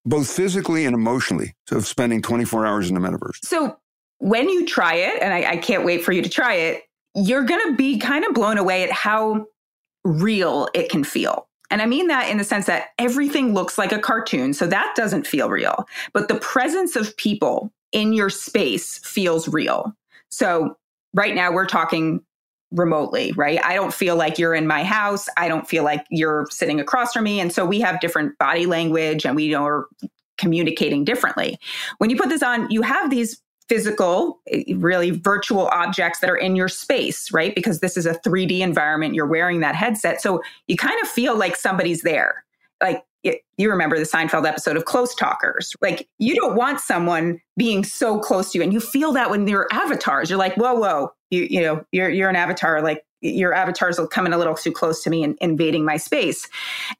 both 0.04 0.30
physically 0.30 0.84
and 0.84 0.94
emotionally, 0.94 1.54
of 1.70 1.86
spending 1.86 2.22
24 2.22 2.66
hours 2.66 2.88
in 2.88 2.94
the 2.94 3.00
metaverse. 3.00 3.44
So 3.44 3.76
when 4.18 4.48
you 4.48 4.66
try 4.66 4.94
it, 4.94 5.22
and 5.22 5.32
I, 5.32 5.52
I 5.52 5.56
can't 5.56 5.84
wait 5.84 6.04
for 6.04 6.12
you 6.12 6.22
to 6.22 6.28
try 6.28 6.54
it, 6.54 6.82
you're 7.14 7.44
going 7.44 7.70
to 7.70 7.76
be 7.76 7.98
kind 7.98 8.24
of 8.24 8.34
blown 8.34 8.58
away 8.58 8.82
at 8.82 8.90
how 8.90 9.46
real 10.04 10.68
it 10.74 10.88
can 10.90 11.04
feel. 11.04 11.48
And 11.70 11.82
I 11.82 11.86
mean 11.86 12.06
that 12.06 12.30
in 12.30 12.38
the 12.38 12.44
sense 12.44 12.66
that 12.66 12.88
everything 12.98 13.52
looks 13.52 13.76
like 13.76 13.92
a 13.92 13.98
cartoon, 13.98 14.54
so 14.54 14.66
that 14.66 14.94
doesn't 14.96 15.26
feel 15.26 15.50
real. 15.50 15.86
But 16.12 16.28
the 16.28 16.36
presence 16.36 16.96
of 16.96 17.16
people 17.16 17.72
in 17.92 18.12
your 18.12 18.30
space 18.30 18.98
feels 18.98 19.48
real. 19.48 19.94
So 20.30 20.76
right 21.14 21.34
now 21.34 21.52
we're 21.52 21.66
talking 21.66 22.22
remotely, 22.70 23.32
right? 23.32 23.60
I 23.64 23.74
don't 23.74 23.94
feel 23.94 24.16
like 24.16 24.38
you're 24.38 24.54
in 24.54 24.66
my 24.66 24.84
house. 24.84 25.26
I 25.36 25.48
don't 25.48 25.68
feel 25.68 25.84
like 25.84 26.04
you're 26.10 26.46
sitting 26.50 26.80
across 26.80 27.12
from 27.12 27.24
me. 27.24 27.40
And 27.40 27.52
so 27.52 27.64
we 27.64 27.80
have 27.80 28.00
different 28.00 28.36
body 28.38 28.66
language 28.66 29.24
and 29.24 29.34
we 29.34 29.54
are 29.54 29.86
communicating 30.36 31.04
differently. 31.04 31.58
When 31.98 32.10
you 32.10 32.16
put 32.16 32.28
this 32.28 32.42
on, 32.42 32.70
you 32.70 32.82
have 32.82 33.10
these 33.10 33.40
physical, 33.68 34.40
really 34.76 35.10
virtual 35.10 35.66
objects 35.68 36.20
that 36.20 36.30
are 36.30 36.36
in 36.36 36.56
your 36.56 36.68
space, 36.68 37.32
right? 37.32 37.54
Because 37.54 37.80
this 37.80 37.96
is 37.96 38.06
a 38.06 38.14
3D 38.14 38.60
environment. 38.60 39.14
You're 39.14 39.26
wearing 39.26 39.60
that 39.60 39.74
headset. 39.74 40.20
So 40.22 40.42
you 40.66 40.76
kind 40.76 41.00
of 41.02 41.08
feel 41.08 41.36
like 41.36 41.56
somebody's 41.56 42.02
there. 42.02 42.44
Like 42.82 43.04
you 43.24 43.70
remember 43.70 43.98
the 43.98 44.04
Seinfeld 44.04 44.46
episode 44.46 44.76
of 44.76 44.84
Close 44.84 45.14
Talkers. 45.14 45.74
Like 45.80 46.08
you 46.18 46.34
don't 46.34 46.54
want 46.54 46.80
someone 46.80 47.40
being 47.56 47.84
so 47.84 48.18
close 48.18 48.52
to 48.52 48.58
you. 48.58 48.64
And 48.64 48.72
you 48.72 48.80
feel 48.80 49.12
that 49.12 49.30
when 49.30 49.44
they're 49.44 49.66
avatars. 49.72 50.30
You're 50.30 50.38
like, 50.38 50.54
whoa, 50.56 50.74
whoa, 50.74 51.12
you, 51.30 51.46
you 51.50 51.60
know, 51.60 51.84
you're, 51.92 52.08
you're 52.08 52.28
an 52.28 52.36
avatar. 52.36 52.80
Like 52.80 53.04
your 53.20 53.52
avatars 53.52 53.98
will 53.98 54.06
come 54.06 54.26
in 54.26 54.32
a 54.32 54.38
little 54.38 54.54
too 54.54 54.72
close 54.72 55.02
to 55.02 55.10
me 55.10 55.24
and 55.24 55.36
invading 55.40 55.84
my 55.84 55.96
space. 55.96 56.48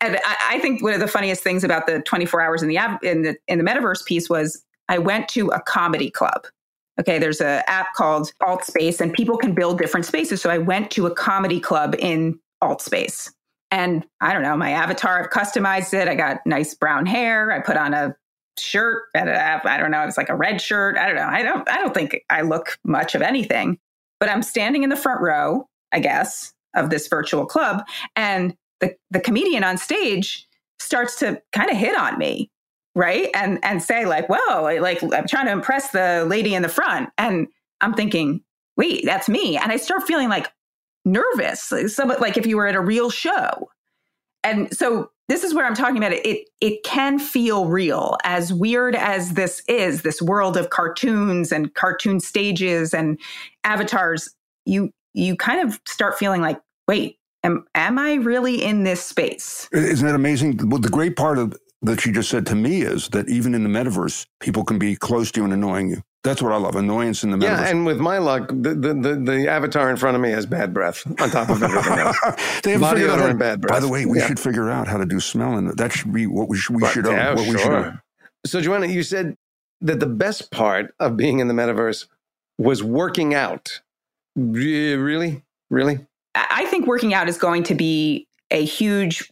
And 0.00 0.16
I, 0.24 0.36
I 0.50 0.58
think 0.58 0.82
one 0.82 0.92
of 0.92 1.00
the 1.00 1.08
funniest 1.08 1.42
things 1.42 1.62
about 1.62 1.86
the 1.86 2.00
24 2.00 2.40
hours 2.40 2.62
in 2.62 2.68
the 2.68 2.78
av- 2.78 3.02
in 3.02 3.22
the 3.22 3.36
in 3.46 3.58
the 3.58 3.64
metaverse 3.64 4.04
piece 4.04 4.28
was 4.28 4.62
I 4.88 4.98
went 4.98 5.28
to 5.30 5.48
a 5.48 5.60
comedy 5.60 6.10
club. 6.10 6.46
Okay, 6.98 7.20
there's 7.20 7.40
an 7.40 7.62
app 7.68 7.94
called 7.94 8.32
Altspace, 8.42 9.00
and 9.00 9.12
people 9.12 9.36
can 9.36 9.54
build 9.54 9.78
different 9.78 10.04
spaces. 10.04 10.42
So 10.42 10.50
I 10.50 10.58
went 10.58 10.90
to 10.92 11.06
a 11.06 11.14
comedy 11.14 11.60
club 11.60 11.94
in 12.00 12.40
Altspace. 12.60 13.30
And 13.70 14.06
I 14.20 14.32
don't 14.32 14.42
know, 14.42 14.56
my 14.56 14.70
avatar, 14.70 15.22
I've 15.22 15.30
customized 15.30 15.92
it. 15.92 16.08
I 16.08 16.14
got 16.14 16.38
nice 16.46 16.74
brown 16.74 17.06
hair. 17.06 17.52
I 17.52 17.60
put 17.60 17.76
on 17.76 17.92
a 17.92 18.16
shirt. 18.58 19.04
I 19.14 19.76
don't 19.78 19.90
know, 19.90 20.04
it's 20.04 20.16
like 20.16 20.30
a 20.30 20.36
red 20.36 20.60
shirt. 20.60 20.96
I 20.96 21.06
don't 21.06 21.16
know. 21.16 21.28
I 21.28 21.42
don't 21.42 21.68
I 21.68 21.76
don't 21.76 21.94
think 21.94 22.24
I 22.30 22.42
look 22.42 22.78
much 22.84 23.14
of 23.14 23.22
anything. 23.22 23.78
But 24.20 24.30
I'm 24.30 24.42
standing 24.42 24.82
in 24.82 24.90
the 24.90 24.96
front 24.96 25.20
row, 25.20 25.68
I 25.92 26.00
guess, 26.00 26.52
of 26.74 26.90
this 26.90 27.06
virtual 27.06 27.46
club. 27.46 27.84
And 28.16 28.56
the, 28.80 28.94
the 29.10 29.20
comedian 29.20 29.64
on 29.64 29.78
stage 29.78 30.48
starts 30.80 31.18
to 31.20 31.40
kind 31.52 31.70
of 31.70 31.76
hit 31.76 31.96
on 31.96 32.18
me 32.18 32.50
right 32.94 33.30
and 33.34 33.62
and 33.64 33.82
say 33.82 34.06
like 34.06 34.28
well 34.28 34.62
like 34.62 35.02
i'm 35.02 35.26
trying 35.26 35.46
to 35.46 35.52
impress 35.52 35.90
the 35.90 36.24
lady 36.28 36.54
in 36.54 36.62
the 36.62 36.68
front 36.68 37.10
and 37.18 37.46
i'm 37.80 37.94
thinking 37.94 38.42
wait 38.76 39.04
that's 39.04 39.28
me 39.28 39.56
and 39.56 39.70
i 39.70 39.76
start 39.76 40.02
feeling 40.04 40.28
like 40.28 40.48
nervous. 41.12 41.72
Somewhat 41.94 42.20
like 42.20 42.36
if 42.36 42.46
you 42.46 42.56
were 42.56 42.66
at 42.66 42.74
a 42.74 42.80
real 42.80 43.10
show. 43.10 43.70
And 44.44 44.74
so 44.76 45.10
this 45.28 45.44
is 45.44 45.54
where 45.54 45.66
i'm 45.66 45.74
talking 45.74 45.98
about 45.98 46.12
it. 46.12 46.24
It 46.24 46.48
it 46.60 46.82
can 46.84 47.18
feel 47.18 47.66
real 47.66 48.16
as 48.24 48.52
weird 48.52 48.94
as 48.94 49.34
this 49.34 49.62
is 49.68 50.02
this 50.02 50.22
world 50.22 50.56
of 50.56 50.70
cartoons 50.70 51.52
and 51.52 51.72
cartoon 51.74 52.20
stages 52.20 52.94
and 52.94 53.18
avatars. 53.64 54.34
You 54.64 54.90
you 55.14 55.36
kind 55.36 55.66
of 55.66 55.80
start 55.86 56.18
feeling 56.18 56.40
like 56.40 56.60
wait 56.86 57.18
am 57.44 57.64
am 57.74 57.98
i 57.98 58.14
really 58.14 58.62
in 58.62 58.84
this 58.84 59.04
space? 59.04 59.68
Isn't 59.72 60.06
that 60.06 60.14
amazing? 60.14 60.68
Well 60.68 60.80
the 60.80 60.88
great 60.88 61.16
part 61.16 61.38
of 61.38 61.56
that 61.82 62.04
you 62.04 62.12
just 62.12 62.30
said 62.30 62.46
to 62.46 62.54
me 62.54 62.82
is 62.82 63.08
that 63.10 63.28
even 63.28 63.54
in 63.54 63.62
the 63.62 63.68
metaverse, 63.68 64.26
people 64.40 64.64
can 64.64 64.78
be 64.78 64.96
close 64.96 65.30
to 65.32 65.40
you 65.40 65.44
and 65.44 65.52
annoying 65.52 65.90
you. 65.90 66.02
That's 66.24 66.42
what 66.42 66.52
I 66.52 66.56
love, 66.56 66.74
annoyance 66.74 67.22
in 67.22 67.30
the 67.30 67.36
metaverse. 67.36 67.42
Yeah, 67.42 67.68
and 67.68 67.86
with 67.86 67.98
my 68.00 68.18
luck, 68.18 68.48
the, 68.48 68.74
the, 68.74 68.92
the, 68.94 69.14
the 69.24 69.48
avatar 69.48 69.88
in 69.88 69.96
front 69.96 70.16
of 70.16 70.20
me 70.20 70.30
has 70.30 70.46
bad 70.46 70.74
breath 70.74 71.06
on 71.20 71.30
top 71.30 71.48
of 71.48 71.62
everything 71.62 71.98
else. 71.98 72.18
they 72.64 72.72
have 72.72 72.80
Body 72.80 73.00
figured 73.02 73.18
odor 73.20 73.28
and 73.30 73.38
bad 73.38 73.60
breath. 73.60 73.72
By 73.72 73.80
the 73.80 73.88
way, 73.88 74.04
we 74.04 74.18
Yeah. 74.18 74.26
should 74.26 74.40
figure 74.40 74.68
out 74.68 74.88
how 74.88 74.96
to 74.98 75.06
do 75.06 75.20
smelling. 75.20 75.68
That 75.68 75.92
should 75.92 76.12
be 76.12 76.26
what 76.26 76.48
we 76.48 76.56
should, 76.58 76.74
we 76.76 76.82
Right, 76.82 76.92
should 76.92 77.06
own. 77.06 77.14
yeah, 77.14 77.34
what 77.34 77.46
we 77.48 77.56
should 77.56 77.72
own. 77.72 78.00
So, 78.44 78.60
Joanna, 78.60 78.86
you 78.86 79.04
said 79.04 79.36
that 79.80 80.00
the 80.00 80.06
best 80.06 80.50
part 80.50 80.92
of 80.98 81.16
being 81.16 81.38
in 81.38 81.46
the 81.46 81.54
metaverse 81.54 82.06
was 82.58 82.82
working 82.82 83.32
out. 83.34 83.80
Really? 84.36 85.42
Really? 85.70 86.00
I 86.34 86.46
I 86.50 86.66
think 86.66 86.86
working 86.86 87.14
out 87.14 87.28
is 87.28 87.38
going 87.38 87.62
to 87.64 87.74
be 87.74 88.26
a 88.50 88.64
huge 88.64 89.30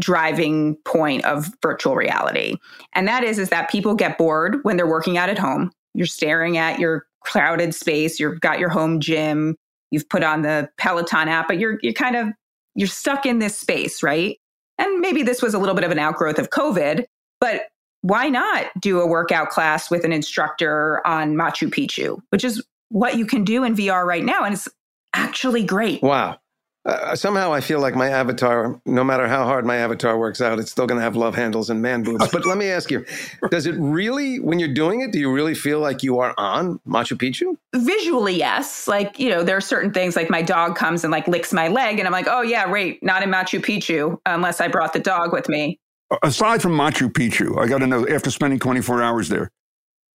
driving 0.00 0.76
point 0.84 1.24
of 1.24 1.52
virtual 1.62 1.96
reality. 1.96 2.56
And 2.94 3.08
that 3.08 3.24
is 3.24 3.38
is 3.38 3.48
that 3.50 3.68
people 3.68 3.94
get 3.94 4.16
bored 4.16 4.60
when 4.62 4.76
they're 4.76 4.86
working 4.86 5.18
out 5.18 5.28
at 5.28 5.38
home. 5.38 5.72
You're 5.94 6.06
staring 6.06 6.56
at 6.56 6.78
your 6.78 7.06
crowded 7.20 7.74
space, 7.74 8.20
you've 8.20 8.40
got 8.40 8.58
your 8.58 8.68
home 8.68 9.00
gym, 9.00 9.56
you've 9.90 10.08
put 10.08 10.22
on 10.22 10.42
the 10.42 10.68
Peloton 10.78 11.28
app, 11.28 11.48
but 11.48 11.58
you're 11.58 11.78
you're 11.82 11.92
kind 11.92 12.16
of 12.16 12.28
you're 12.74 12.88
stuck 12.88 13.26
in 13.26 13.38
this 13.38 13.56
space, 13.56 14.02
right? 14.02 14.38
And 14.78 15.00
maybe 15.00 15.22
this 15.22 15.42
was 15.42 15.54
a 15.54 15.58
little 15.58 15.74
bit 15.74 15.84
of 15.84 15.90
an 15.90 15.98
outgrowth 15.98 16.38
of 16.38 16.50
COVID, 16.50 17.04
but 17.40 17.62
why 18.02 18.28
not 18.28 18.66
do 18.78 19.00
a 19.00 19.06
workout 19.06 19.48
class 19.50 19.90
with 19.90 20.04
an 20.04 20.12
instructor 20.12 21.04
on 21.04 21.34
Machu 21.34 21.68
Picchu, 21.68 22.20
which 22.30 22.44
is 22.44 22.62
what 22.90 23.16
you 23.16 23.26
can 23.26 23.44
do 23.44 23.64
in 23.64 23.74
VR 23.74 24.04
right 24.04 24.24
now 24.24 24.44
and 24.44 24.54
it's 24.54 24.68
actually 25.14 25.64
great. 25.64 26.02
Wow. 26.02 26.38
Uh, 26.84 27.14
somehow 27.14 27.52
I 27.52 27.60
feel 27.60 27.80
like 27.80 27.94
my 27.94 28.08
avatar, 28.08 28.80
no 28.86 29.04
matter 29.04 29.28
how 29.28 29.44
hard 29.44 29.66
my 29.66 29.76
avatar 29.76 30.18
works 30.18 30.40
out, 30.40 30.58
it's 30.58 30.70
still 30.70 30.86
going 30.86 30.98
to 30.98 31.02
have 31.02 31.16
love 31.16 31.34
handles 31.34 31.68
and 31.68 31.82
man 31.82 32.02
boobs. 32.02 32.28
But 32.32 32.46
let 32.46 32.56
me 32.56 32.70
ask 32.70 32.90
you, 32.90 33.04
does 33.50 33.66
it 33.66 33.74
really, 33.78 34.40
when 34.40 34.58
you're 34.58 34.72
doing 34.72 35.02
it, 35.02 35.12
do 35.12 35.18
you 35.18 35.30
really 35.30 35.54
feel 35.54 35.80
like 35.80 36.02
you 36.02 36.18
are 36.20 36.34
on 36.38 36.80
Machu 36.86 37.18
Picchu? 37.18 37.56
visually 37.74 38.36
yes 38.36 38.88
like 38.88 39.18
you 39.18 39.28
know 39.28 39.42
there 39.42 39.56
are 39.56 39.60
certain 39.60 39.92
things 39.92 40.16
like 40.16 40.30
my 40.30 40.40
dog 40.40 40.74
comes 40.74 41.04
and 41.04 41.10
like 41.10 41.28
licks 41.28 41.52
my 41.52 41.68
leg 41.68 41.98
and 41.98 42.08
i'm 42.08 42.12
like 42.12 42.26
oh 42.26 42.40
yeah 42.40 42.64
right 42.64 42.98
not 43.02 43.22
in 43.22 43.28
machu 43.28 43.60
picchu 43.60 44.18
unless 44.24 44.58
i 44.60 44.66
brought 44.66 44.94
the 44.94 44.98
dog 44.98 45.32
with 45.34 45.48
me 45.50 45.78
Aside 46.22 46.62
from 46.62 46.72
Machu 46.72 47.12
Picchu, 47.12 47.58
I 47.62 47.68
got 47.68 47.78
to 47.78 47.86
know 47.86 48.08
after 48.08 48.30
spending 48.30 48.58
24 48.58 49.02
hours 49.02 49.28
there, 49.28 49.50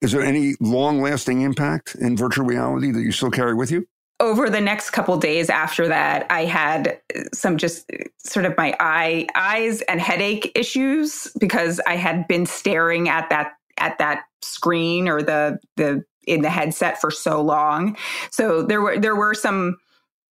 is 0.01 0.14
there 0.14 0.22
any 0.22 0.55
long 0.62 1.01
lasting 1.01 1.41
impact 1.41 1.95
in 1.95 2.16
virtual 2.16 2.45
reality 2.45 2.91
that 2.91 3.01
you 3.01 3.12
still 3.12 3.30
carry 3.30 3.53
with 3.53 3.72
you? 3.72 3.86
Over 4.22 4.49
the 4.49 4.61
next 4.61 4.91
couple 4.91 5.17
days 5.17 5.49
after 5.49 5.88
that 5.88 6.26
i 6.30 6.45
had 6.45 6.97
some 7.34 7.57
just 7.57 7.91
sort 8.17 8.45
of 8.45 8.55
my 8.55 8.74
eye 8.80 9.28
eyes 9.36 9.82
and 9.84 9.99
headache 9.99 10.49
issues 10.55 11.28
because 11.39 11.82
i 11.88 11.97
had 11.97 12.26
been 12.28 12.45
staring 12.45 13.09
at 13.09 13.30
that 13.30 13.53
at 13.78 13.97
that 13.97 14.24
screen 14.41 15.09
or 15.09 15.22
the 15.22 15.59
the 15.76 16.03
in 16.28 16.41
the 16.41 16.49
headset 16.49 16.99
for 17.01 17.11
so 17.11 17.41
long. 17.41 17.97
So 18.30 18.61
there 18.61 18.82
were 18.82 18.97
there 18.99 19.15
were 19.15 19.34
some 19.34 19.78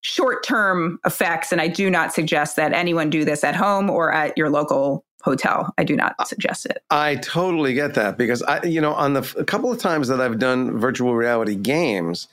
short 0.03 0.43
term 0.43 0.99
effects 1.05 1.51
and 1.51 1.61
i 1.61 1.67
do 1.67 1.87
not 1.87 2.11
suggest 2.11 2.55
that 2.55 2.73
anyone 2.73 3.11
do 3.11 3.23
this 3.23 3.43
at 3.43 3.55
home 3.55 3.87
or 3.87 4.11
at 4.11 4.35
your 4.35 4.49
local 4.49 5.05
hotel. 5.21 5.71
I 5.77 5.83
do 5.83 5.95
not 5.95 6.27
suggest 6.27 6.65
it. 6.65 6.81
I 6.89 7.17
totally 7.17 7.75
get 7.75 7.93
that 7.93 8.17
because 8.17 8.41
I, 8.41 8.63
you 8.63 8.81
know, 8.81 8.93
on 8.93 9.13
the 9.13 9.35
a 9.37 9.45
couple 9.45 9.71
of 9.71 9.77
times 9.77 10.07
that 10.07 10.19
I've 10.19 10.39
done 10.39 10.79
virtual 10.79 11.13
reality 11.13 11.53
games, 11.55 12.27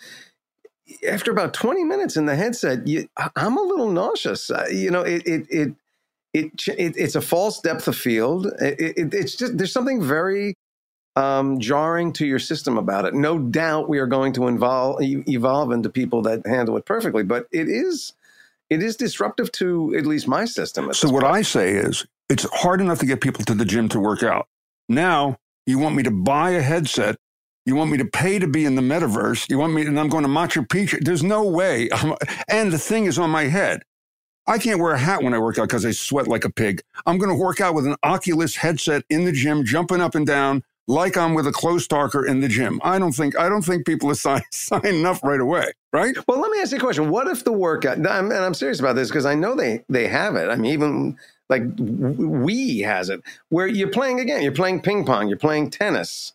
after 1.07 1.31
about 1.31 1.55
20 1.55 1.85
minutes 1.85 2.17
in 2.17 2.27
the 2.27 2.37
headset, 2.37 2.87
you, 2.87 3.09
I'm 3.37 3.57
a 3.57 3.63
little 3.63 3.91
nauseous. 3.91 4.51
Uh, 4.51 4.67
you 4.71 4.91
know, 4.91 5.03
it, 5.03 5.27
it, 5.27 5.47
it, 5.51 5.75
it, 6.35 6.69
it, 6.69 6.95
it's 6.97 7.15
a 7.15 7.21
false 7.21 7.61
depth 7.61 7.89
of 7.89 7.97
field. 7.97 8.47
It, 8.61 8.81
it, 8.81 9.15
it's 9.15 9.37
just, 9.37 9.59
there's 9.59 9.73
something 9.73 10.03
very 10.03 10.55
um, 11.17 11.59
jarring 11.59 12.13
to 12.15 12.27
your 12.27 12.39
system 12.39 12.79
about 12.79 13.05
it. 13.05 13.15
No 13.15 13.39
doubt 13.39 13.89
we 13.89 13.99
are 13.99 14.07
going 14.07 14.33
to 14.35 14.47
involve, 14.47 14.99
evolve 15.01 15.73
into 15.73 15.91
people 15.91 16.23
that 16.23 16.47
handle 16.47 16.77
it 16.77 16.85
perfectly, 16.85 17.23
but 17.23 17.47
it 17.51 17.69
is, 17.69 18.13
it 18.71 18.83
is 18.83 18.97
disruptive 18.97 19.51
to 19.53 19.95
at 19.97 20.07
least 20.07 20.29
my 20.29 20.45
system. 20.45 20.93
So 20.95 21.09
what 21.09 21.23
point. 21.23 21.35
I 21.35 21.43
say 21.43 21.73
is, 21.73 22.07
it's 22.29 22.47
hard 22.53 22.81
enough 22.81 22.99
to 23.01 23.07
get 23.07 23.21
people 23.21 23.45
to 23.45 23.55
the 23.55 23.65
gym 23.65 23.89
to 23.91 24.01
work 24.01 24.23
out. 24.23 24.47
Now 24.89 25.39
you 25.67 25.79
want 25.79 25.97
me 25.97 26.03
to 26.05 26.11
buy 26.11 26.51
a 26.51 26.63
headset. 26.63 27.17
You 27.69 27.75
want 27.75 27.91
me 27.91 27.99
to 27.99 28.07
pay 28.07 28.39
to 28.39 28.47
be 28.47 28.65
in 28.65 28.77
the 28.77 28.83
metaverse. 28.83 29.51
You 29.51 29.59
want 29.59 29.75
me, 29.75 29.83
and 29.83 30.01
I'm 30.01 30.09
going 30.09 30.23
to 30.23 30.29
Machu 30.29 30.67
Picchu. 30.67 31.05
There's 31.05 31.23
no 31.23 31.45
way. 31.45 31.91
I'm, 31.93 32.15
and 32.49 32.73
the 32.73 32.79
thing 32.79 33.05
is 33.05 33.19
on 33.19 33.29
my 33.29 33.45
head. 33.45 33.83
I 34.47 34.57
can't 34.57 34.81
wear 34.81 34.93
a 34.93 34.99
hat 34.99 35.23
when 35.23 35.35
I 35.35 35.39
work 35.39 35.59
out 35.59 35.69
because 35.69 35.85
I 35.85 35.91
sweat 35.91 36.27
like 36.27 36.47
a 36.47 36.51
pig. 36.51 36.81
I'm 37.05 37.19
going 37.19 37.29
to 37.29 37.37
work 37.37 37.61
out 37.61 37.75
with 37.75 37.87
an 37.87 37.97
Oculus 38.03 38.57
headset 38.57 39.05
in 39.11 39.27
the 39.27 39.33
gym, 39.33 39.67
jumping 39.67 40.01
up 40.01 40.15
and 40.15 40.27
down 40.27 40.63
like 40.87 41.19
I'm 41.19 41.35
with 41.35 41.47
a 41.47 41.53
close 41.53 41.87
talker 41.87 42.25
in 42.25 42.41
the 42.41 42.49
gym. 42.49 42.81
I 42.83 42.99
don't 42.99 43.13
think 43.13 43.39
I 43.39 43.51
don't 43.51 43.61
think 43.61 43.85
people 43.85 44.11
are 44.13 44.15
sign, 44.15 44.41
signing 44.51 45.05
up 45.05 45.23
right 45.23 45.39
away, 45.39 45.67
right? 45.93 46.17
Well, 46.27 46.41
let 46.41 46.51
me 46.51 46.63
ask 46.63 46.73
you 46.73 46.79
a 46.79 46.81
question. 46.81 47.11
What 47.11 47.29
if 47.29 47.45
the 47.45 47.53
workout, 47.53 47.99
and 47.99 48.07
I'm, 48.07 48.31
and 48.31 48.43
I'm 48.43 48.55
serious 48.55 48.81
about 48.81 48.97
this 48.97 49.09
because 49.09 49.27
I 49.27 49.35
know 49.35 49.55
they, 49.55 49.85
they 49.91 50.09
have 50.09 50.37
it. 50.37 50.49
I 50.49 50.57
mean, 50.57 50.73
even 50.73 51.19
like 51.51 51.65
Wii 51.77 52.83
has 52.87 53.11
it, 53.11 53.21
where 53.51 53.67
you're 53.67 53.91
playing 53.91 54.21
again, 54.21 54.43
you're 54.43 54.53
playing 54.53 54.81
ping 54.81 55.05
pong, 55.05 55.29
you're 55.29 55.37
playing 55.37 55.69
tennis. 55.69 56.33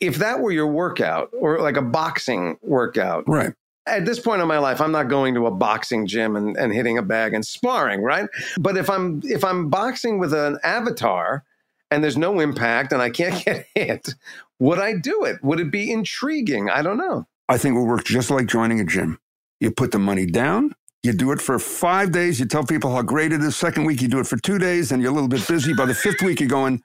If 0.00 0.16
that 0.16 0.40
were 0.40 0.50
your 0.52 0.66
workout 0.66 1.30
or 1.38 1.60
like 1.60 1.76
a 1.76 1.82
boxing 1.82 2.56
workout, 2.62 3.24
Right. 3.28 3.52
at 3.86 4.06
this 4.06 4.18
point 4.18 4.40
in 4.40 4.48
my 4.48 4.58
life, 4.58 4.80
I'm 4.80 4.92
not 4.92 5.08
going 5.08 5.34
to 5.34 5.46
a 5.46 5.50
boxing 5.50 6.06
gym 6.06 6.36
and, 6.36 6.56
and 6.56 6.72
hitting 6.72 6.96
a 6.98 7.02
bag 7.02 7.34
and 7.34 7.44
sparring, 7.44 8.02
right? 8.02 8.28
But 8.58 8.76
if 8.76 8.88
I'm 8.88 9.20
if 9.24 9.44
I'm 9.44 9.68
boxing 9.68 10.18
with 10.18 10.32
an 10.32 10.58
avatar 10.64 11.44
and 11.90 12.02
there's 12.02 12.16
no 12.16 12.40
impact 12.40 12.92
and 12.92 13.02
I 13.02 13.10
can't 13.10 13.44
get 13.44 13.66
hit, 13.74 14.14
would 14.58 14.78
I 14.78 14.94
do 14.94 15.24
it? 15.24 15.42
Would 15.42 15.60
it 15.60 15.70
be 15.70 15.90
intriguing? 15.92 16.70
I 16.70 16.82
don't 16.82 16.96
know. 16.98 17.26
I 17.48 17.58
think 17.58 17.74
it 17.74 17.78
will 17.78 17.86
work 17.86 18.04
just 18.04 18.30
like 18.30 18.46
joining 18.46 18.80
a 18.80 18.84
gym. 18.84 19.18
You 19.60 19.70
put 19.70 19.90
the 19.92 19.98
money 19.98 20.26
down, 20.26 20.74
you 21.02 21.12
do 21.12 21.32
it 21.32 21.40
for 21.40 21.58
five 21.58 22.12
days, 22.12 22.38
you 22.38 22.46
tell 22.46 22.64
people 22.64 22.92
how 22.94 23.02
great 23.02 23.32
it 23.32 23.40
is. 23.42 23.56
Second 23.56 23.84
week, 23.86 24.00
you 24.02 24.08
do 24.08 24.20
it 24.20 24.26
for 24.26 24.36
two 24.36 24.58
days, 24.58 24.92
and 24.92 25.02
you're 25.02 25.10
a 25.10 25.14
little 25.14 25.28
bit 25.28 25.46
busy. 25.48 25.72
By 25.72 25.86
the 25.86 25.94
fifth 25.94 26.22
week, 26.22 26.40
you're 26.40 26.48
going, 26.48 26.82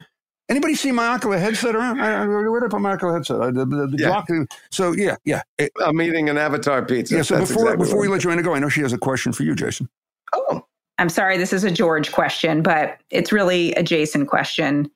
anybody 0.50 0.76
see 0.76 0.91
my 0.91 1.08
Oculus 1.08 1.41
headset 1.41 1.76
around? 1.76 2.00
I, 2.02 2.24
I, 2.24 2.28
where 2.28 2.60
did 2.60 2.68
I 2.68 2.70
put 2.70 2.82
my 2.82 2.91
Oculus 2.94 3.16
headset? 3.28 3.41
I, 3.41 3.52
the, 3.52 3.66
the, 3.66 3.88
the 3.88 3.98
Yeah. 4.00 4.08
block- 4.08 4.28
so, 4.72 4.91
yeah, 4.94 5.16
yeah. 5.26 5.41
It- 5.58 5.72
I'm 5.84 6.02
eating 6.02 6.30
an 6.30 6.38
avatar 6.38 6.84
pizza. 6.86 7.16
yeah, 7.16 7.22
so 7.22 7.36
That's 7.38 7.50
before, 7.50 7.64
exactly 7.66 7.86
before 7.86 7.98
what 8.00 8.02
we 8.04 8.08
let 8.10 8.22
Joanna 8.22 8.44
go, 8.44 8.54
I 8.56 8.60
know 8.60 8.70
she 8.70 8.82
has 8.82 8.94
a 8.94 8.98
question 8.98 9.34
for 9.34 9.44
you, 9.44 9.56
Jason. 9.56 9.89
Oh, 10.34 10.66
I'm 11.00 11.10
sorry, 11.10 11.38
this 11.38 11.54
is 11.54 11.64
a 11.64 11.72
George 11.72 12.12
question, 12.12 12.62
but 12.62 13.00
it's 13.10 13.32
really 13.32 13.74
a 13.74 13.84
Jason 13.84 14.26
question. 14.26 14.89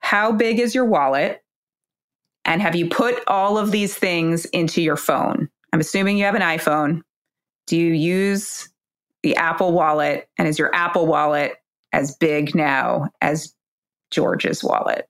How 0.00 0.32
big 0.32 0.58
is 0.58 0.74
your 0.74 0.84
wallet? 0.84 1.42
And 2.44 2.60
have 2.60 2.74
you 2.74 2.88
put 2.88 3.22
all 3.28 3.56
of 3.56 3.70
these 3.70 3.94
things 3.94 4.46
into 4.46 4.82
your 4.82 4.96
phone? 4.96 5.48
I'm 5.72 5.80
assuming 5.80 6.18
you 6.18 6.24
have 6.24 6.34
an 6.34 6.42
iPhone. 6.42 7.02
Do 7.68 7.76
you 7.76 7.92
use 7.92 8.68
the 9.22 9.36
Apple 9.36 9.72
wallet? 9.72 10.28
And 10.38 10.48
is 10.48 10.58
your 10.58 10.74
Apple 10.74 11.06
wallet 11.06 11.54
as 11.92 12.16
big 12.16 12.54
now 12.54 13.08
as 13.20 13.54
George's 14.12 14.62
wallet? 14.62 15.08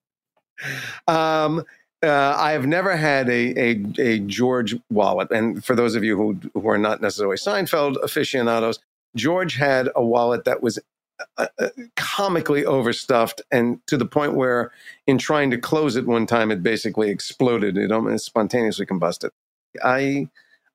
Um, 1.06 1.64
Uh, 2.04 2.34
I 2.36 2.50
have 2.50 2.66
never 2.66 2.96
had 2.96 3.28
a, 3.28 3.54
a 3.56 3.84
a 3.98 4.18
George 4.18 4.74
wallet, 4.90 5.30
and 5.30 5.64
for 5.64 5.76
those 5.76 5.94
of 5.94 6.02
you 6.02 6.16
who 6.16 6.36
who 6.52 6.68
are 6.68 6.76
not 6.78 7.00
necessarily 7.00 7.36
Seinfeld 7.36 7.94
aficionados, 8.02 8.80
George 9.14 9.54
had 9.54 9.88
a 9.94 10.04
wallet 10.04 10.42
that 10.44 10.64
was 10.64 10.80
uh, 11.38 11.46
uh, 11.60 11.68
comically 11.94 12.64
overstuffed, 12.66 13.40
and 13.52 13.78
to 13.86 13.96
the 13.96 14.04
point 14.04 14.34
where, 14.34 14.72
in 15.06 15.16
trying 15.16 15.52
to 15.52 15.58
close 15.58 15.94
it 15.94 16.08
one 16.08 16.26
time, 16.26 16.50
it 16.50 16.60
basically 16.60 17.08
exploded. 17.08 17.78
It 17.78 17.92
almost 17.92 18.26
spontaneously 18.26 18.84
combusted. 18.84 19.30
I 19.84 20.26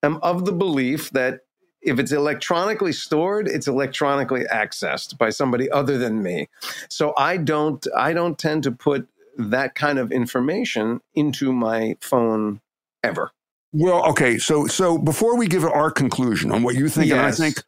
am 0.03 0.15
of 0.23 0.45
the 0.45 0.53
belief 0.53 1.09
that 1.09 1.41
if 1.87 1.99
it's 1.99 2.11
electronically 2.11 2.91
stored, 2.93 3.47
it's 3.47 3.67
electronically 3.67 4.43
accessed 4.51 5.17
by 5.17 5.29
somebody 5.29 5.69
other 5.71 5.97
than 5.97 6.21
me. 6.21 6.47
So 6.89 7.13
I 7.17 7.37
don't 7.37 7.85
I 7.95 8.13
don't 8.13 8.37
tend 8.37 8.63
to 8.63 8.71
put 8.71 9.07
that 9.37 9.75
kind 9.75 9.99
of 9.99 10.11
information 10.11 11.01
into 11.15 11.53
my 11.53 11.95
phone 12.01 12.59
ever. 13.03 13.31
Well, 13.73 14.05
okay. 14.09 14.37
So, 14.37 14.65
so 14.67 14.97
before 14.97 15.37
we 15.37 15.47
give 15.47 15.63
our 15.63 15.91
conclusion 15.91 16.51
on 16.51 16.63
what 16.63 16.75
you 16.75 16.89
think, 16.89 17.11
and 17.11 17.19
I 17.21 17.31
think 17.31 17.61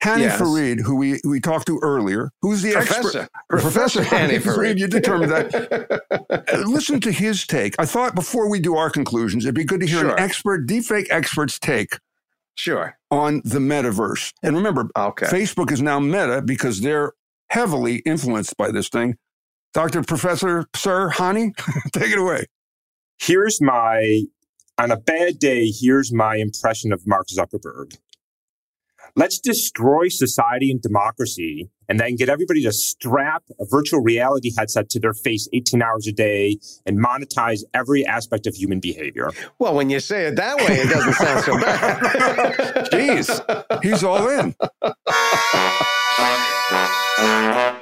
Hany 0.00 0.22
Yes. 0.22 0.38
Farid, 0.38 0.80
who 0.80 0.96
we, 0.96 1.20
we 1.24 1.38
talked 1.38 1.66
to 1.68 1.78
earlier, 1.80 2.30
who's 2.40 2.62
the 2.62 2.72
Professor. 2.72 3.18
expert, 3.20 3.28
Professor 3.48 4.02
Hany 4.16 4.40
Farid. 4.40 4.80
you 4.80 4.88
determined 4.88 5.30
that. 5.30 6.02
Uh, 6.32 6.64
Listen 6.66 6.98
to 7.00 7.12
his 7.12 7.46
take. 7.46 7.74
I 7.78 7.84
thought 7.84 8.14
before 8.14 8.48
we 8.50 8.58
do 8.58 8.74
our 8.76 8.90
conclusions, 8.90 9.44
it'd 9.44 9.54
be 9.54 9.64
good 9.64 9.80
to 9.80 9.86
hear 9.86 10.00
Sure. 10.00 10.12
an 10.12 10.18
expert, 10.18 10.66
deepfake 10.66 11.06
expert's 11.10 11.58
take 11.58 11.98
Sure. 12.54 12.96
On 13.12 13.42
the 13.44 13.58
metaverse. 13.58 14.32
And 14.42 14.56
remember, 14.56 14.88
Okay. 14.96 15.26
Facebook 15.26 15.70
is 15.70 15.80
now 15.82 16.00
Meta 16.00 16.42
because 16.42 16.80
they're 16.80 17.12
heavily 17.50 17.96
influenced 18.06 18.56
by 18.56 18.70
this 18.70 18.88
thing. 18.88 19.16
Dr. 19.74 20.02
Professor 20.02 20.66
Sir 20.74 21.10
Hany, 21.10 21.52
take 21.92 22.10
it 22.10 22.18
away. 22.18 22.46
Here's 23.20 23.60
my, 23.60 24.22
on 24.78 24.90
a 24.90 24.96
bad 24.96 25.38
day, 25.38 25.66
here's 25.70 26.12
my 26.12 26.36
impression 26.36 26.92
of 26.92 27.06
Mark 27.06 27.28
Zuckerberg. 27.28 27.96
Let's 29.14 29.38
destroy 29.38 30.08
society 30.08 30.70
and 30.70 30.80
democracy 30.80 31.68
and 31.86 32.00
then 32.00 32.16
get 32.16 32.30
everybody 32.30 32.62
to 32.62 32.72
strap 32.72 33.42
a 33.60 33.66
virtual 33.66 34.00
reality 34.00 34.52
headset 34.56 34.88
to 34.90 35.00
their 35.00 35.12
face 35.12 35.48
18 35.52 35.82
hours 35.82 36.06
a 36.06 36.12
day 36.12 36.56
and 36.86 36.98
monetize 36.98 37.62
every 37.74 38.06
aspect 38.06 38.46
of 38.46 38.54
human 38.54 38.80
behavior. 38.80 39.30
Well, 39.58 39.74
when 39.74 39.90
you 39.90 40.00
say 40.00 40.24
it 40.24 40.36
that 40.36 40.56
way, 40.56 40.76
it 40.76 40.88
doesn't 40.88 41.12
sound 41.14 41.44
so 41.44 41.58
bad. 41.60 42.00
Jeez, 42.90 43.82
he's 43.82 44.02
all 44.02 44.28
in. 44.28 44.54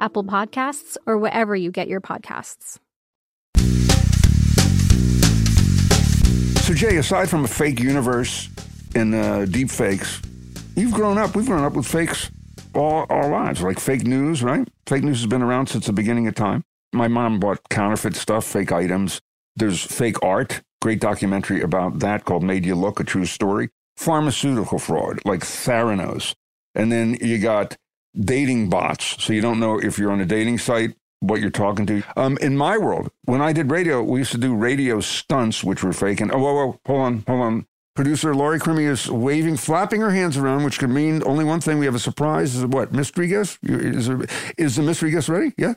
Apple 0.00 0.24
Podcasts, 0.24 0.96
or 1.06 1.18
wherever 1.18 1.54
you 1.54 1.70
get 1.70 1.88
your 1.88 2.00
podcasts. 2.00 2.78
So, 6.64 6.72
Jay, 6.72 6.96
aside 6.96 7.28
from 7.28 7.44
a 7.44 7.48
fake 7.48 7.78
universe 7.78 8.48
and 8.94 9.14
uh, 9.14 9.44
deep 9.44 9.70
fakes, 9.70 10.22
you've 10.74 10.94
grown 10.94 11.18
up. 11.18 11.36
We've 11.36 11.44
grown 11.44 11.62
up 11.62 11.74
with 11.74 11.86
fakes 11.86 12.30
all 12.74 13.06
our 13.10 13.28
lives, 13.28 13.62
like 13.62 13.78
fake 13.78 14.06
news, 14.06 14.42
right? 14.42 14.66
Fake 14.86 15.04
news 15.04 15.20
has 15.20 15.26
been 15.26 15.42
around 15.42 15.66
since 15.66 15.86
the 15.86 15.92
beginning 15.92 16.26
of 16.26 16.34
time. 16.34 16.64
My 16.92 17.08
mom 17.08 17.38
bought 17.38 17.68
counterfeit 17.68 18.16
stuff, 18.16 18.44
fake 18.44 18.72
items. 18.72 19.20
There's 19.56 19.82
fake 19.82 20.22
art, 20.22 20.62
great 20.80 21.00
documentary 21.00 21.60
about 21.60 21.98
that 22.00 22.24
called 22.24 22.42
Made 22.42 22.64
You 22.64 22.74
Look, 22.74 22.98
a 22.98 23.04
true 23.04 23.26
story. 23.26 23.70
Pharmaceutical 23.96 24.78
fraud, 24.78 25.20
like 25.24 25.40
Theranos. 25.40 26.34
And 26.74 26.90
then 26.90 27.16
you 27.20 27.38
got 27.38 27.76
dating 28.18 28.70
bots. 28.70 29.22
So 29.22 29.32
you 29.32 29.40
don't 29.40 29.60
know 29.60 29.78
if 29.78 29.98
you're 29.98 30.12
on 30.12 30.20
a 30.20 30.26
dating 30.26 30.58
site 30.58 30.94
what 31.20 31.40
you're 31.40 31.50
talking 31.50 31.86
to. 31.86 32.02
Um, 32.16 32.36
in 32.40 32.56
my 32.56 32.76
world, 32.78 33.10
when 33.24 33.40
I 33.40 33.52
did 33.52 33.70
radio, 33.70 34.02
we 34.02 34.20
used 34.20 34.32
to 34.32 34.38
do 34.38 34.54
radio 34.54 35.00
stunts, 35.00 35.64
which 35.64 35.82
were 35.82 35.92
fake. 35.92 36.20
And 36.20 36.32
oh, 36.32 36.38
whoa, 36.38 36.54
whoa, 36.54 36.80
hold 36.86 37.00
on, 37.00 37.24
hold 37.26 37.40
on. 37.40 37.66
Producer 37.94 38.34
Laurie 38.34 38.58
Crimmy 38.58 38.90
is 38.90 39.08
waving, 39.08 39.56
flapping 39.56 40.00
her 40.00 40.10
hands 40.10 40.36
around, 40.36 40.64
which 40.64 40.80
could 40.80 40.90
mean 40.90 41.22
only 41.24 41.44
one 41.44 41.60
thing. 41.60 41.78
We 41.78 41.86
have 41.86 41.94
a 41.94 42.00
surprise. 42.00 42.56
Is 42.56 42.64
it 42.64 42.70
what? 42.70 42.92
Mystery 42.92 43.28
guest? 43.28 43.58
Is, 43.62 44.08
there, 44.08 44.20
is 44.58 44.76
the 44.76 44.82
mystery 44.82 45.12
guest 45.12 45.28
ready? 45.28 45.52
Yeah? 45.56 45.74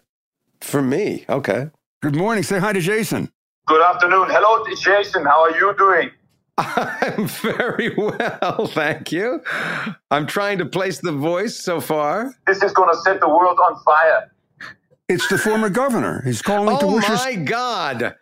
For 0.62 0.82
me. 0.82 1.26
Okay. 1.30 1.70
Good 2.02 2.16
morning. 2.16 2.44
Say 2.44 2.58
hi 2.58 2.74
to 2.74 2.82
Jason. 2.82 3.32
Good 3.68 3.82
afternoon. 3.84 4.28
Hello, 4.30 4.66
Jason. 4.82 5.26
How 5.26 5.44
are 5.44 5.52
you 5.52 5.76
doing? 5.78 6.10
I'm 6.58 7.28
very 7.28 7.94
well, 7.98 8.68
thank 8.68 9.12
you. 9.12 9.42
I'm 10.10 10.26
trying 10.26 10.58
to 10.58 10.66
place 10.66 11.00
the 11.00 11.12
voice 11.12 11.56
so 11.56 11.80
far. 11.80 12.34
This 12.48 12.64
is 12.64 12.72
going 12.74 12.90
to 12.90 13.00
set 13.02 13.20
the 13.20 13.30
world 13.30 13.60
on 13.60 13.80
fire. 13.84 14.32
It's 15.08 15.28
the 15.28 15.38
former 15.38 15.70
governor. 15.70 16.22
He's 16.26 16.42
calling 16.42 16.76
oh 16.76 16.80
to 16.80 16.88
wish 16.88 17.08
my 17.08 17.36
God. 17.36 18.16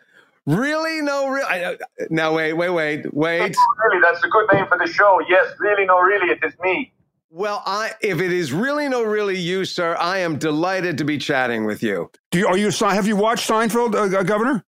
Really? 0.46 1.02
No, 1.02 1.28
really? 1.28 1.46
I, 1.48 1.64
uh, 1.64 1.76
now, 2.10 2.34
wait, 2.34 2.52
wait, 2.52 2.70
wait, 2.70 3.12
wait. 3.12 3.40
Really, 3.40 4.00
that's 4.00 4.22
a 4.22 4.28
good 4.28 4.46
name 4.52 4.66
for 4.68 4.78
the 4.78 4.86
show. 4.86 5.20
Yes, 5.28 5.52
really, 5.58 5.84
no, 5.86 5.98
really, 5.98 6.30
it 6.30 6.38
is 6.44 6.52
me. 6.62 6.92
Well, 7.30 7.62
I, 7.66 7.90
if 8.00 8.20
it 8.20 8.32
is 8.32 8.52
really 8.52 8.88
no 8.88 9.02
really 9.02 9.36
you, 9.36 9.64
sir, 9.64 9.96
I 9.98 10.18
am 10.18 10.38
delighted 10.38 10.96
to 10.98 11.04
be 11.04 11.18
chatting 11.18 11.64
with 11.66 11.82
you. 11.82 12.10
Do 12.30 12.38
you, 12.38 12.46
are 12.46 12.56
you, 12.56 12.70
have 12.70 13.06
you 13.06 13.16
watched 13.16 13.48
Seinfeld, 13.50 13.94
uh, 13.94 14.22
Governor? 14.22 14.64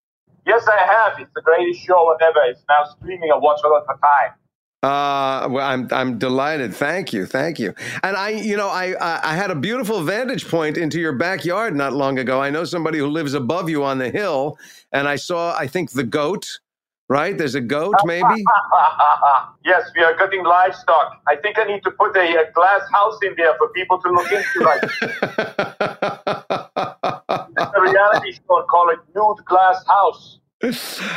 Yes, 0.49 0.67
I 0.67 0.79
have. 0.79 1.21
It's 1.21 1.31
the 1.35 1.43
greatest 1.43 1.85
show 1.85 2.17
ever. 2.23 2.41
It's 2.49 2.63
now 2.71 2.85
streaming 2.97 3.31
on 3.31 3.43
Watch 3.43 3.61
All 3.65 3.85
the 3.87 3.95
Time. 3.95 4.33
Uh, 4.83 5.49
well, 5.51 5.67
I'm 5.67 5.89
I'm 5.91 6.19
delighted. 6.19 6.73
Thank 6.73 7.13
you, 7.13 7.27
thank 7.27 7.59
you. 7.59 7.75
And 8.03 8.17
I, 8.17 8.31
you 8.31 8.57
know, 8.57 8.69
I 8.69 8.95
I 8.99 9.35
had 9.35 9.51
a 9.51 9.55
beautiful 9.55 10.03
vantage 10.03 10.49
point 10.49 10.79
into 10.79 11.01
your 11.01 11.13
backyard 11.13 11.77
not 11.77 11.93
long 11.93 12.19
ago. 12.19 12.41
I 12.41 12.49
know 12.51 12.65
somebody 12.65 12.99
who 12.99 13.09
lives 13.09 13.35
above 13.35 13.69
you 13.69 13.85
on 13.85 13.99
the 13.99 14.09
hill, 14.09 14.57
and 14.93 15.07
I 15.07 15.17
saw, 15.17 15.55
I 15.55 15.67
think, 15.67 15.91
the 15.91 16.05
goat. 16.05 16.61
Right? 17.11 17.37
There's 17.37 17.55
a 17.55 17.63
goat, 17.63 17.95
maybe. 18.05 18.45
yes, 19.65 19.91
we 19.97 20.03
are 20.03 20.15
getting 20.17 20.45
livestock. 20.45 21.23
I 21.27 21.37
think 21.37 21.59
I 21.59 21.65
need 21.65 21.83
to 21.85 21.91
put 21.91 22.15
a, 22.15 22.21
a 22.21 22.53
glass 22.53 22.83
house 22.93 23.19
in 23.23 23.35
there 23.35 23.55
for 23.57 23.71
people 23.71 23.99
to 23.99 24.11
look 24.11 24.31
into. 24.31 24.61
Like, 24.61 26.45
a 28.29 28.33
reality 28.33 28.33
show. 28.33 28.63
Call 28.71 28.91
it 28.91 28.99
Nude 29.15 29.45
Glass 29.45 29.85
House. 29.87 30.39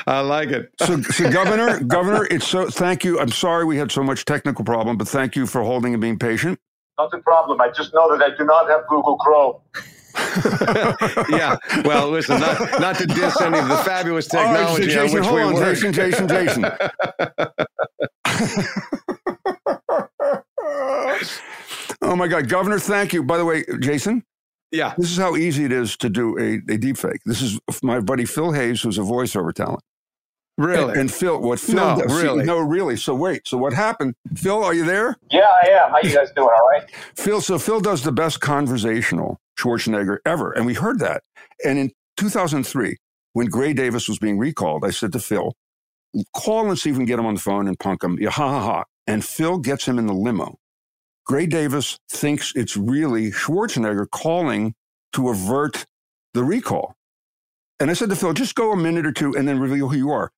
I 0.05 0.19
like 0.19 0.49
it. 0.49 0.71
So, 0.81 1.01
so 1.01 1.31
Governor, 1.31 1.79
Governor, 1.87 2.27
it's 2.29 2.47
so. 2.47 2.69
Thank 2.69 3.03
you. 3.03 3.19
I'm 3.19 3.31
sorry 3.31 3.65
we 3.65 3.77
had 3.77 3.91
so 3.91 4.03
much 4.03 4.25
technical 4.25 4.63
problem, 4.63 4.97
but 4.97 5.07
thank 5.07 5.35
you 5.35 5.47
for 5.47 5.63
holding 5.63 5.93
and 5.93 6.01
being 6.01 6.19
patient. 6.19 6.59
Not 6.97 7.13
a 7.13 7.17
problem. 7.19 7.59
I 7.59 7.69
just 7.69 7.93
know 7.93 8.15
that 8.15 8.23
I 8.23 8.35
do 8.37 8.45
not 8.45 8.69
have 8.69 8.87
Google 8.87 9.17
Chrome. 9.17 9.55
yeah. 11.29 11.57
Well, 11.85 12.09
listen, 12.09 12.39
not, 12.39 12.59
not 12.79 12.97
to 12.97 13.07
diss 13.07 13.39
any 13.41 13.57
of 13.57 13.67
the 13.67 13.77
fabulous 13.85 14.27
technology 14.27 14.87
Jason, 14.87 14.99
on 14.99 15.13
which 15.13 15.23
hold 15.23 15.35
we 15.35 15.41
on, 15.41 15.53
work. 15.55 15.73
Jason, 15.73 15.93
Jason, 15.93 16.27
Jason. 16.27 16.65
oh 22.01 22.15
my 22.15 22.27
God, 22.27 22.49
Governor, 22.49 22.77
thank 22.77 23.13
you. 23.13 23.23
By 23.23 23.37
the 23.37 23.45
way, 23.45 23.63
Jason. 23.79 24.23
Yeah. 24.71 24.93
This 24.97 25.11
is 25.11 25.17
how 25.17 25.35
easy 25.35 25.65
it 25.65 25.71
is 25.71 25.97
to 25.97 26.09
do 26.09 26.37
a, 26.39 26.61
a 26.73 26.77
deep 26.77 26.97
fake. 26.97 27.21
This 27.25 27.41
is 27.41 27.59
my 27.83 27.99
buddy 27.99 28.25
Phil 28.25 28.51
Hayes, 28.53 28.81
who's 28.81 28.97
a 28.97 29.01
voiceover 29.01 29.53
talent. 29.53 29.81
Really? 30.57 30.91
And, 30.91 31.01
and 31.01 31.11
Phil, 31.11 31.41
what 31.41 31.59
Phil 31.59 31.75
No, 31.75 31.99
does, 32.01 32.11
see, 32.19 32.23
really? 32.27 32.45
no, 32.45 32.59
really. 32.59 32.95
So 32.95 33.15
wait, 33.15 33.47
so 33.47 33.57
what 33.57 33.73
happened? 33.73 34.13
Phil, 34.35 34.63
are 34.63 34.73
you 34.73 34.85
there? 34.85 35.17
Yeah, 35.31 35.49
I 35.63 35.69
am. 35.69 35.91
How 35.91 35.99
you 36.03 36.13
guys 36.13 36.29
doing? 36.35 36.49
All 36.49 36.67
right. 36.69 36.83
Phil, 37.15 37.41
so 37.41 37.57
Phil 37.57 37.79
does 37.79 38.03
the 38.03 38.11
best 38.11 38.41
conversational 38.41 39.39
Schwarzenegger 39.59 40.17
ever. 40.25 40.51
And 40.51 40.65
we 40.65 40.73
heard 40.75 40.99
that. 40.99 41.23
And 41.65 41.79
in 41.79 41.91
2003, 42.17 42.97
when 43.33 43.47
Gray 43.47 43.73
Davis 43.73 44.07
was 44.07 44.19
being 44.19 44.37
recalled, 44.37 44.85
I 44.85 44.91
said 44.91 45.13
to 45.13 45.19
Phil, 45.19 45.53
call 46.35 46.69
and 46.69 46.77
see 46.77 46.89
if 46.89 46.95
we 46.95 46.99
can 46.99 47.05
get 47.05 47.19
him 47.19 47.25
on 47.25 47.35
the 47.35 47.39
phone 47.41 47.67
and 47.67 47.79
punk 47.79 48.03
him. 48.03 48.17
Yeah, 48.19 48.29
ha 48.29 48.47
ha 48.49 48.61
ha. 48.61 48.83
And 49.07 49.25
Phil 49.25 49.57
gets 49.57 49.85
him 49.87 49.97
in 49.97 50.05
the 50.05 50.13
limo. 50.13 50.57
Gray 51.31 51.45
Davis 51.45 51.97
thinks 52.09 52.51
it's 52.57 52.75
really 52.75 53.31
Schwarzenegger 53.31 54.05
calling 54.11 54.75
to 55.13 55.29
avert 55.29 55.85
the 56.33 56.43
recall. 56.43 56.93
And 57.79 57.89
I 57.89 57.93
said 57.93 58.09
to 58.09 58.17
Phil, 58.17 58.33
just 58.33 58.53
go 58.53 58.73
a 58.73 58.75
minute 58.75 59.05
or 59.05 59.13
two 59.13 59.33
and 59.37 59.47
then 59.47 59.57
reveal 59.57 59.87
who 59.87 59.95
you 59.95 60.11
are. 60.11 60.29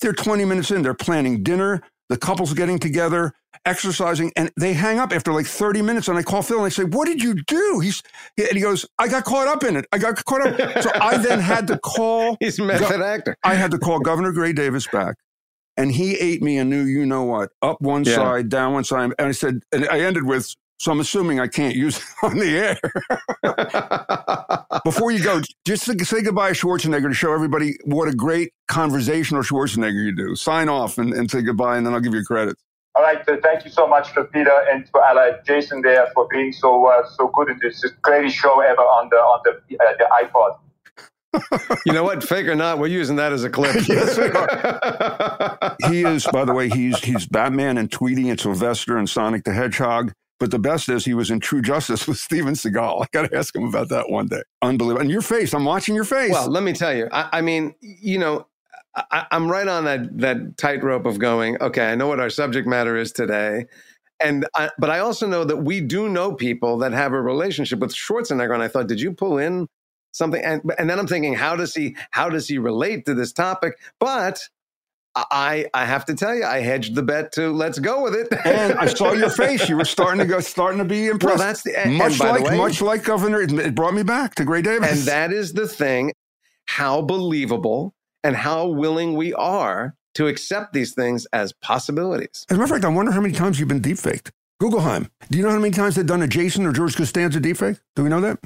They're 0.00 0.12
20 0.12 0.44
minutes 0.44 0.70
in, 0.70 0.82
they're 0.82 0.94
planning 0.94 1.42
dinner, 1.42 1.82
the 2.08 2.16
couple's 2.16 2.54
getting 2.54 2.78
together, 2.78 3.32
exercising, 3.66 4.30
and 4.36 4.52
they 4.56 4.74
hang 4.74 5.00
up 5.00 5.12
after 5.12 5.32
like 5.32 5.46
30 5.46 5.82
minutes. 5.82 6.06
And 6.06 6.16
I 6.16 6.22
call 6.22 6.42
Phil 6.42 6.58
and 6.58 6.66
I 6.66 6.68
say, 6.68 6.84
What 6.84 7.06
did 7.06 7.20
you 7.20 7.34
do? 7.34 7.80
He's 7.80 8.00
and 8.38 8.52
he 8.52 8.60
goes, 8.60 8.86
I 8.96 9.08
got 9.08 9.24
caught 9.24 9.48
up 9.48 9.64
in 9.64 9.74
it. 9.74 9.86
I 9.90 9.98
got 9.98 10.24
caught 10.24 10.46
up. 10.46 10.82
So 10.84 10.90
I 10.94 11.16
then 11.16 11.40
had 11.40 11.66
to 11.66 11.80
call 11.80 12.36
He's 12.40 12.60
a 12.60 12.62
method 12.62 13.00
actor. 13.00 13.36
I 13.42 13.56
had 13.56 13.72
to 13.72 13.78
call 13.78 13.98
Governor 13.98 14.30
Gray 14.30 14.52
Davis 14.52 14.86
back. 14.86 15.16
And 15.78 15.92
he 15.92 16.16
ate 16.16 16.42
me 16.42 16.58
a 16.58 16.64
new, 16.64 16.82
you 16.82 17.06
know 17.06 17.22
what, 17.22 17.50
up 17.62 17.80
one 17.80 18.02
Yeah. 18.04 18.16
side, 18.16 18.48
down 18.48 18.72
one 18.74 18.82
side. 18.82 19.12
And 19.18 19.28
I 19.28 19.32
said, 19.32 19.62
and 19.72 19.88
I 19.88 20.00
ended 20.00 20.24
with, 20.24 20.52
so 20.80 20.90
I'm 20.90 20.98
assuming 20.98 21.38
I 21.38 21.46
can't 21.46 21.76
use 21.76 21.98
it 21.98 22.04
on 22.24 22.36
the 22.36 22.50
air. 22.58 22.78
Before 24.84 25.12
you 25.12 25.22
go, 25.22 25.40
just 25.64 25.84
say- 25.84 25.96
say 25.98 26.22
goodbye 26.22 26.52
to 26.52 26.54
Schwarzenegger 26.54 27.08
to 27.08 27.14
show 27.14 27.32
everybody 27.32 27.76
what 27.84 28.08
a 28.08 28.12
great 28.14 28.52
conversational 28.66 29.42
Schwarzenegger 29.42 30.04
you 30.04 30.14
do. 30.14 30.34
Sign 30.34 30.68
off 30.68 30.98
and, 30.98 31.12
and 31.14 31.30
say 31.30 31.42
goodbye, 31.42 31.76
and 31.76 31.86
then 31.86 31.94
I'll 31.94 32.00
give 32.00 32.14
you 32.14 32.24
credit. 32.24 32.56
All 32.96 33.02
right. 33.04 33.18
Uh, 33.28 33.36
thank 33.42 33.64
you 33.64 33.70
so 33.70 33.86
much 33.86 34.10
for 34.12 34.24
Peter 34.24 34.50
and 34.72 34.88
for 34.88 35.00
uh, 35.04 35.36
Jason 35.46 35.82
there 35.82 36.08
for 36.14 36.26
being 36.32 36.52
so 36.52 36.86
uh, 36.86 37.06
so 37.16 37.28
good 37.28 37.48
in 37.50 37.58
this. 37.62 37.84
It's 37.84 37.94
the 37.94 38.00
greatest 38.02 38.34
show 38.36 38.58
ever 38.60 38.80
on 38.80 39.08
the 39.10 39.16
on 39.16 39.40
the 39.44 39.52
uh, 39.76 39.92
the 39.98 40.06
iPod. 40.24 40.58
You 41.84 41.92
know 41.92 42.04
what? 42.04 42.24
Fake 42.24 42.46
or 42.46 42.54
not, 42.54 42.78
we're 42.78 42.86
using 42.86 43.16
that 43.16 43.32
as 43.32 43.44
a 43.44 43.50
clip. 43.50 43.76
he 45.88 46.02
is, 46.02 46.26
by 46.26 46.44
the 46.44 46.54
way, 46.54 46.68
he's 46.68 46.98
he's 47.00 47.26
Batman 47.26 47.78
and 47.78 47.90
Tweety 47.90 48.30
and 48.30 48.40
Sylvester 48.40 48.96
and 48.96 49.08
Sonic 49.08 49.44
the 49.44 49.52
Hedgehog. 49.52 50.12
But 50.40 50.52
the 50.52 50.58
best 50.58 50.88
is 50.88 51.04
he 51.04 51.14
was 51.14 51.30
in 51.30 51.40
True 51.40 51.60
Justice 51.60 52.06
with 52.08 52.18
Steven 52.18 52.54
Seagal. 52.54 53.02
I 53.02 53.06
got 53.12 53.30
to 53.30 53.36
ask 53.36 53.54
him 53.54 53.64
about 53.64 53.88
that 53.88 54.08
one 54.08 54.26
day. 54.26 54.42
Unbelievable. 54.62 55.02
And 55.02 55.10
your 55.10 55.22
face, 55.22 55.52
I'm 55.52 55.64
watching 55.64 55.94
your 55.94 56.04
face. 56.04 56.30
Well, 56.30 56.48
let 56.48 56.62
me 56.62 56.72
tell 56.72 56.94
you. 56.94 57.08
I, 57.12 57.28
I 57.32 57.40
mean, 57.40 57.74
you 57.80 58.18
know, 58.18 58.46
I, 58.94 59.26
I'm 59.30 59.50
right 59.50 59.68
on 59.68 59.84
that 59.84 60.18
that 60.18 60.56
tightrope 60.56 61.06
of 61.06 61.18
going. 61.18 61.60
Okay, 61.60 61.90
I 61.90 61.94
know 61.94 62.06
what 62.06 62.20
our 62.20 62.30
subject 62.30 62.66
matter 62.66 62.96
is 62.96 63.12
today, 63.12 63.66
and 64.20 64.46
I, 64.54 64.70
but 64.78 64.90
I 64.90 65.00
also 65.00 65.26
know 65.26 65.44
that 65.44 65.58
we 65.58 65.80
do 65.80 66.08
know 66.08 66.32
people 66.32 66.78
that 66.78 66.92
have 66.92 67.12
a 67.12 67.20
relationship 67.20 67.80
with 67.80 67.94
Schwarzenegger. 67.94 68.54
And 68.54 68.62
I 68.62 68.68
thought, 68.68 68.88
did 68.88 69.00
you 69.00 69.12
pull 69.12 69.38
in 69.38 69.68
something? 70.12 70.42
And 70.42 70.62
and 70.78 70.88
then 70.88 70.98
I'm 70.98 71.06
thinking, 71.06 71.34
how 71.34 71.56
does 71.56 71.74
he 71.74 71.96
how 72.10 72.28
does 72.28 72.48
he 72.48 72.58
relate 72.58 73.06
to 73.06 73.14
this 73.14 73.32
topic? 73.32 73.78
But 74.00 74.40
I 75.16 75.66
I 75.74 75.84
have 75.84 76.04
to 76.06 76.14
tell 76.14 76.34
you, 76.34 76.44
I 76.44 76.60
hedged 76.60 76.94
the 76.94 77.02
bet 77.02 77.32
to 77.32 77.50
let's 77.50 77.78
go 77.78 78.02
with 78.02 78.14
it. 78.14 78.28
and 78.44 78.74
I 78.78 78.86
saw 78.86 79.12
your 79.12 79.30
face. 79.44 79.68
You 79.68 79.76
were 79.76 79.84
starting 79.84 80.20
to 80.20 80.26
go, 80.26 80.40
starting 80.40 80.78
to 80.78 80.84
be 80.84 81.06
impressed. 81.06 81.38
Well, 81.38 81.46
that's 81.46 81.62
the 81.62 81.78
and 81.78 81.94
much 81.94 82.18
by 82.18 82.30
like 82.30 82.44
way, 82.44 82.56
much 82.56 82.80
like 82.80 83.04
Governor. 83.04 83.42
It, 83.42 83.74
brought 83.74 83.94
me 83.94 84.02
back 84.02 84.34
to 84.36 84.44
Gray 84.44 84.62
Davis. 84.62 84.90
And 84.90 85.00
that 85.08 85.32
is 85.32 85.52
the 85.52 85.68
thing 85.68 86.12
how 86.66 87.00
believable 87.00 87.94
and 88.22 88.36
how 88.36 88.66
willing 88.66 89.16
we 89.16 89.32
are 89.34 89.94
to 90.14 90.26
accept 90.26 90.72
these 90.72 90.94
things 90.94 91.26
as 91.32 91.52
possibilities. 91.62 92.44
As 92.50 92.56
a 92.56 92.60
matter 92.60 92.64
of 92.64 92.70
fact, 92.70 92.84
I 92.84 92.88
wonder 92.88 93.12
how 93.12 93.20
many 93.20 93.34
times 93.34 93.58
you've 93.58 93.68
been 93.68 93.80
deepfaked. 93.80 94.30
Guggenheim. 94.60 95.08
Do 95.30 95.38
you 95.38 95.44
know 95.44 95.50
how 95.50 95.58
many 95.58 95.70
times 95.70 95.94
they've 95.94 96.06
done 96.06 96.22
a 96.22 96.26
Jason 96.26 96.66
or 96.66 96.72
George 96.72 96.96
Costanza 96.96 97.40
deepfake? 97.40 97.78
Do 97.94 98.02
we 98.02 98.08
know 98.08 98.20
that? 98.20 98.38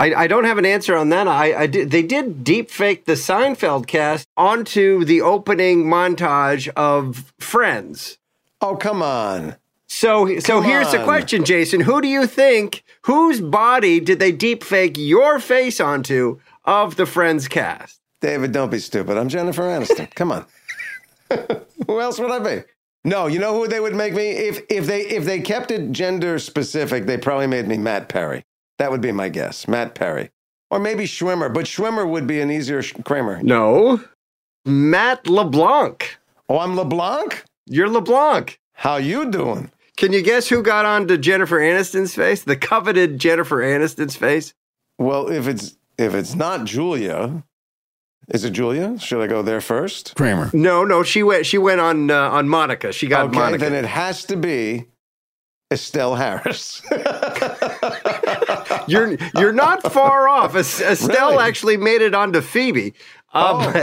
I, 0.00 0.14
I 0.14 0.26
don't 0.28 0.44
have 0.44 0.58
an 0.58 0.66
answer 0.66 0.96
on 0.96 1.08
that. 1.08 1.26
I, 1.26 1.62
I 1.62 1.66
did, 1.66 1.90
they 1.90 2.02
did 2.02 2.44
deep 2.44 2.70
fake 2.70 3.04
the 3.04 3.14
Seinfeld 3.14 3.86
cast 3.86 4.28
onto 4.36 5.04
the 5.04 5.20
opening 5.20 5.84
montage 5.84 6.68
of 6.76 7.32
Friends. 7.38 8.18
Oh, 8.60 8.76
come 8.76 9.02
on. 9.02 9.56
So, 9.88 10.38
so 10.38 10.60
Come 10.60 10.64
here's 10.64 10.92
the 10.92 11.00
on. 11.00 11.04
question, 11.04 11.44
Jason. 11.44 11.80
Who 11.80 12.00
do 12.00 12.08
you 12.08 12.26
think, 12.26 12.84
whose 13.02 13.40
body 13.40 14.00
did 14.00 14.20
they 14.20 14.32
deep 14.32 14.62
fake 14.62 14.96
your 14.96 15.40
face 15.40 15.80
onto 15.80 16.40
of 16.64 16.96
the 16.96 17.06
Friends 17.06 17.48
cast? 17.48 18.00
David, 18.20 18.52
don't 18.52 18.70
be 18.70 18.78
stupid. 18.78 19.16
I'm 19.16 19.28
Jennifer 19.28 19.62
Aniston. 19.62 20.10
Come 20.14 20.32
on. 20.32 20.46
who 21.86 22.00
else 22.00 22.18
would 22.18 22.30
I 22.30 22.38
be? 22.38 22.62
No, 23.04 23.26
you 23.26 23.38
know 23.38 23.54
who 23.54 23.68
they 23.68 23.80
would 23.80 23.94
make 23.94 24.12
me 24.12 24.30
if 24.30 24.60
if 24.68 24.86
they 24.86 25.02
if 25.02 25.24
they 25.24 25.40
kept 25.40 25.70
it 25.70 25.92
gender 25.92 26.38
specific, 26.38 27.06
they 27.06 27.16
probably 27.16 27.46
made 27.46 27.66
me 27.68 27.78
Matt 27.78 28.08
Perry. 28.08 28.44
That 28.78 28.90
would 28.90 29.00
be 29.00 29.12
my 29.12 29.28
guess, 29.28 29.66
Matt 29.68 29.94
Perry, 29.94 30.30
or 30.70 30.78
maybe 30.78 31.04
Schwimmer. 31.04 31.52
But 31.52 31.66
Schwimmer 31.66 32.08
would 32.08 32.26
be 32.26 32.40
an 32.40 32.50
easier 32.50 32.82
sh- 32.82 32.94
Kramer. 33.04 33.42
No, 33.42 34.02
Matt 34.64 35.26
LeBlanc. 35.26 36.16
Oh, 36.48 36.58
I'm 36.58 36.76
LeBlanc. 36.76 37.44
You're 37.66 37.88
LeBlanc. 37.88 38.58
How 38.74 38.96
you 38.96 39.30
doing? 39.30 39.70
Can 39.96 40.12
you 40.12 40.22
guess 40.22 40.48
who 40.48 40.62
got 40.62 40.86
onto 40.86 41.18
Jennifer 41.18 41.58
Aniston's 41.58 42.14
face? 42.14 42.44
The 42.44 42.56
coveted 42.56 43.18
Jennifer 43.18 43.56
Aniston's 43.56 44.14
face. 44.14 44.54
Well, 44.96 45.28
if 45.28 45.48
it's 45.48 45.76
if 45.98 46.14
it's 46.14 46.36
not 46.36 46.64
Julia, 46.64 47.42
is 48.28 48.44
it 48.44 48.50
Julia? 48.50 48.96
Should 49.00 49.20
I 49.20 49.26
go 49.26 49.42
there 49.42 49.60
first? 49.60 50.14
Kramer. 50.14 50.50
No, 50.52 50.84
no, 50.84 51.02
she 51.02 51.24
went. 51.24 51.46
She 51.46 51.58
went 51.58 51.80
on 51.80 52.10
uh, 52.12 52.30
on 52.30 52.48
Monica. 52.48 52.92
She 52.92 53.08
got 53.08 53.26
okay, 53.26 53.38
Monica. 53.38 53.64
then 53.64 53.74
it 53.74 53.86
has 53.88 54.24
to 54.26 54.36
be 54.36 54.86
Estelle 55.72 56.14
Harris. 56.14 56.80
you're 58.86 59.16
you're 59.36 59.52
not 59.52 59.82
far 59.92 60.28
off. 60.28 60.54
Estelle 60.54 61.30
really? 61.30 61.44
actually 61.44 61.76
made 61.76 62.02
it 62.02 62.14
onto 62.14 62.40
Phoebe. 62.40 62.94
Um, 63.32 63.74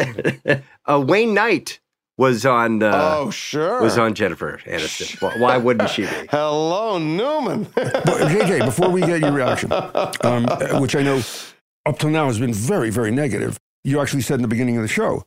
oh. 0.45 0.61
uh, 0.85 0.99
Wayne 0.99 1.33
Knight 1.33 1.79
was 2.17 2.45
on. 2.45 2.81
Uh, 2.81 2.91
oh, 2.93 3.31
sure. 3.31 3.81
Was 3.81 3.97
on 3.97 4.13
Jennifer 4.13 4.59
Aniston. 4.65 5.39
Why 5.39 5.57
wouldn't 5.57 5.89
she 5.89 6.03
be? 6.03 6.27
Hello, 6.29 6.97
Newman. 6.97 7.65
JJ, 7.65 8.65
before 8.65 8.89
we 8.89 9.01
get 9.01 9.21
your 9.21 9.31
reaction, 9.31 9.71
um, 10.21 10.45
which 10.81 10.95
I 10.95 11.03
know 11.03 11.21
up 11.85 11.99
till 11.99 12.09
now 12.09 12.27
has 12.27 12.39
been 12.39 12.53
very, 12.53 12.89
very 12.89 13.11
negative, 13.11 13.59
you 13.83 13.99
actually 13.99 14.21
said 14.21 14.35
in 14.35 14.41
the 14.41 14.47
beginning 14.47 14.77
of 14.77 14.81
the 14.81 14.87
show 14.87 15.23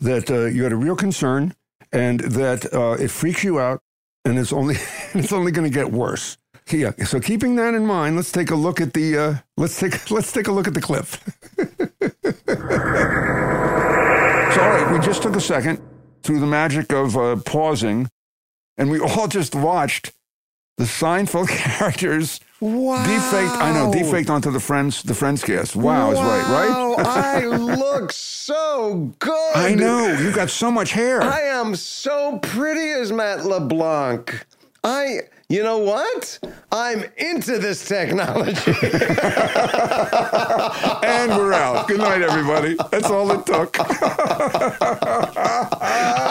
that 0.00 0.30
uh, 0.30 0.46
you 0.46 0.64
had 0.64 0.72
a 0.72 0.76
real 0.76 0.96
concern 0.96 1.54
and 1.92 2.20
that 2.20 2.72
uh, 2.72 2.96
it 3.02 3.10
freaks 3.10 3.44
you 3.44 3.60
out 3.60 3.82
and 4.24 4.38
it's 4.38 4.52
only 4.52 4.76
it's 5.14 5.32
only 5.32 5.52
going 5.52 5.70
to 5.70 5.74
get 5.74 5.92
worse. 5.92 6.36
Yeah. 6.70 6.92
So 7.04 7.20
keeping 7.20 7.56
that 7.56 7.74
in 7.74 7.86
mind, 7.86 8.16
let's 8.16 8.32
take 8.32 8.50
a 8.50 8.54
look 8.54 8.80
at 8.80 8.92
the 8.92 9.18
uh, 9.18 9.34
let's 9.56 9.78
take 9.78 10.10
let's 10.10 10.32
take 10.32 10.48
a 10.48 10.52
look 10.52 10.68
at 10.68 10.74
the 10.74 10.80
clip. 10.80 11.06
so 14.54 14.60
all 14.60 14.70
right, 14.70 14.92
we 14.92 14.98
just 15.04 15.22
took 15.22 15.36
a 15.36 15.40
second 15.40 15.80
through 16.22 16.40
the 16.40 16.46
magic 16.46 16.92
of 16.92 17.16
uh, 17.16 17.36
pausing, 17.36 18.08
and 18.76 18.90
we 18.90 19.00
all 19.00 19.28
just 19.28 19.54
watched 19.54 20.12
the 20.76 20.84
Seinfeld 20.84 21.48
characters 21.48 22.40
wow. 22.60 23.04
defaked. 23.04 23.60
I 23.60 23.72
know 23.72 23.90
defaked 23.90 24.30
onto 24.30 24.50
the 24.50 24.60
Friends 24.60 25.02
the 25.02 25.14
Friends 25.14 25.42
cast. 25.42 25.76
Wow, 25.76 26.06
wow. 26.06 26.12
is 26.12 26.18
right, 26.18 26.52
right? 26.52 26.70
Oh, 26.74 26.94
I 26.98 27.44
look 27.46 28.12
so 28.12 29.12
good. 29.18 29.56
I 29.56 29.74
know 29.74 30.12
you 30.18 30.32
got 30.32 30.50
so 30.50 30.70
much 30.70 30.92
hair. 30.92 31.22
I 31.22 31.40
am 31.40 31.76
so 31.76 32.38
pretty 32.38 32.92
as 32.92 33.12
Matt 33.12 33.44
LeBlanc. 33.44 34.46
I 34.82 35.20
you 35.50 35.62
know 35.64 35.78
what? 35.78 36.38
I'm 36.70 37.04
into 37.16 37.58
this 37.58 37.84
technology. 37.84 38.70
and 41.02 41.32
we're 41.32 41.52
out. 41.52 41.88
Good 41.88 41.98
night, 41.98 42.22
everybody. 42.22 42.76
That's 42.92 43.10
all 43.10 43.32
it 43.32 43.44
took. 43.44 43.76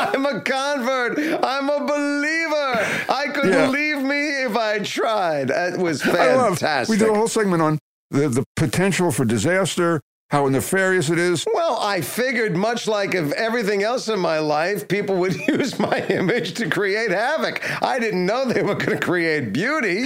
I'm 0.09 0.25
a 0.25 0.39
convert. 0.39 1.19
I'm 1.43 1.69
a 1.69 1.79
believer. 1.81 2.87
I 3.09 3.27
could 3.33 3.49
yeah. 3.49 3.65
believe 3.65 4.01
me 4.03 4.43
if 4.45 4.55
I 4.55 4.79
tried. 4.79 5.49
That 5.49 5.77
was 5.77 6.01
fantastic. 6.01 6.89
we 6.89 6.97
did 6.97 7.09
a 7.09 7.13
whole 7.13 7.27
segment 7.27 7.61
on 7.61 7.77
the, 8.11 8.29
the 8.29 8.45
potential 8.55 9.11
for 9.11 9.25
disaster, 9.25 9.99
how 10.29 10.47
nefarious 10.47 11.09
it 11.09 11.17
is. 11.17 11.45
Well, 11.53 11.77
I 11.79 12.01
figured, 12.01 12.55
much 12.55 12.87
like 12.87 13.15
of 13.15 13.31
everything 13.31 13.81
else 13.81 14.07
in 14.09 14.19
my 14.19 14.37
life, 14.39 14.87
people 14.87 15.15
would 15.17 15.35
use 15.47 15.79
my 15.79 16.05
image 16.07 16.53
to 16.55 16.69
create 16.69 17.09
havoc. 17.09 17.63
I 17.81 17.99
didn't 17.99 18.25
know 18.25 18.45
they 18.45 18.61
were 18.61 18.75
going 18.75 18.97
to 18.97 19.03
create 19.03 19.51
beauty. 19.51 20.03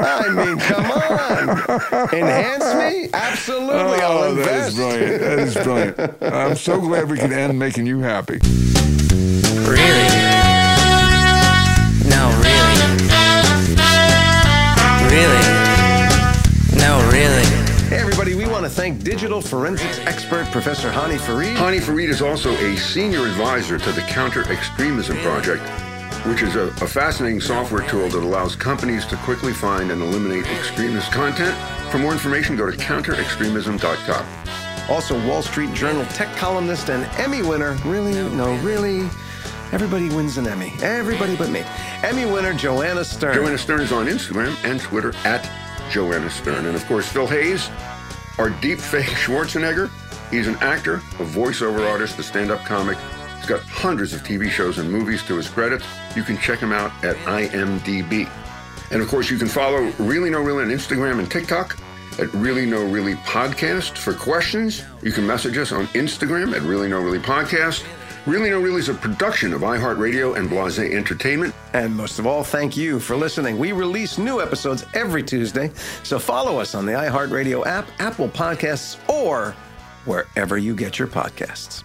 I 0.00 0.28
mean, 0.30 0.58
come 0.60 0.90
on. 0.90 1.48
Enhance 2.14 2.74
me? 2.74 3.10
Absolutely. 3.12 3.74
Oh, 3.74 4.22
I'll 4.22 4.30
invest. 4.30 4.76
That 4.76 5.00
is 5.00 5.14
brilliant. 5.14 5.20
That 5.20 5.38
is 5.40 5.54
brilliant. 5.54 6.22
I'm 6.22 6.56
so 6.56 6.80
glad 6.80 7.10
we 7.10 7.18
can 7.18 7.32
end 7.32 7.58
making 7.58 7.86
you 7.86 8.00
happy. 8.00 8.38
Really? 9.68 10.07
To 18.68 18.74
thank 18.74 19.02
digital 19.02 19.40
forensics 19.40 19.98
expert 20.00 20.44
Professor 20.52 20.90
Hany 20.90 21.16
Farid. 21.16 21.56
Hany 21.56 21.80
Farid 21.80 22.10
is 22.10 22.20
also 22.20 22.52
a 22.56 22.76
senior 22.76 23.20
advisor 23.20 23.78
to 23.78 23.92
the 23.92 24.02
Counter 24.02 24.46
Extremism 24.52 25.16
Project, 25.20 25.62
which 26.26 26.42
is 26.42 26.54
a, 26.54 26.64
a 26.84 26.86
fascinating 26.86 27.40
software 27.40 27.88
tool 27.88 28.10
that 28.10 28.22
allows 28.22 28.56
companies 28.56 29.06
to 29.06 29.16
quickly 29.24 29.54
find 29.54 29.90
and 29.90 30.02
eliminate 30.02 30.46
extremist 30.48 31.10
content. 31.12 31.56
For 31.90 31.96
more 31.96 32.12
information, 32.12 32.56
go 32.56 32.70
to 32.70 32.76
counterextremism.com. 32.76 34.90
Also, 34.90 35.26
Wall 35.26 35.40
Street 35.40 35.72
Journal 35.72 36.04
tech 36.12 36.36
columnist 36.36 36.90
and 36.90 37.04
Emmy 37.18 37.40
winner. 37.40 37.72
Really? 37.86 38.12
No, 38.36 38.54
really? 38.56 39.08
Everybody 39.72 40.10
wins 40.10 40.36
an 40.36 40.46
Emmy. 40.46 40.74
Everybody 40.82 41.36
but 41.36 41.48
me. 41.48 41.64
Emmy 42.02 42.26
winner 42.26 42.52
Joanna 42.52 43.06
Stern. 43.06 43.34
Joanna 43.34 43.56
Stern 43.56 43.80
is 43.80 43.92
on 43.92 44.08
Instagram 44.08 44.54
and 44.62 44.78
Twitter 44.78 45.14
at 45.24 45.50
Joanna 45.90 46.28
Stern. 46.28 46.66
And 46.66 46.76
of 46.76 46.84
course, 46.84 47.08
Phil 47.08 47.26
Hayes, 47.26 47.70
our 48.38 48.50
deep 48.50 48.78
fake 48.78 49.06
Schwarzenegger. 49.06 49.90
He's 50.30 50.46
an 50.46 50.56
actor, 50.56 50.96
a 50.96 51.24
voiceover 51.24 51.88
artist, 51.90 52.18
a 52.18 52.22
stand 52.22 52.50
up 52.50 52.64
comic. 52.64 52.98
He's 53.36 53.46
got 53.46 53.60
hundreds 53.62 54.12
of 54.12 54.22
TV 54.22 54.48
shows 54.50 54.78
and 54.78 54.90
movies 54.90 55.22
to 55.24 55.36
his 55.36 55.48
credit. 55.48 55.82
You 56.14 56.22
can 56.22 56.38
check 56.38 56.58
him 56.58 56.72
out 56.72 56.92
at 57.04 57.16
IMDb. 57.18 58.28
And 58.90 59.02
of 59.02 59.08
course, 59.08 59.30
you 59.30 59.38
can 59.38 59.48
follow 59.48 59.90
Really 59.98 60.30
No 60.30 60.40
Really 60.40 60.64
on 60.64 60.70
Instagram 60.70 61.18
and 61.18 61.30
TikTok 61.30 61.78
at 62.18 62.32
Really 62.34 62.66
No 62.66 62.84
Really 62.84 63.14
Podcast. 63.16 63.96
For 63.96 64.12
questions, 64.12 64.84
you 65.02 65.12
can 65.12 65.26
message 65.26 65.56
us 65.56 65.72
on 65.72 65.86
Instagram 65.88 66.54
at 66.54 66.62
Really 66.62 66.88
No 66.88 67.00
Really 67.00 67.18
Podcast. 67.18 67.84
Really 68.28 68.50
No 68.50 68.60
Really 68.60 68.80
is 68.80 68.90
a 68.90 68.94
production 68.94 69.54
of 69.54 69.62
iHeartRadio 69.62 70.36
and 70.36 70.50
Blase 70.50 70.78
Entertainment. 70.78 71.54
And 71.72 71.96
most 71.96 72.18
of 72.18 72.26
all, 72.26 72.44
thank 72.44 72.76
you 72.76 73.00
for 73.00 73.16
listening. 73.16 73.56
We 73.56 73.72
release 73.72 74.18
new 74.18 74.42
episodes 74.42 74.84
every 74.92 75.22
Tuesday, 75.22 75.70
so 76.02 76.18
follow 76.18 76.60
us 76.60 76.74
on 76.74 76.84
the 76.84 76.92
iHeartRadio 76.92 77.66
app, 77.66 77.88
Apple 78.00 78.28
Podcasts, 78.28 78.98
or 79.08 79.52
wherever 80.04 80.58
you 80.58 80.76
get 80.76 80.98
your 80.98 81.08
podcasts. 81.08 81.84